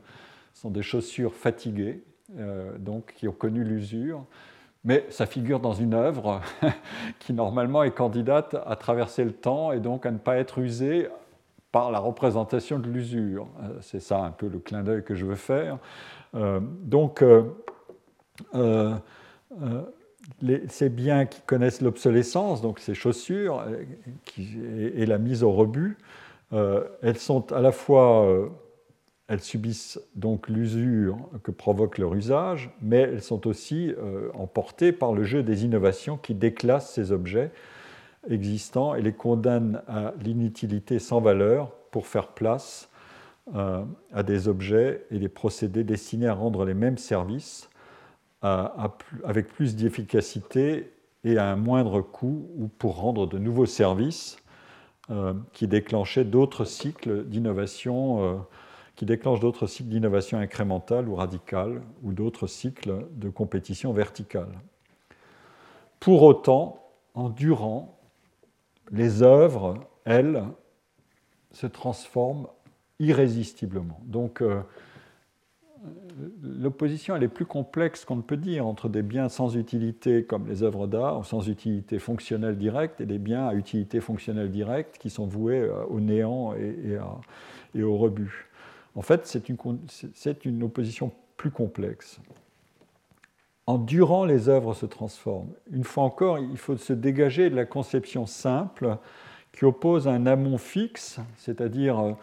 [0.54, 2.04] Ce sont des chaussures fatiguées,
[2.38, 4.24] euh, donc qui ont connu l'usure.
[4.84, 6.42] Mais ça figure dans une œuvre
[7.20, 11.08] qui normalement est candidate à traverser le temps et donc à ne pas être usée
[11.72, 13.48] par la représentation de l'usure.
[13.64, 15.80] Euh, c'est ça un peu le clin d'œil que je veux faire.
[16.36, 17.24] Euh, donc,
[20.70, 23.84] ces biens qui connaissent l'obsolescence, donc ces chaussures, euh,
[24.96, 25.98] et, la mise au rebut,
[26.54, 28.48] euh, elles sont à la fois, euh,
[29.28, 33.94] elles subissent donc l'usure que provoque leur usage, mais elles sont aussi
[34.34, 37.52] emportées par le jeu des innovations qui déclassent ces objets
[38.30, 42.90] existants et les condamnent à l'inutilité sans valeur pour faire place
[43.56, 47.70] à des objets et des procédés destinés à rendre les mêmes services
[48.44, 50.92] avec plus d'efficacité
[51.24, 54.38] et à un moindre coût ou pour rendre de nouveaux services
[55.10, 58.38] euh, qui déclenchaient d'autres cycles d'innovation, euh,
[58.96, 64.60] qui déclenchent d'autres cycles d'innovation incrémentale ou radicale ou d'autres cycles de compétition verticale.
[66.00, 67.98] Pour autant, en durant,
[68.92, 69.76] les œuvres,
[70.06, 70.44] elles,
[71.52, 72.48] se transforment
[73.00, 74.00] irrésistiblement.
[74.06, 74.62] Donc, euh,
[76.42, 80.64] l'opposition est plus complexe qu'on ne peut dire entre des biens sans utilité comme les
[80.64, 85.26] œuvres d'art, sans utilité fonctionnelle directe, et des biens à utilité fonctionnelle directe qui sont
[85.26, 88.50] voués euh, au néant et, au rebut.
[88.96, 89.58] En fait, c'est une,
[90.46, 92.20] une, opposition plus complexe.
[93.66, 95.50] En durant, les œuvres se transforment.
[95.72, 98.98] Une fois encore, il faut se dégager de la conception simple
[99.52, 102.14] qui oppose un amont fixe, c'est-à-dire euh,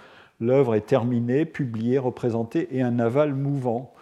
[0.41, 3.93] l'œuvre est terminée, publiée, représentée, et un aval mouvant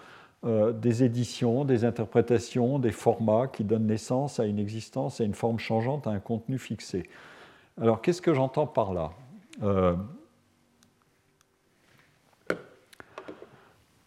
[0.44, 5.34] euh, des éditions, des interprétations, des formats qui donnent naissance à une existence, à une
[5.34, 7.04] forme changeante, à un contenu fixé.
[7.80, 9.10] Alors qu'est-ce que j'entends par là?
[9.62, 9.96] Euh,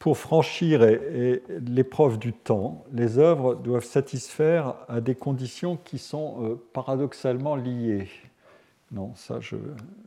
[0.02, 0.82] Pour franchir
[1.68, 8.08] l'épreuve du temps, les œuvres doivent satisfaire à des conditions qui sont euh, paradoxalement liées.
[8.92, 9.58] Non, ça, je,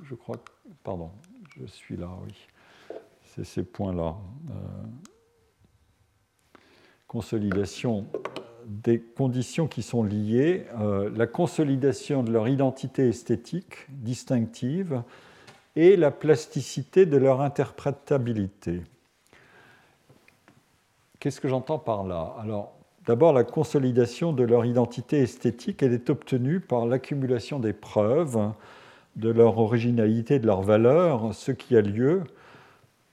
[0.05, 0.38] je crois.
[0.82, 1.12] Pardon,
[1.60, 2.35] je suis là, oui.
[3.22, 4.16] C'est ces points-là.
[4.51, 4.55] Euh,
[7.06, 8.06] consolidation
[8.66, 15.02] des conditions qui sont liées, euh, la consolidation de leur identité esthétique distinctive
[15.76, 18.82] et la plasticité de leur interprétabilité.
[21.20, 22.35] Qu'est-ce que j'entends par là?
[22.40, 22.74] Alors,
[23.06, 28.52] d'abord, la consolidation de leur identité esthétique, elle est obtenue par l'accumulation des preuves
[29.16, 32.23] de leur originalité, de leur valeur, ce qui a lieu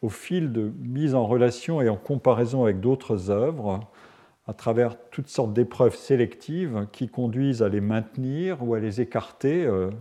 [0.02, 3.82] au fil de mise en relation et en comparaison avec d'autres œuvres,
[4.48, 9.66] à travers toutes sortes d'épreuves sélectives qui conduisent à les maintenir ou à les écarter
[9.66, 9.92] euh,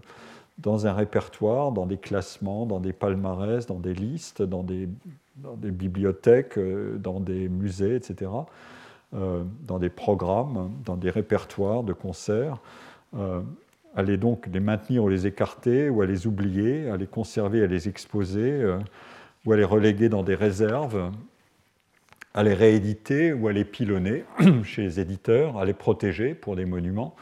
[0.59, 4.89] dans un répertoire, dans des classements, dans des palmarès, dans des listes, dans des,
[5.71, 8.31] bibliothèques, euh, dans des musées, etc.,
[9.13, 12.59] euh, dans des programmes, dans des répertoires de concerts
[13.95, 17.62] à les donc les maintenir ou les écarter, ou à les oublier, à les conserver,
[17.62, 18.79] à les exposer, euh,
[19.45, 21.11] ou à les reléguer dans des réserves,
[22.35, 24.25] à les rééditer ou à les pilonner
[24.65, 27.17] chez les éditeurs, à les protéger pour des monuments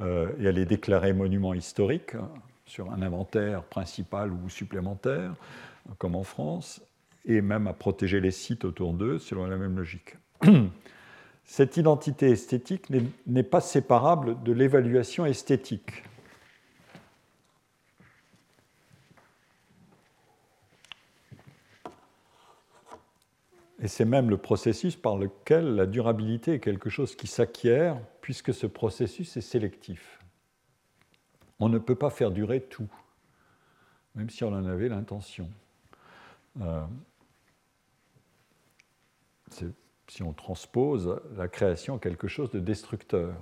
[0.00, 2.16] euh, et à les déclarer monuments historiques
[2.64, 5.34] sur un inventaire principal ou supplémentaire,
[5.98, 6.82] comme en France,
[7.24, 10.16] et même à protéger les sites autour d'eux selon la même logique.
[11.46, 12.90] Cette identité esthétique
[13.26, 16.02] n'est pas séparable de l'évaluation esthétique.
[23.78, 28.52] Et c'est même le processus par lequel la durabilité est quelque chose qui s'acquiert, puisque
[28.52, 30.18] ce processus est sélectif.
[31.60, 32.88] On ne peut pas faire durer tout,
[34.16, 35.48] même si on en avait l'intention.
[36.60, 36.84] Euh,
[40.08, 43.34] si on transpose la création quelque chose de destructeur,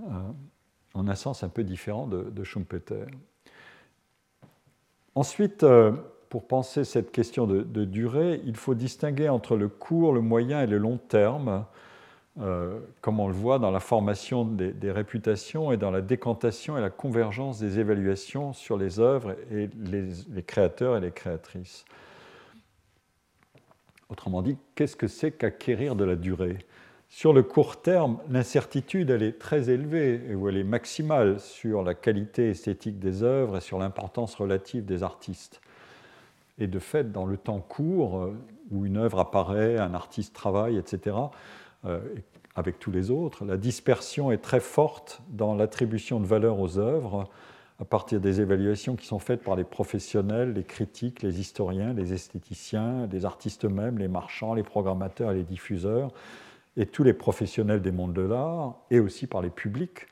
[0.00, 0.04] euh,
[0.94, 3.06] en un sens un peu différent de, Schumpeter.
[5.14, 5.92] Ensuite, euh,
[6.28, 10.66] pour penser cette question de, durée, il faut distinguer entre le court, le moyen et
[10.66, 11.66] le long terme,
[12.40, 16.80] euh, comme on le voit dans la formation des, réputations et dans la décantation et
[16.80, 21.84] la convergence des évaluations sur les œuvres et les, créateurs et les créatrices.
[24.12, 26.58] Autrement dit, qu'est-ce que c'est qu'acquérir de la durée?
[27.08, 32.50] Sur le court terme, l'incertitude, est très élevée, ou elle est maximale sur la qualité
[32.50, 35.62] esthétique des œuvres et sur l'importance relative des artistes.
[36.58, 38.36] Et de fait, dans le temps court, euh,
[38.70, 41.16] où une œuvre apparaît, un artiste travaille, etc.,
[41.86, 42.00] euh,
[42.54, 47.30] avec tous les autres, la dispersion est très forte dans l'attribution de valeur aux œuvres
[47.80, 52.12] à partir des évaluations qui sont faites par les professionnels, les critiques, les historiens, les
[52.12, 56.10] esthéticiens, les artistes eux-mêmes, les marchands, les programmateurs les diffuseurs,
[56.76, 60.06] et tous les professionnels des mondes de l'art, et aussi par les publics,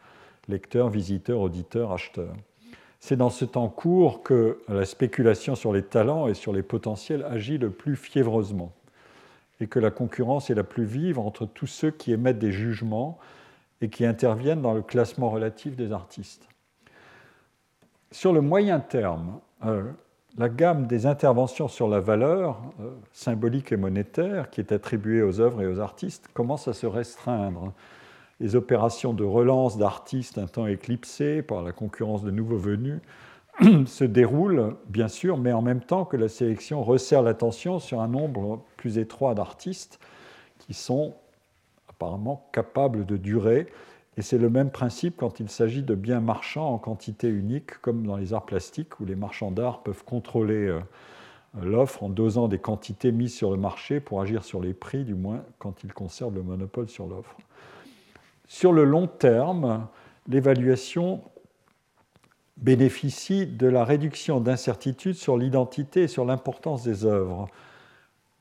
[0.49, 2.35] lecteurs, visiteurs, auditeurs, acheteurs.
[2.99, 7.25] C'est dans ce temps court que la spéculation sur les talents et sur les potentiels
[7.25, 8.73] agit le plus fiévreusement
[9.61, 13.19] et que la concurrence est la plus vive entre tous ceux qui émettent des jugements
[13.81, 16.50] et qui interviennent dans le classement relatif des artistes.
[18.13, 19.85] Sur le moyen terme, euh,
[20.37, 25.41] la gamme des interventions sur la valeur euh, symbolique et monétaire qui est attribuée aux
[25.41, 27.73] œuvres et aux artistes commence à se restreindre
[28.41, 33.01] les opérations de relance d'artistes un temps éclipsés par la concurrence de nouveaux venus
[33.87, 38.09] se déroulent, bien sûr, mais en même temps que la sélection resserre l'attention sur un
[38.09, 40.01] nombre plus étroit d'artistes
[40.59, 41.15] qui sont
[41.89, 43.67] apparemment capables de durer.
[44.21, 48.07] Et c'est le même principe quand il s'agit de biens marchands en quantité unique, comme
[48.07, 50.79] dans les arts plastiques, où les marchands d'art peuvent contrôler euh,
[51.63, 55.15] l'offre en dosant des quantités mises sur le marché pour agir sur les prix, du
[55.15, 57.35] moins quand ils conservent le monopole sur l'offre.
[58.47, 59.87] Sur le long terme,
[60.29, 61.23] l'évaluation
[62.59, 67.49] bénéficie de la réduction d'incertitude sur l'identité et sur l'importance des œuvres.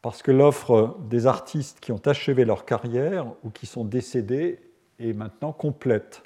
[0.01, 4.59] Parce que l'offre des artistes qui ont achevé leur carrière ou qui sont décédés
[4.99, 6.23] est maintenant complète.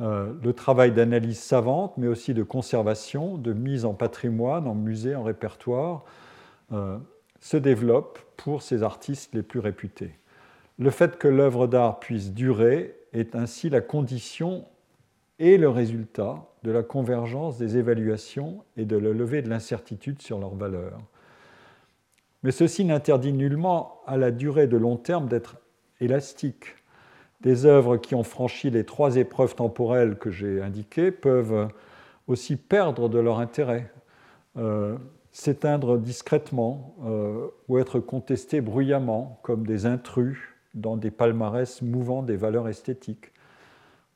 [0.00, 5.16] Euh, le travail d'analyse savante, mais aussi de conservation, de mise en patrimoine, en musée,
[5.16, 6.04] en répertoire,
[6.72, 6.98] euh,
[7.40, 10.12] se développe pour ces artistes les plus réputés.
[10.78, 14.64] Le fait que l'œuvre d'art puisse durer est ainsi la condition
[15.40, 20.38] et le résultat de la convergence des évaluations et de la levée de l'incertitude sur
[20.38, 20.98] leur valeur.
[22.42, 25.56] Mais ceci n'interdit nullement à la durée de long terme d'être
[26.00, 26.76] élastique.
[27.40, 31.68] Des œuvres qui ont franchi les trois épreuves temporelles que j'ai indiquées peuvent
[32.28, 33.90] aussi perdre de leur intérêt,
[34.56, 34.96] euh,
[35.32, 40.38] s'éteindre discrètement euh, ou être contestées bruyamment comme des intrus
[40.74, 43.32] dans des palmarès mouvants des valeurs esthétiques.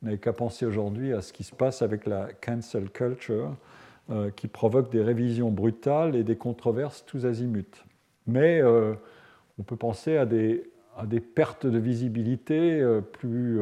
[0.03, 3.55] On n'avait qu'à penser aujourd'hui à ce qui se passe avec la cancel culture,
[4.11, 7.85] euh, qui provoque des révisions brutales et des controverses tous azimuts.
[8.27, 13.60] Mais on peut penser à des, à des pertes de visibilité euh, plus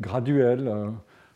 [0.00, 0.72] graduelles.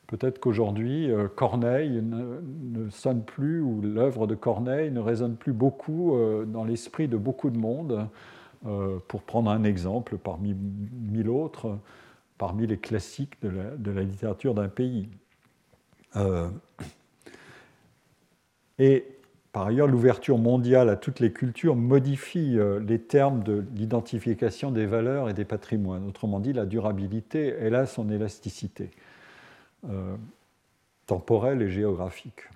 [0.07, 2.41] Peut-être qu'aujourd'hui, Corneille ne,
[2.73, 6.17] ne, sonne plus, ou l'œuvre de Corneille ne résonne plus beaucoup
[6.47, 8.09] dans l'esprit de beaucoup de monde.
[8.67, 11.79] Euh, pour prendre un exemple parmi mille autres,
[12.39, 15.11] parmi les classiques de la, littérature d'un pays.
[16.17, 16.49] Euh,
[18.79, 19.05] et
[19.55, 24.85] par ailleurs, l'ouverture mondiale à toutes les cultures modifie euh, les termes de l'identification des
[24.85, 26.07] valeurs et des patrimoines.
[26.07, 28.91] Autrement dit, la durabilité, elle a son élasticité
[31.07, 32.49] temporelle et géographique.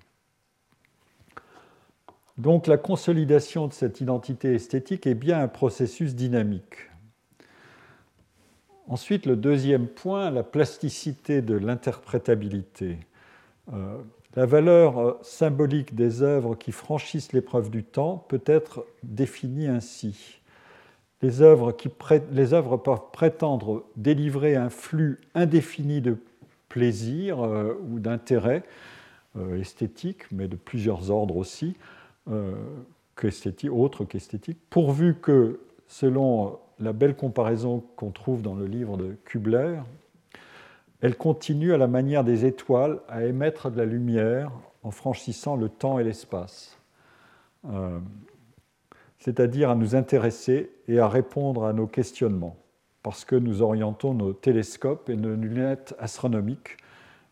[2.39, 6.89] Donc la consolidation de cette identité esthétique est bien un processus dynamique.
[8.87, 12.97] Ensuite, le deuxième point, la plasticité de l'interprétabilité.
[13.73, 13.99] Euh,
[14.37, 20.41] la valeur euh, symbolique des œuvres qui franchissent l'épreuve du temps peut être définie ainsi.
[21.23, 26.17] Les œuvres, peuvent prétendre délivrer un flux indéfini de
[26.69, 28.63] plaisir euh, ou d'intérêt
[29.61, 31.77] esthétique, mais de plusieurs ordres aussi,
[32.29, 32.55] euh,
[33.71, 39.79] autre qu'esthétique, pourvu que, selon la belle comparaison qu'on trouve dans le livre de Kubler,
[41.01, 44.51] elle continue à la manière des étoiles à émettre de la lumière
[44.83, 46.79] en franchissant le temps et l'espace.
[47.67, 47.99] Euh,
[49.19, 52.57] c'est-à-dire à nous intéresser et à répondre à nos questionnements,
[53.03, 56.77] parce que nous orientons nos télescopes et nos lunettes astronomiques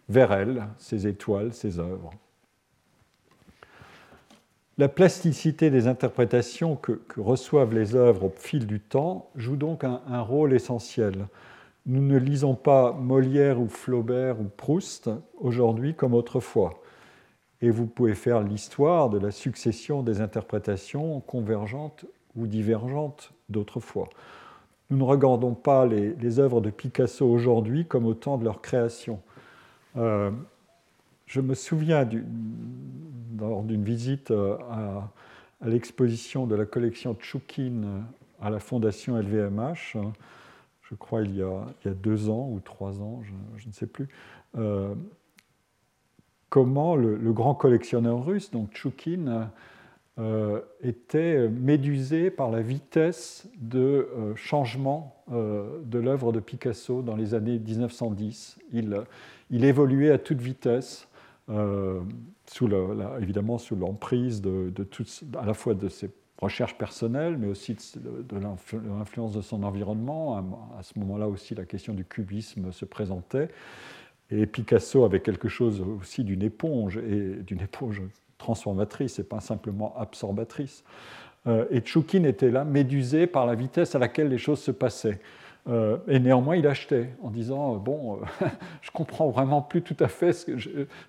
[0.09, 2.11] vers elles, ces étoiles, ces œuvres.
[4.79, 10.21] La plasticité des interprétations que, reçoivent les œuvres au fil du temps joue donc un,
[10.21, 11.29] rôle essentiel.
[11.87, 15.09] Nous ne lisons pas Molière ou Flaubert ou Proust
[15.39, 16.83] aujourd'hui comme autrefois.
[17.63, 22.05] Et vous pouvez faire l'histoire de la succession des interprétations convergentes
[22.35, 24.09] ou divergentes d'autrefois.
[24.91, 29.21] Nous ne regardons pas les, œuvres de Picasso aujourd'hui comme au temps de leur création.
[29.97, 30.31] Euh,
[31.27, 32.09] je me souviens
[33.39, 35.09] lors d'une visite euh, à,
[35.65, 38.01] l'exposition de la collection Tchoukin euh,
[38.41, 39.97] à la fondation LVMH,
[40.89, 43.23] je crois il y a, deux ans ou trois ans,
[43.57, 44.09] je, ne sais plus,
[46.49, 49.51] comment le, grand collectionneur russe, donc Tchoukin,
[50.83, 58.59] était médusé par la vitesse de changement de l'œuvre de Picasso dans les années 1910.
[58.73, 61.09] Il, évoluait à toute vitesse,
[61.49, 62.01] euh,
[63.21, 64.73] évidemment sous l'emprise de,
[65.39, 70.37] à la fois de ses recherches personnelles, mais aussi de, l'influence de son environnement.
[70.79, 73.49] À, ce moment-là aussi, la question du cubisme se présentait.
[74.31, 78.03] Et Picasso avait quelque chose aussi d'une éponge, et d'une éponge
[78.39, 80.85] transformatrice et pas simplement absorbatrice.
[81.47, 85.21] Euh, et Tchoukin était là, médusé par la vitesse à laquelle les choses se passaient.
[85.69, 88.21] Euh, et néanmoins, il achetait en disant euh, Bon,
[88.83, 90.45] je comprends vraiment plus tout à fait ce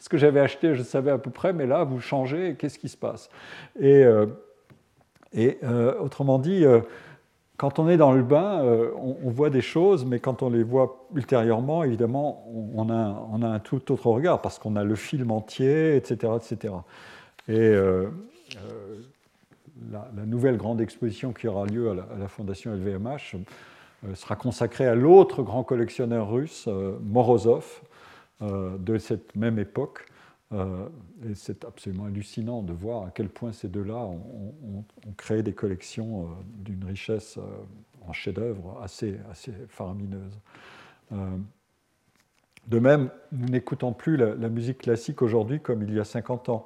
[0.09, 2.97] que, j'avais acheté, je savais à peu près, mais là, vous changez, qu'est-ce qui se
[2.97, 3.29] passe?
[3.79, 4.03] Et,
[5.33, 5.59] et
[5.99, 6.63] autrement dit,
[7.57, 8.61] quand on est dans le bain,
[8.95, 13.91] on, voit des choses, mais quand on les voit ultérieurement, évidemment, on a, un tout
[13.91, 16.33] autre regard parce qu'on a le film entier, etc.
[16.37, 16.73] etc.
[17.49, 17.75] Et
[19.91, 23.35] la, nouvelle grande exposition qui aura lieu à la, Fondation LVMH
[24.05, 27.81] euh, sera consacré à l'autre grand collectionneur russe, euh, Morozov,
[28.41, 30.05] euh, de cette même époque.
[30.53, 34.86] Et c'est absolument hallucinant de voir à quel point ces deux-là ont,
[35.18, 36.30] créé des collections
[36.60, 37.38] d'une richesse
[38.07, 40.40] en chef-d'œuvre assez, assez faramineuse.
[41.11, 46.48] De même, nous n'écoutons plus la, la, musique classique aujourd'hui comme il y a 50
[46.48, 46.65] ans.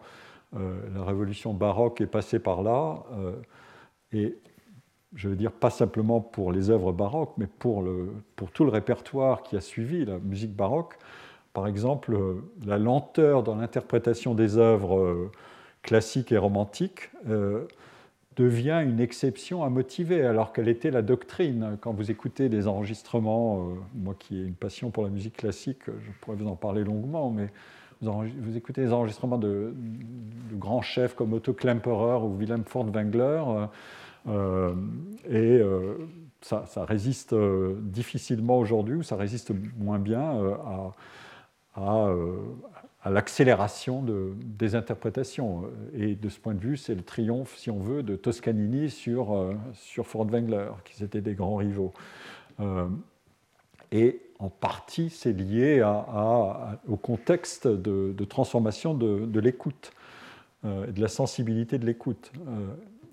[0.54, 3.04] la révolution baroque est passée par là,
[4.12, 4.38] et
[5.16, 8.72] je veux dire, pas simplement pour les œuvres baroques, mais pour, le, pour tout le
[8.72, 10.98] répertoire qui a suivi la musique baroque.
[11.54, 12.18] Par exemple,
[12.66, 15.32] la lenteur dans l'interprétation des œuvres euh,
[15.82, 17.66] classiques et romantiques euh,
[18.38, 21.78] devient une exception à motiver, alors qu'elle était la doctrine.
[21.82, 25.82] Quand vous écoutez des enregistrements, euh, moi qui ai une passion pour la musique classique,
[25.88, 27.50] je pourrais vous en parler longuement, mais
[28.02, 29.74] vous, écoutez des enregistrements de,
[30.54, 33.44] grands chefs comme Otto Klemperer ou Wilhelm Furtwängler,
[34.28, 34.74] euh,
[35.28, 35.98] et euh,
[36.42, 40.92] ça, résiste euh, difficilement aujourd'hui, ou ça résiste moins bien à,
[41.76, 42.14] à,
[43.06, 45.64] l'accélération de, des interprétations.
[45.94, 49.56] Et de ce point de vue, c'est le triomphe, si on veut, de Toscanini sur,
[49.74, 51.94] sur Furtwängler, qui étaient des grands rivaux.
[53.92, 55.84] et en partie, c'est lié
[56.88, 59.94] au contexte de, transformation de, l'écoute,
[60.64, 62.32] et de la sensibilité de l'écoute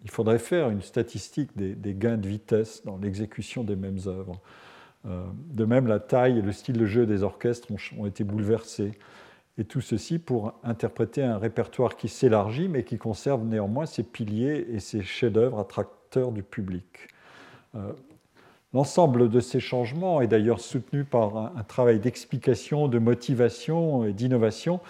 [0.05, 4.41] il faudrait faire une statistique des, gains de vitesse dans l'exécution des mêmes œuvres.
[5.07, 8.93] Euh, de même, la taille et le style de jeu des orchestres ont, été bouleversés.
[9.57, 14.67] Et tout ceci pour interpréter un répertoire qui s'élargit, mais qui conserve néanmoins ses piliers
[14.71, 17.09] et ses chefs-d'œuvre attracteurs du public.
[17.75, 17.93] Euh,
[18.73, 24.81] l'ensemble de ces changements est d'ailleurs soutenu par un travail d'explication, de motivation et d'innovation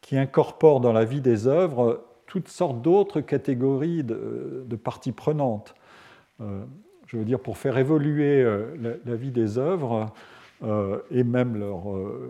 [0.00, 5.74] qui incorpore dans la vie des œuvres toutes sortes d'autres catégories de, parties prenantes.
[6.40, 6.64] Euh,
[7.08, 10.12] je veux dire, pour faire évoluer euh, la, vie des œuvres
[10.62, 11.62] euh, et même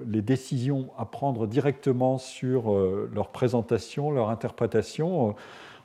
[0.06, 2.74] les décisions à prendre directement sur
[3.12, 5.34] leur présentation, leur interprétation,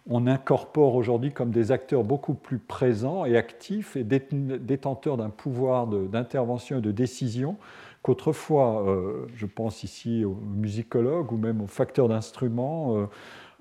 [0.10, 5.88] on incorpore aujourd'hui comme des acteurs beaucoup plus présents et actifs et détenteurs d'un pouvoir
[5.88, 7.58] d'intervention et de décision
[8.02, 8.86] qu'autrefois,
[9.34, 13.06] je pense ici aux musicologues ou même aux facteurs d'instruments, euh,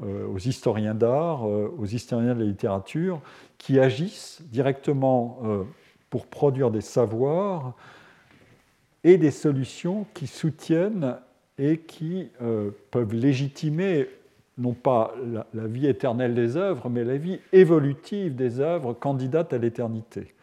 [0.02, 3.20] aux historiens d'art, euh, aux historiens de la littérature,
[3.58, 5.62] qui agissent directement euh,
[6.10, 7.74] pour produire des savoirs
[9.04, 11.16] et des solutions qui soutiennent
[11.58, 12.28] et qui
[12.90, 14.08] peuvent légitimer
[14.58, 15.12] non pas
[15.52, 20.34] la, vie éternelle des œuvres, mais la vie évolutive des œuvres candidates à l'éternité.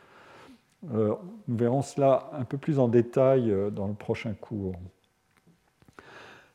[0.84, 1.18] nous
[1.48, 4.76] verrons cela un peu plus en détail dans le prochain cours.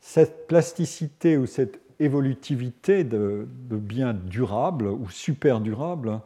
[0.00, 6.20] Cette plasticité ou cette évolutivité de, biens durables ou super durables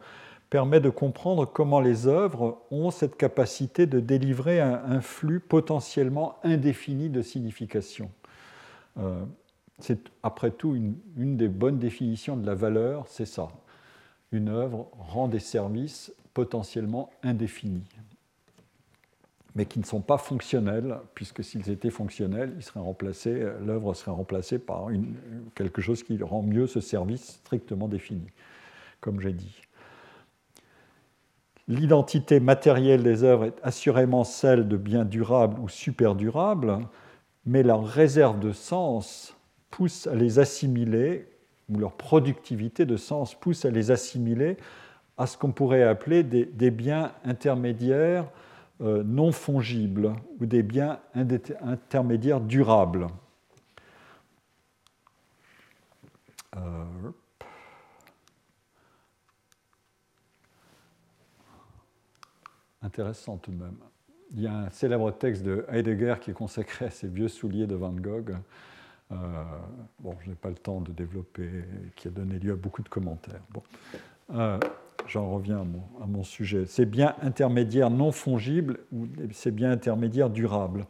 [0.49, 7.09] permet de comprendre comment les œuvres ont cette capacité de délivrer un, flux potentiellement indéfini
[7.09, 8.09] de signification.
[8.97, 9.23] Euh,
[9.79, 13.49] c'est après tout une, une, des bonnes définitions de la valeur, c'est ça.
[14.31, 17.83] Une œuvre rend des services potentiellement indéfinis,
[19.55, 22.53] mais qui ne sont pas fonctionnels, puisque s'ils étaient fonctionnels,
[23.65, 24.87] l'œuvre serait remplacée par
[25.55, 28.27] quelque chose qui rend mieux ce service strictement défini,
[29.01, 29.61] comme j'ai dit.
[31.67, 36.79] L'identité matérielle des œuvres est assurément celle de biens durables ou super durables,
[37.45, 39.35] mais leur réserve de sens
[39.69, 41.27] pousse à les assimiler,
[41.69, 44.57] ou leur productivité de sens pousse à les assimiler
[45.19, 48.25] à ce qu'on pourrait appeler des, biens intermédiaires
[48.81, 50.99] euh, non fongibles ou des biens
[51.61, 53.07] intermédiaires durables.
[56.55, 56.85] Euh,
[62.81, 63.75] intéressant tout de même.
[64.31, 67.67] Il y a un célèbre texte de Heidegger qui est consacré à ces vieux souliers
[67.67, 68.37] de Van Gogh.
[69.11, 69.15] Euh,
[69.99, 71.65] bon, je n'ai pas le temps de développer,
[71.97, 73.41] qui a donné lieu à beaucoup de commentaires.
[75.09, 75.65] J'en reviens
[76.01, 76.65] à mon, sujet.
[76.65, 80.85] Ces biens intermédiaires non fongibles ou ces biens intermédiaires durables.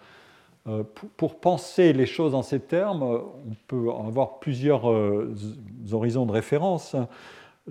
[0.67, 0.83] Euh,
[1.17, 4.85] pour, penser les choses en ces termes, on peut avoir plusieurs
[5.91, 6.95] horizons de référence.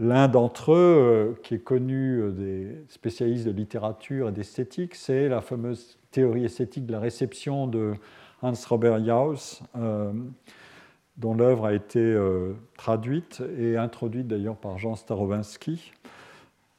[0.01, 5.29] L'un d'entre eux, euh, qui est connu euh, des spécialistes de littérature et d'esthétique, c'est
[5.29, 7.95] la fameuse théorie esthétique de la réception de
[8.41, 10.13] Hans Robert Jauss, euh,
[11.17, 12.17] dont l'œuvre a été
[12.77, 14.95] traduite et introduite d'ailleurs par Jean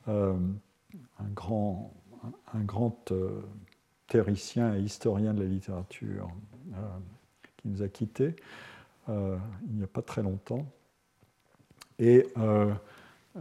[0.10, 0.56] Starowinski,
[1.20, 1.94] un grand,
[2.54, 3.14] un grand
[4.08, 6.28] théoricien et historien de la littérature
[7.58, 8.36] qui nous a quittés
[9.08, 10.66] il n'y a pas très longtemps.
[12.00, 12.28] Et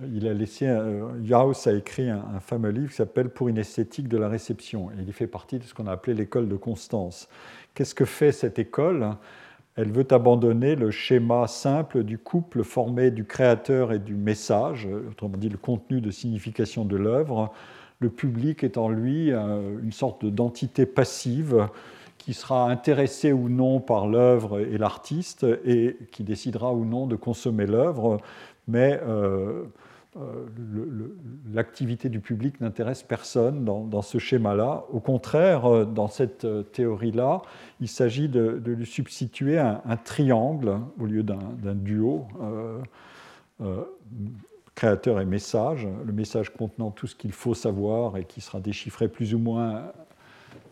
[0.02, 0.66] il a laissé,
[1.24, 4.90] Jauss a écrit un, fameux livre qui s'appelle Pour une esthétique de la réception.
[4.98, 7.28] Il fait partie de ce qu'on a appelé l'école de Constance.
[7.74, 9.16] Qu'est-ce que fait cette école?
[9.78, 15.36] Elle veut abandonner le schéma simple du couple formé du créateur et du message, autrement
[15.36, 17.52] dit le contenu de signification de l'œuvre.
[18.00, 21.68] Le public est en lui euh, une sorte d'entité passive
[22.18, 27.14] qui sera intéressé ou non par l'œuvre et l'artiste et qui décidera ou non de
[27.14, 28.18] consommer l'œuvre,
[28.66, 29.62] mais euh,
[31.52, 34.84] l'activité du public n'intéresse personne dans, ce schéma-là.
[34.90, 37.42] Au contraire, euh, dans cette théorie-là,
[37.80, 42.26] il s'agit de, lui substituer un, triangle au lieu d'un duo.
[44.74, 49.08] créateur et message, le message contenant tout ce qu'il faut savoir et qui sera déchiffré
[49.08, 49.90] plus ou moins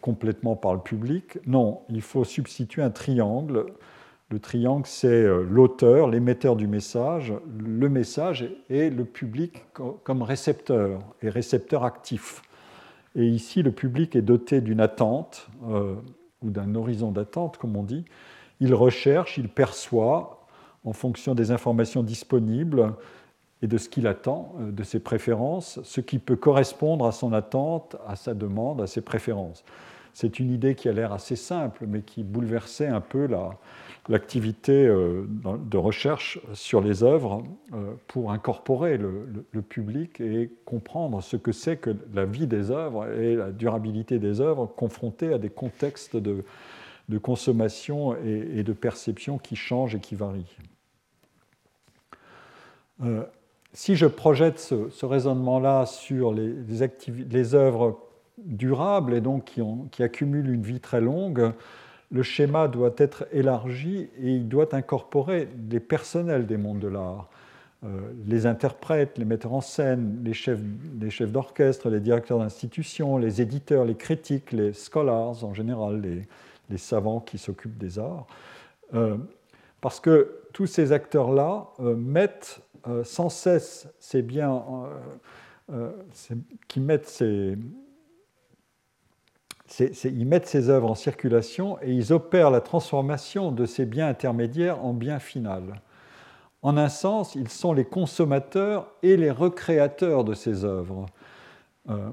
[0.01, 1.39] complètement par le public.
[1.47, 3.67] Non, il faut substituer un triangle
[4.29, 9.65] le triangle, c'est euh, l'auteur, l'émetteur du message, le message et le public
[10.03, 12.43] comme récepteur, et récepteur actif.
[13.15, 15.95] Et ici, le public est doté d'une attente, euh,
[16.43, 18.05] ou d'un horizon d'attente, comme on dit.
[18.61, 20.45] Il recherche, il perçoit,
[20.85, 22.95] en fonction des informations disponibles
[23.61, 27.33] et de ce qu'il attend, euh, de ses préférences, ce qui peut correspondre à son
[27.33, 29.65] attente, à sa demande, à ses préférences.
[30.13, 33.51] C'est une idée qui a l'air assez simple, mais qui bouleversait un peu la,
[34.09, 37.43] l'activité euh, de recherche sur les œuvres
[37.73, 43.11] euh, pour incorporer le, public et comprendre ce que c'est que la vie des œuvres
[43.11, 46.45] et la durabilité des œuvres confrontées à des contextes de,
[47.19, 50.57] consommation et, de perception qui changent et qui varient.
[53.03, 53.25] Euh,
[53.73, 57.99] si je projette ce, raisonnement-là sur les, œuvres
[58.39, 61.53] durables et donc qui, qui accumulent une vie très longue,
[62.11, 67.29] le schéma doit être élargi et il doit incorporer les personnels des mondes de l'art,
[67.85, 70.61] euh, les interprètes, les metteurs en scène, les chefs,
[71.01, 76.79] les chefs d'orchestre, les directeurs d'institutions, les éditeurs, les critiques, les scholars en général, les,
[76.79, 78.27] savants qui s'occupent des arts.
[78.95, 79.17] Euh,
[79.81, 82.61] parce que tous ces acteurs-là euh, mettent
[83.03, 84.63] sans cesse ces biens,
[86.69, 87.59] qui mettent ces,
[90.05, 94.85] ils mettent ces œuvres en circulation et ils opèrent la transformation de ces biens intermédiaires
[94.85, 95.81] en biens final.
[96.63, 101.07] En un sens, ils sont les consommateurs et les recréateurs de ces œuvres.
[101.89, 102.11] Euh,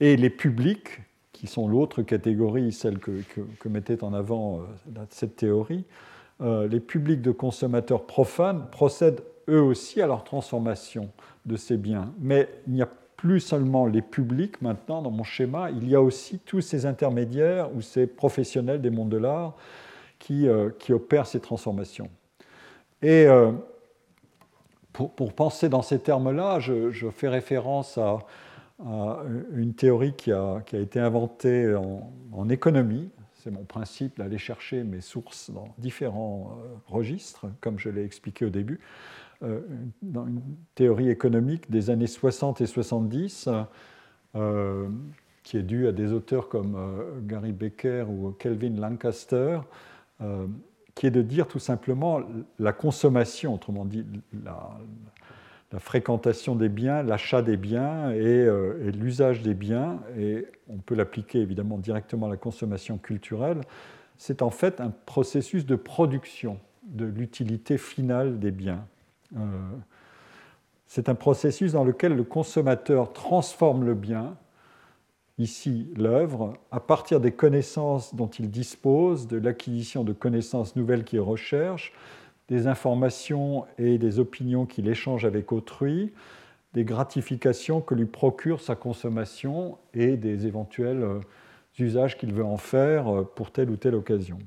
[0.00, 1.00] et les publics,
[1.32, 3.12] qui sont l'autre catégorie, celle que,
[3.68, 5.84] mettait en avant euh, cette théorie,
[6.40, 11.10] euh, les publics de consommateurs profanes procèdent eux aussi à leur transformation
[11.46, 12.12] de ces biens.
[12.18, 12.88] Mais il n'y a
[13.18, 17.74] plus seulement les publics maintenant dans mon schéma, il y a aussi tous ces intermédiaires
[17.74, 19.54] ou ces professionnels des mondes de l'art
[20.20, 22.08] qui, euh, qui, opèrent ces transformations.
[23.02, 23.50] Et euh,
[24.92, 28.18] pour, penser dans ces termes-là, je, fais référence à,
[29.52, 31.74] une théorie qui a, qui a été inventée
[32.32, 33.10] en, économie.
[33.34, 38.44] C'est mon principe d'aller chercher mes sources dans différents euh, registres, comme je l'ai expliqué
[38.44, 38.78] au début.
[39.42, 39.60] Euh,
[40.02, 40.42] dans une
[40.74, 43.48] théorie économique des années 60 et 70,
[44.34, 44.88] euh,
[45.42, 46.76] qui est due à des auteurs comme
[47.26, 49.60] Gary Becker ou Kelvin Lancaster,
[50.98, 52.20] qui est de dire tout simplement
[52.58, 54.04] la consommation, autrement dit
[54.44, 60.96] la, fréquentation des biens, l'achat des biens euh, et, l'usage des biens, et on peut
[60.96, 63.60] l'appliquer évidemment directement à la consommation culturelle,
[64.16, 68.84] c'est en fait un processus de production de l'utilité finale des biens.
[69.36, 69.40] Euh,
[70.86, 74.36] c'est un processus dans lequel le consommateur transforme le bien
[75.38, 81.20] ici l'œuvre à partir des connaissances dont il dispose, de l'acquisition de connaissances nouvelles qu'il
[81.20, 81.92] recherche,
[82.48, 86.12] des informations et des opinions qu'il échange avec autrui,
[86.74, 91.20] des gratifications que lui procure sa consommation et des éventuels euh,
[91.78, 94.38] usages qu'il veut en faire euh, pour telle ou telle occasion.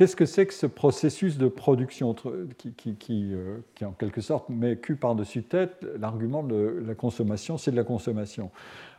[0.00, 2.74] Qu'est-ce que c'est que ce processus de production qui,
[3.10, 7.76] euh, qui, en quelque sorte met cul par-dessus tête l'argument de la consommation, c'est de
[7.76, 8.50] la consommation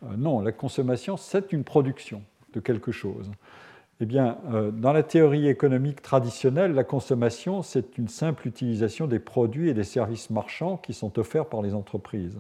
[0.04, 2.22] euh, Non, la consommation, c'est une production
[2.54, 3.32] de quelque chose.
[4.00, 9.18] Eh bien, euh, dans la théorie économique traditionnelle, la consommation, c'est une simple utilisation des
[9.18, 12.38] produits et des services marchands qui sont offerts par les entreprises.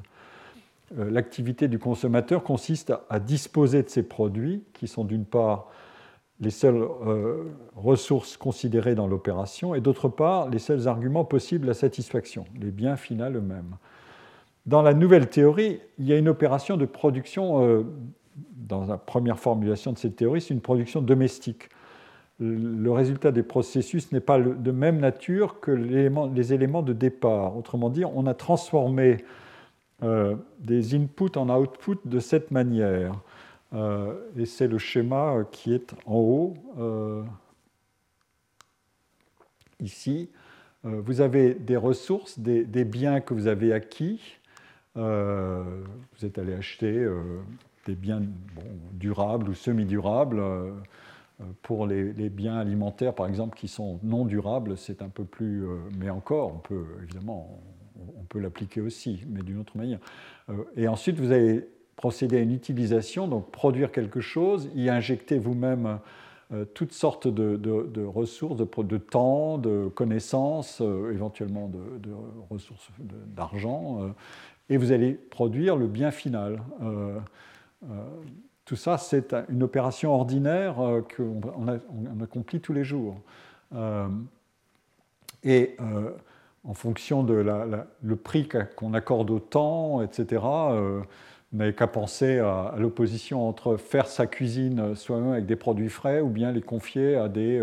[0.95, 5.71] L'activité du consommateur consiste à disposer de ces produits qui sont d'une part
[6.41, 7.43] les seules euh,
[7.75, 12.97] ressources considérées dans l'opération, et d'autre part, les seuls arguments possibles à satisfaction, les biens
[12.97, 13.75] finaux eux-mêmes.
[14.65, 17.83] Dans la nouvelle théorie, il y a une opération de production, euh,
[18.55, 21.69] dans la première formulation de cette théorie, c'est une production domestique.
[22.39, 27.55] Le résultat des processus n'est pas de même nature que les éléments de départ.
[27.55, 29.17] Autrement dit, on a transformé
[30.03, 33.13] euh, des inputs en outputs de cette manière.
[33.73, 37.23] Euh, et c'est le schéma qui est en haut, euh,
[39.79, 40.29] ici.
[40.85, 44.37] Euh, vous avez des ressources, des, biens que vous avez acquis.
[44.95, 47.07] vous êtes allé acheter
[47.85, 48.21] des biens
[48.93, 50.41] durables ou semi-durables.
[51.63, 55.65] Pour les, les, biens alimentaires, par exemple, qui sont non durables, c'est un peu plus.
[55.97, 57.59] mais encore, on peut évidemment,
[58.15, 59.99] on peut l'appliquer aussi, mais d'une autre manière.
[60.75, 65.99] et ensuite, vous avez procéder à une utilisation, donc produire quelque chose, y injecter vous-même
[66.53, 72.09] euh, toutes sortes de, ressources, de, temps, de connaissances, euh, éventuellement de,
[72.49, 74.09] ressources d'argent, euh,
[74.69, 76.61] et vous allez produire le bien final.
[78.65, 80.75] tout ça, c'est une opération ordinaire
[81.15, 83.17] qu'on on accomplit tous les jours.
[85.43, 85.75] et
[86.63, 87.33] en fonction de
[88.01, 88.47] le prix
[88.77, 90.41] qu'on accorde au temps, etc.,
[91.53, 96.29] n'avez qu'à penser à, l'opposition entre faire sa cuisine soi-même avec des produits frais ou
[96.29, 97.61] bien les confier à des,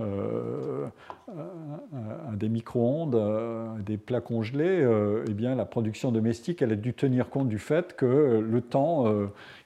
[0.00, 0.86] euh,
[1.30, 4.82] euh, des micro-ondes, à des plats congelés.
[4.82, 8.60] Euh, eh bien, la production domestique, elle a dû tenir compte du fait que le
[8.60, 9.06] temps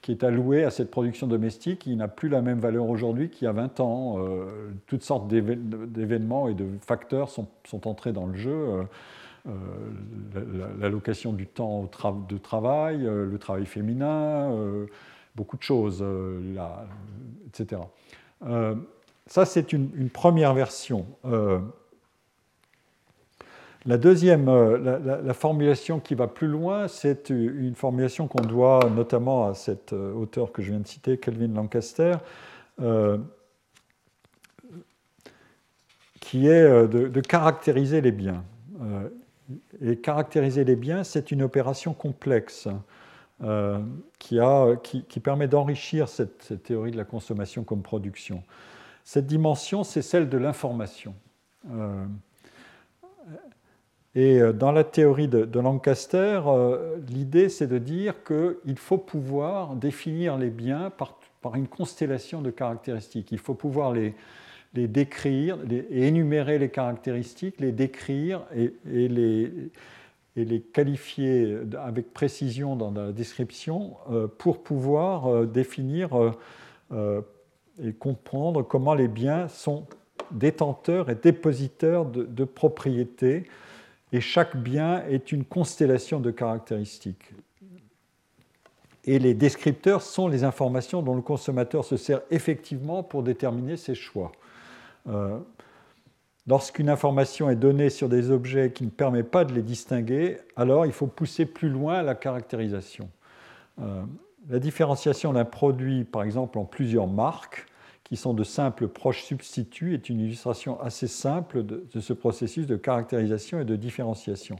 [0.01, 3.45] qui est alloué à cette production domestique, il n'a plus la même valeur aujourd'hui qu'il
[3.45, 4.17] y a 20 ans.
[4.87, 8.85] toutes sortes d'événements et de facteurs sont entrés dans le jeu.
[9.47, 11.89] Euh, l'allocation du temps
[12.29, 14.85] de travail, euh, le travail féminin, euh,
[15.35, 16.05] beaucoup de choses,
[17.47, 17.81] etc.
[19.25, 21.05] ça, c'est une, première version.
[23.85, 29.53] La deuxième, la, formulation qui va plus loin, c'est une formulation qu'on doit notamment à
[29.53, 32.15] cet auteur que je viens de citer, Kelvin Lancaster,
[36.19, 38.43] qui est de, caractériser les biens.
[39.83, 42.67] Et caractériser les biens, c'est une opération complexe
[43.43, 43.79] euh,
[44.19, 48.43] qui, permet d'enrichir cette, théorie de la consommation comme production.
[49.03, 51.15] Cette dimension, c'est celle de l'information.
[51.71, 52.05] Euh,
[54.13, 56.41] et euh, dans la théorie de, Lancaster,
[57.07, 62.51] l'idée, c'est de dire qu'il faut pouvoir définir les biens par, par une constellation de
[62.51, 63.31] caractéristiques.
[63.31, 64.13] Il faut pouvoir les,
[64.73, 73.11] les décrire, et énumérer les caractéristiques, les décrire et, les, qualifier avec précision dans la
[73.11, 76.33] description euh, pour pouvoir euh, définir
[76.91, 77.21] euh,
[77.83, 79.85] et comprendre comment les biens sont
[80.31, 83.43] détenteurs et dépositeurs de, de propriétés.
[84.13, 87.33] Et chaque bien est une constellation de caractéristiques.
[89.03, 93.95] Et les descripteurs sont les informations dont le consommateur se sert effectivement pour déterminer ses
[93.95, 94.31] choix.
[95.07, 95.39] Euh,
[96.47, 100.87] Lorsqu'une information est donnée sur des objets qui ne permet pas de les distinguer, alors
[100.87, 103.09] il faut pousser plus loin la caractérisation.
[103.79, 104.01] Euh,
[104.49, 107.67] la différenciation d'un produit, par exemple en plusieurs marques,
[108.03, 112.75] qui sont de simples proches substituts, est une illustration assez simple de, ce processus de
[112.75, 114.55] caractérisation et de différenciation.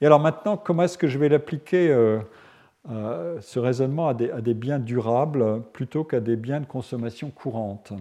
[0.00, 4.78] Et alors maintenant, comment est-ce que je vais l'appliquer, euh, ce raisonnement, à des, biens
[4.78, 7.92] durables plutôt qu'à des biens de consommation courante?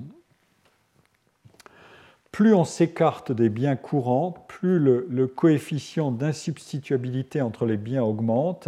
[2.35, 8.67] Plus on s'écarte des biens courants, plus le coefficient d'insubstituabilité entre les biens augmente,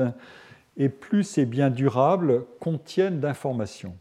[0.78, 3.98] et plus ces biens durables contiennent d'informations.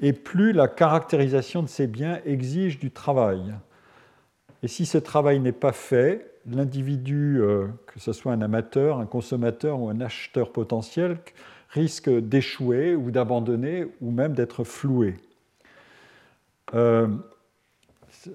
[0.00, 3.42] Et plus la caractérisation de ces biens exige du travail.
[4.62, 9.06] Et si ce travail n'est pas fait, l'individu, euh, que ce soit un amateur, un
[9.06, 11.18] consommateur ou un acheteur potentiel,
[11.68, 15.16] risque d'échouer ou d'abandonner ou même d'être floué.
[16.72, 17.06] Euh,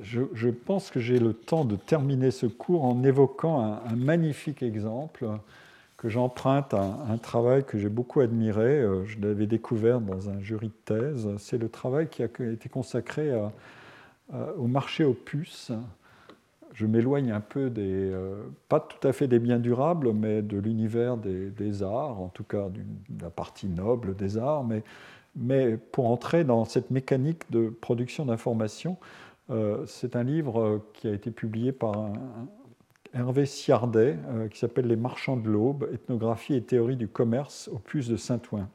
[0.02, 5.28] je, pense que j'ai le temps de terminer ce cours en évoquant un magnifique exemple
[5.98, 8.80] que j'emprunte à un travail que j'ai beaucoup admiré.
[8.80, 11.30] Euh, je l'avais découvert dans un jury de thèse.
[11.38, 13.32] C'est le travail qui a été consacré
[14.58, 15.72] au marché aux puces.
[16.74, 20.58] Je m'éloigne un peu des, euh, pas tout à fait des biens durables, mais de
[20.58, 24.84] l'univers des, arts, en tout cas de la partie noble des arts, mais,
[25.36, 28.98] mais pour entrer dans cette mécanique de production d'informations,
[29.52, 32.12] euh, c'est un livre qui a été publié par
[33.14, 37.78] Hervé Siardet, euh, qui s'appelle Les marchands de l'aube, ethnographie et théorie du commerce au
[37.78, 38.70] puces de Saint-Ouen.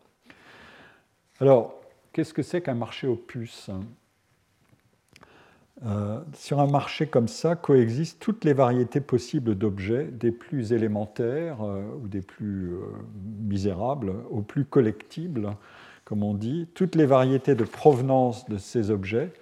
[1.40, 1.81] Alors,
[2.12, 3.70] qu'est-ce que c'est qu'un marché aux puces
[5.86, 11.62] euh, Sur un marché comme ça coexistent toutes les variétés possibles d'objets, des plus élémentaires
[11.62, 12.74] euh, ou des plus
[13.40, 15.57] misérables aux plus collectibles,
[16.05, 19.32] comme on dit, toutes les variétés de provenance de ces objets,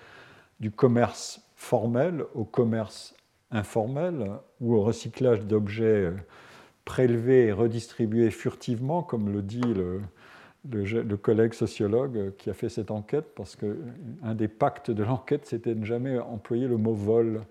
[0.61, 3.15] du commerce formel au commerce
[3.51, 6.13] informel ou au recyclage d'objets
[6.85, 10.03] prélevés et redistribués furtivement, comme le dit le,
[10.71, 15.75] le, collègue sociologue qui a fait cette enquête, parce qu'un des pactes de l'enquête, c'était
[15.75, 17.43] de ne jamais employer le mot vol.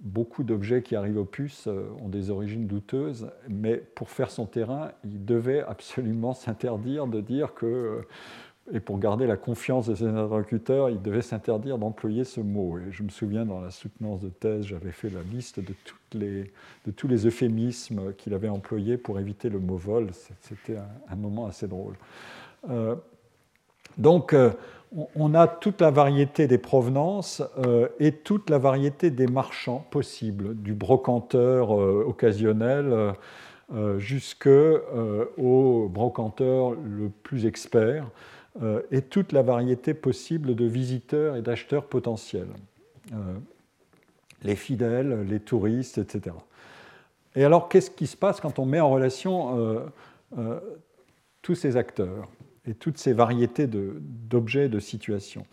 [0.00, 4.44] Beaucoup d'objets qui arrivent aux puces euh, ont des origines douteuses, mais pour faire son
[4.44, 8.02] terrain, il devait absolument s'interdire de dire que euh,
[8.72, 12.78] et pour garder la confiance de ses interlocuteurs, il devait s'interdire d'employer ce mot.
[12.78, 15.74] Et je me souviens, dans la soutenance de thèse, j'avais fait la liste de,
[16.92, 20.08] tous les euphémismes qu'il avait employés pour éviter le mot vol.
[20.40, 20.78] C'était
[21.10, 21.94] un, moment assez drôle.
[22.70, 22.94] Euh,
[23.98, 24.52] donc, euh,
[25.14, 30.54] on a toute la variété des provenances euh, et toute la variété des marchands possibles,
[30.56, 33.12] du brocanteur occasionnel
[33.98, 38.06] jusqu'au brocanteur le plus expert.
[38.62, 42.52] Euh, et toute la variété possible de visiteurs et d'acheteurs potentiels.
[43.12, 43.16] Euh,
[44.42, 46.36] les fidèles, les touristes, etc.
[47.34, 49.82] Et alors, qu'est-ce qui se passe quand on met en relation
[50.36, 50.60] euh,
[51.42, 52.28] tous ces acteurs
[52.66, 55.46] et toutes ces variétés d'objets, de, de situations?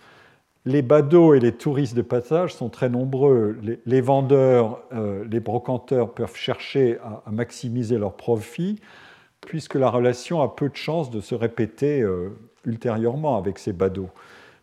[0.65, 3.57] Les badauds et les touristes de passage sont très nombreux.
[3.88, 4.84] Les, vendeurs,
[5.28, 8.80] les brocanteurs peuvent chercher à, maximiser leur profit,
[9.40, 12.06] puisque la relation a peu de chances de se répéter
[12.66, 14.10] ultérieurement avec ces badauds.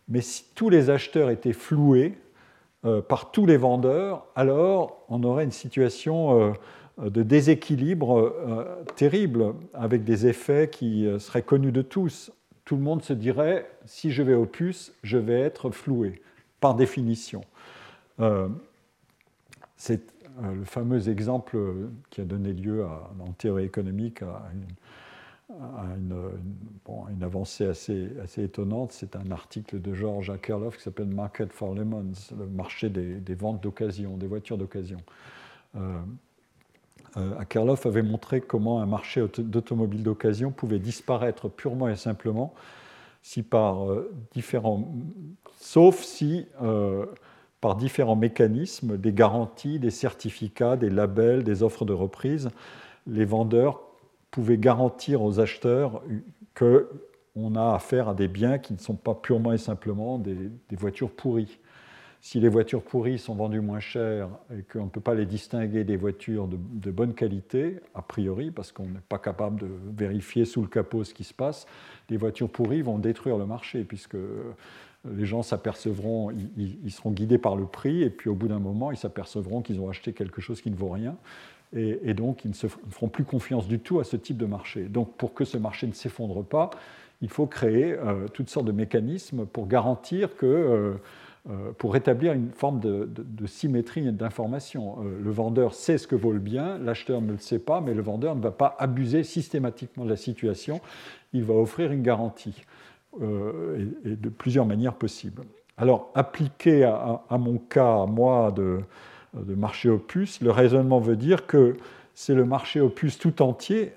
[0.09, 2.17] Mais si tous les acheteurs étaient floués
[2.85, 6.53] euh, par tous les vendeurs, alors on aurait une situation
[6.99, 12.31] euh, de déséquilibre euh, terrible, avec des effets qui seraient connus de tous.
[12.65, 16.21] Tout le monde se dirait, si je vais au puce, je vais être floué,
[16.59, 17.41] par définition.
[19.77, 20.01] C'est
[20.43, 21.57] le fameux exemple
[22.09, 24.65] qui a donné lieu en théorie économique à une
[25.49, 26.15] une,
[27.11, 28.91] une, avancée assez, assez étonnante.
[28.91, 33.61] C'est un article de George Akerlof qui s'appelle Market for Lemons, le marché des, ventes
[33.61, 34.99] d'occasion, des voitures d'occasion.
[35.75, 35.99] Euh,
[37.17, 42.53] euh, Akerlof avait montré comment un marché d'automobiles d'occasion pouvait disparaître purement et simplement
[43.21, 44.93] si par euh, différents,
[45.57, 46.45] sauf si
[47.59, 52.49] par différents mécanismes, des garanties, des certificats, des labels, des offres de reprise,
[53.05, 53.88] les vendeurs
[54.31, 56.03] pouvait garantir aux acheteurs
[56.55, 61.11] qu'on a affaire à des biens qui ne sont pas purement et simplement des, voitures
[61.11, 61.59] pourries.
[62.21, 65.85] Si les voitures pourries sont vendues moins cher et qu'on ne peut pas les distinguer
[65.85, 70.61] des voitures de, bonne qualité, a priori, parce qu'on n'est pas capable de vérifier sous
[70.61, 71.65] le capot ce qui se passe,
[72.09, 74.17] les voitures pourries vont détruire le marché, puisque
[75.05, 78.91] les gens s'apercevront, ils, seront guidés par le prix, et puis au bout d'un moment,
[78.91, 81.15] ils s'apercevront qu'ils ont acheté quelque chose qui ne vaut rien,
[81.75, 84.83] et, donc ils ne se feront plus confiance du tout à ce type de marché.
[84.83, 86.71] Donc pour que ce marché ne s'effondre pas,
[87.21, 90.93] il faut créer euh, toutes sortes de mécanismes pour garantir que euh,
[91.77, 93.07] pour rétablir une forme de,
[93.47, 94.97] symétrie d'information.
[94.99, 98.01] le vendeur sait ce que vaut le bien, l'acheteur ne le sait pas, mais le
[98.03, 100.79] vendeur ne va pas abuser systématiquement de la situation,
[101.33, 102.65] il va offrir une garantie,
[103.19, 105.43] et, de plusieurs manières possibles.
[105.79, 108.81] Alors, appliqué à, mon cas, moi, de,
[109.33, 111.77] de, marché opus, le raisonnement veut dire que
[112.15, 113.93] c'est le marché opus tout entier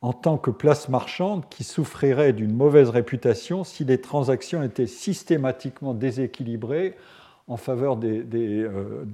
[0.00, 5.94] en tant que place marchande qui souffrirait d'une mauvaise réputation si les transactions étaient systématiquement
[5.94, 6.94] déséquilibrées
[7.48, 9.04] en faveur des, euh,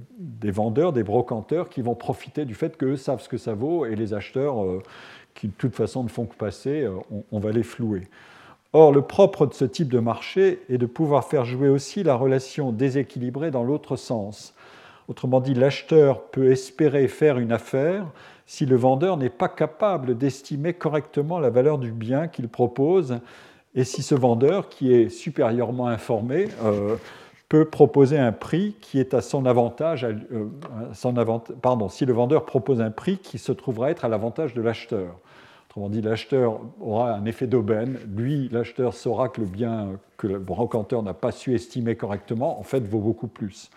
[0.43, 3.95] vendeurs, des brocanteurs qui vont profiter du fait qu'eux savent ce que ça vaut et
[3.95, 4.83] les acheteurs euh,
[5.33, 6.95] qui de toute façon ne font que passer, euh,
[7.31, 8.03] on, va les flouer.
[8.77, 12.15] Or, le propre de ce type de marché est de pouvoir faire jouer aussi la
[12.15, 14.53] relation déséquilibrée dans l'autre sens.
[15.07, 18.05] Autrement dit, l'acheteur peut espérer faire une affaire
[18.45, 23.21] si le vendeur n'est pas capable d'estimer correctement la valeur du bien qu'il propose
[23.75, 26.97] et si ce vendeur, qui est supérieurement informé, euh,
[27.47, 30.49] peut proposer un prix qui est à son avantage, euh,
[31.61, 35.15] pardon, si le vendeur propose un prix qui se trouvera être à l'avantage de l'acheteur.
[35.75, 37.99] Autrement dit, l'acheteur aura un effet d'aubaine.
[38.15, 42.63] Lui, l'acheteur saura que le bien que le brocanteur n'a pas su estimer correctement, en
[42.63, 43.69] fait, vaut beaucoup plus.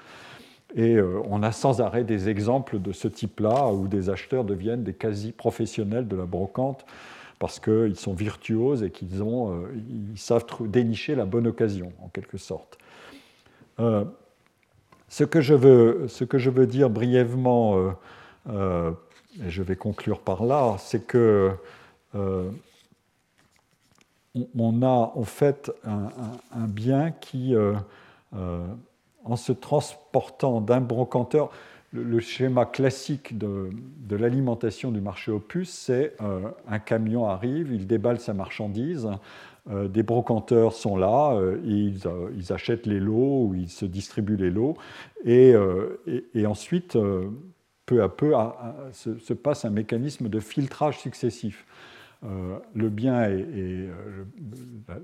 [0.76, 4.84] Et euh, on a sans arrêt des exemples de ce type-là où des acheteurs deviennent
[4.84, 6.86] des quasi-professionnels de la brocante
[7.40, 9.66] parce qu'ils sont virtuoses et qu'ils euh,
[10.12, 12.78] ils savent dénicher la bonne occasion, en quelque sorte.
[13.80, 14.04] Euh,
[15.08, 15.54] ce que je
[16.50, 17.92] veux dire brièvement,
[18.48, 21.52] et je vais conclure par là, c'est que
[24.56, 27.54] on a en fait un, bien qui
[29.24, 31.50] en se transportant d'un brocanteur.
[31.90, 33.70] Le, schéma classique de,
[34.10, 39.08] l'alimentation du marché opus, c'est euh, un camion arrive, il déballe sa marchandise,
[39.70, 44.50] euh, des brocanteurs sont là, euh, ils, achètent les lots ou ils se distribuent les
[44.50, 44.76] lots,
[45.24, 45.54] et,
[46.46, 46.98] ensuite,
[47.86, 48.34] peu à peu,
[48.92, 51.64] se, passe un mécanisme de filtrage successif.
[52.24, 54.24] Euh, le bien est, euh,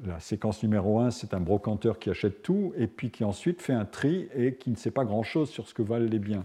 [0.04, 3.72] la, séquence numéro 1, c'est un brocanteur qui achète tout et puis qui ensuite fait
[3.72, 6.44] un tri et qui ne sait pas grand-chose sur ce que valent les biens.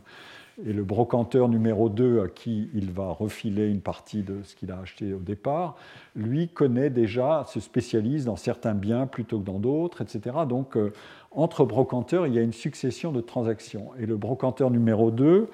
[0.65, 4.71] Et le brocanteur numéro 2, à qui il va refiler une partie de ce qu'il
[4.71, 5.77] a acheté au départ,
[6.15, 10.35] lui connaît déjà, se spécialise dans certains biens plutôt que dans d'autres, etc.
[10.47, 10.91] Donc, euh,
[11.31, 13.91] entre brocanteurs, il y a une succession de transactions.
[13.99, 15.49] Et le brocanteur numéro 2,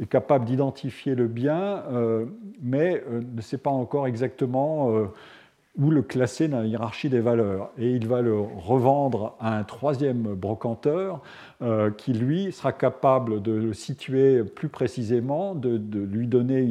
[0.00, 2.26] est capable d'identifier le bien, euh,
[2.62, 5.06] mais euh, ne sait pas encore exactement euh,
[5.78, 7.70] où le classer dans la hiérarchie des valeurs.
[7.78, 11.22] Et il va le revendre à un troisième brocanteur
[11.96, 16.68] qui, lui, sera capable de le situer plus précisément, de, lui donner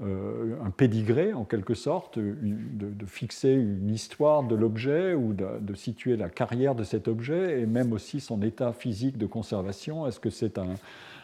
[0.00, 6.28] un pédigré, en quelque sorte, de, fixer une histoire de l'objet ou de, situer la
[6.28, 10.04] carrière de cet objet et même aussi son état physique de conservation.
[10.08, 10.74] Est-ce que c'est un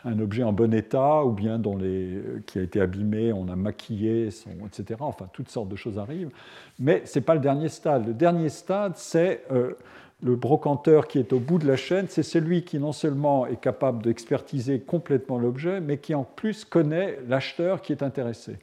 [0.05, 3.57] un objet en bon état ou bien dont les, qui a été abîmé, on a
[3.57, 5.01] maquillé, etc.
[5.01, 6.31] Enfin, toutes sortes de choses arrivent.
[6.79, 8.07] Mais ce n'est pas le dernier stade.
[8.07, 9.75] Le dernier stade, c'est euh,
[10.23, 13.61] le brocanteur qui est au bout de la chaîne, c'est celui qui non seulement est
[13.61, 18.57] capable d'expertiser complètement l'objet, mais qui en plus connaît l'acheteur qui est intéressé.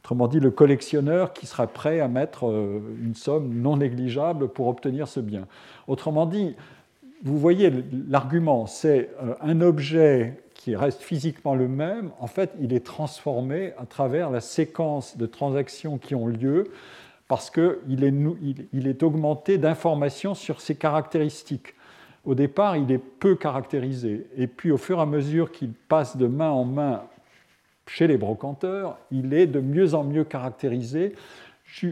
[0.00, 4.68] Autrement dit, le collectionneur qui sera prêt à mettre euh, une somme non négligeable pour
[4.68, 5.46] obtenir ce bien.
[5.88, 6.56] Autrement dit,
[7.22, 7.70] vous voyez,
[8.08, 13.72] l'argument, c'est euh, un objet qui reste physiquement le même, en fait, il est transformé
[13.78, 16.70] à travers la séquence de transactions qui ont lieu
[17.28, 21.74] parce qu'il est, est augmenté d'informations sur ses caractéristiques.
[22.26, 24.26] Au départ, il est peu caractérisé.
[24.36, 27.04] Et puis, au fur et à mesure qu'il passe de main en main
[27.86, 31.14] chez les brocanteurs, il est de mieux en mieux caractérisé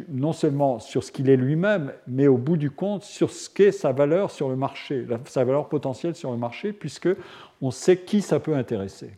[0.08, 3.72] non seulement sur ce qu'il est lui-même, mais au bout du compte sur ce qu'est
[3.72, 7.08] sa valeur sur le marché, sa valeur potentielle sur le marché, puisque
[7.62, 9.12] on sait qui ça peut intéresser.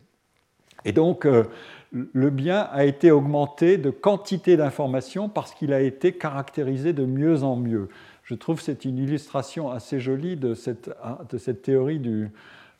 [0.85, 1.43] Et donc, euh,
[1.91, 7.43] le bien a été augmenté de quantité d'informations parce qu'il a été caractérisé de mieux
[7.43, 7.89] en mieux.
[8.23, 10.89] Je trouve que c'est une illustration assez jolie de cette,
[11.29, 12.29] de cette théorie du,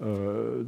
[0.04, 0.64] euh,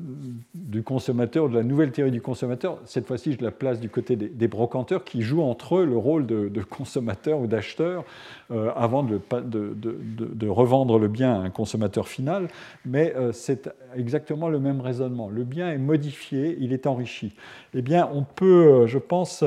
[0.54, 2.78] du consommateur, de la nouvelle théorie du consommateur.
[2.86, 6.28] Cette fois-ci, je la place du côté des, brocanteurs qui jouent entre eux le rôle
[6.28, 8.06] de, consommateur ou d'acheteur
[8.52, 12.48] euh, avant de, revendre le bien à un consommateur final.
[12.86, 15.30] Mais euh, c'est exactement le même raisonnement.
[15.30, 17.34] Le bien est modifié, il est enrichi.
[17.74, 19.44] Eh bien, on peut, je pense,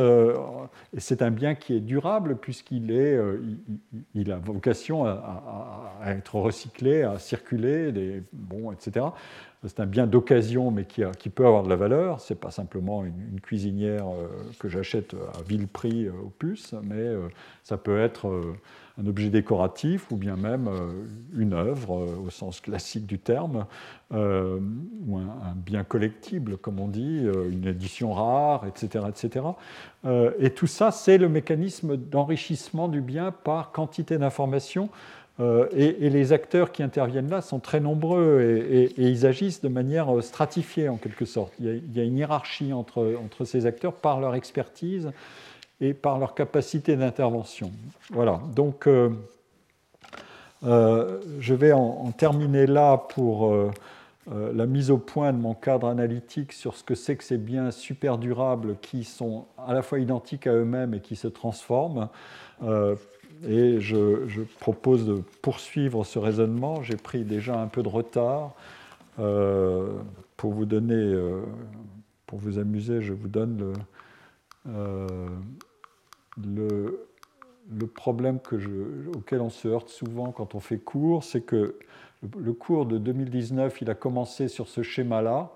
[0.97, 3.17] c'est un bien qui est durable puisqu'il est,
[4.15, 9.07] il, a vocation à, être recyclé, à circuler, bon, etc
[9.67, 12.21] c'est un bien d'occasion, mais qui, peut avoir de la valeur.
[12.21, 14.29] Ce n'est pas simplement une, cuisinière euh,
[14.59, 17.29] que j'achète à vil prix euh, au plus, mais euh,
[17.63, 18.31] ça peut être
[18.99, 20.71] un objet décoratif ou bien même
[21.37, 23.67] une œuvre au sens classique du terme,
[24.11, 24.17] ou
[25.19, 29.05] un, bien collectible, comme on dit, une édition rare, etc.
[29.09, 29.45] etc.
[30.39, 34.89] et tout ça, c'est le mécanisme d'enrichissement du bien par quantité d'informations
[35.39, 40.17] euh, et, les acteurs qui interviennent là sont très nombreux et, ils agissent de manière
[40.17, 41.53] euh, stratifiée en quelque sorte.
[41.61, 45.13] Il y a, une hiérarchie entre, entre, ces acteurs par leur expertise
[45.83, 47.71] et par leur capacité d'intervention.
[48.11, 49.11] Voilà, donc euh,
[50.63, 53.55] je vais en, terminer là pour
[54.27, 57.71] la mise au point de mon cadre analytique sur ce que c'est que ces biens
[57.71, 62.09] super durables qui sont à la fois identiques à eux-mêmes et qui se transforment
[63.45, 66.83] et je, propose de poursuivre ce raisonnement.
[66.83, 68.55] J'ai pris déjà un peu de retard.
[69.19, 69.99] Euh,
[70.37, 71.41] pour vous donner, euh,
[72.27, 73.73] pour vous amuser, je vous donne
[74.67, 75.29] le, euh,
[77.95, 78.39] problème
[79.17, 81.79] auquel on se heurte souvent quand on fait cours, c'est que
[82.39, 85.51] le cours de 2019, il a commencé sur ce schéma-là.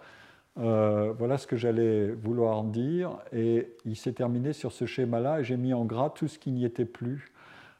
[0.56, 3.18] voilà ce que j'allais vouloir dire.
[3.32, 6.50] Et il s'est terminé sur ce schéma-là et j'ai mis en gras tout ce qui
[6.50, 7.29] n'y était plus.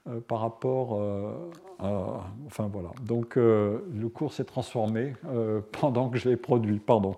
[0.08, 1.34] Euh, par rapport euh,
[1.78, 2.24] à.
[2.46, 2.88] Enfin voilà.
[3.02, 5.12] Donc euh, le cours s'est transformé
[5.80, 6.78] pendant que je l'ai produit.
[6.78, 7.16] Pardon.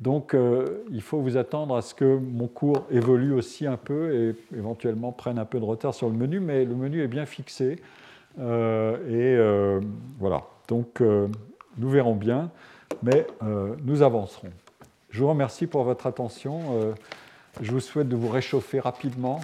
[0.00, 0.34] Donc
[0.90, 5.12] il faut vous attendre à ce que mon cours évolue aussi un peu et éventuellement
[5.12, 7.76] prenne un peu de retard sur le menu, mais le menu est bien fixé.
[8.38, 9.38] et
[10.18, 10.44] voilà.
[10.68, 11.02] Donc
[11.76, 12.50] nous verrons bien,
[13.02, 13.26] mais
[13.84, 14.48] nous avancerons.
[15.10, 16.94] Je vous remercie pour votre attention.
[17.60, 19.40] je vous souhaite de vous réchauffer rapidement.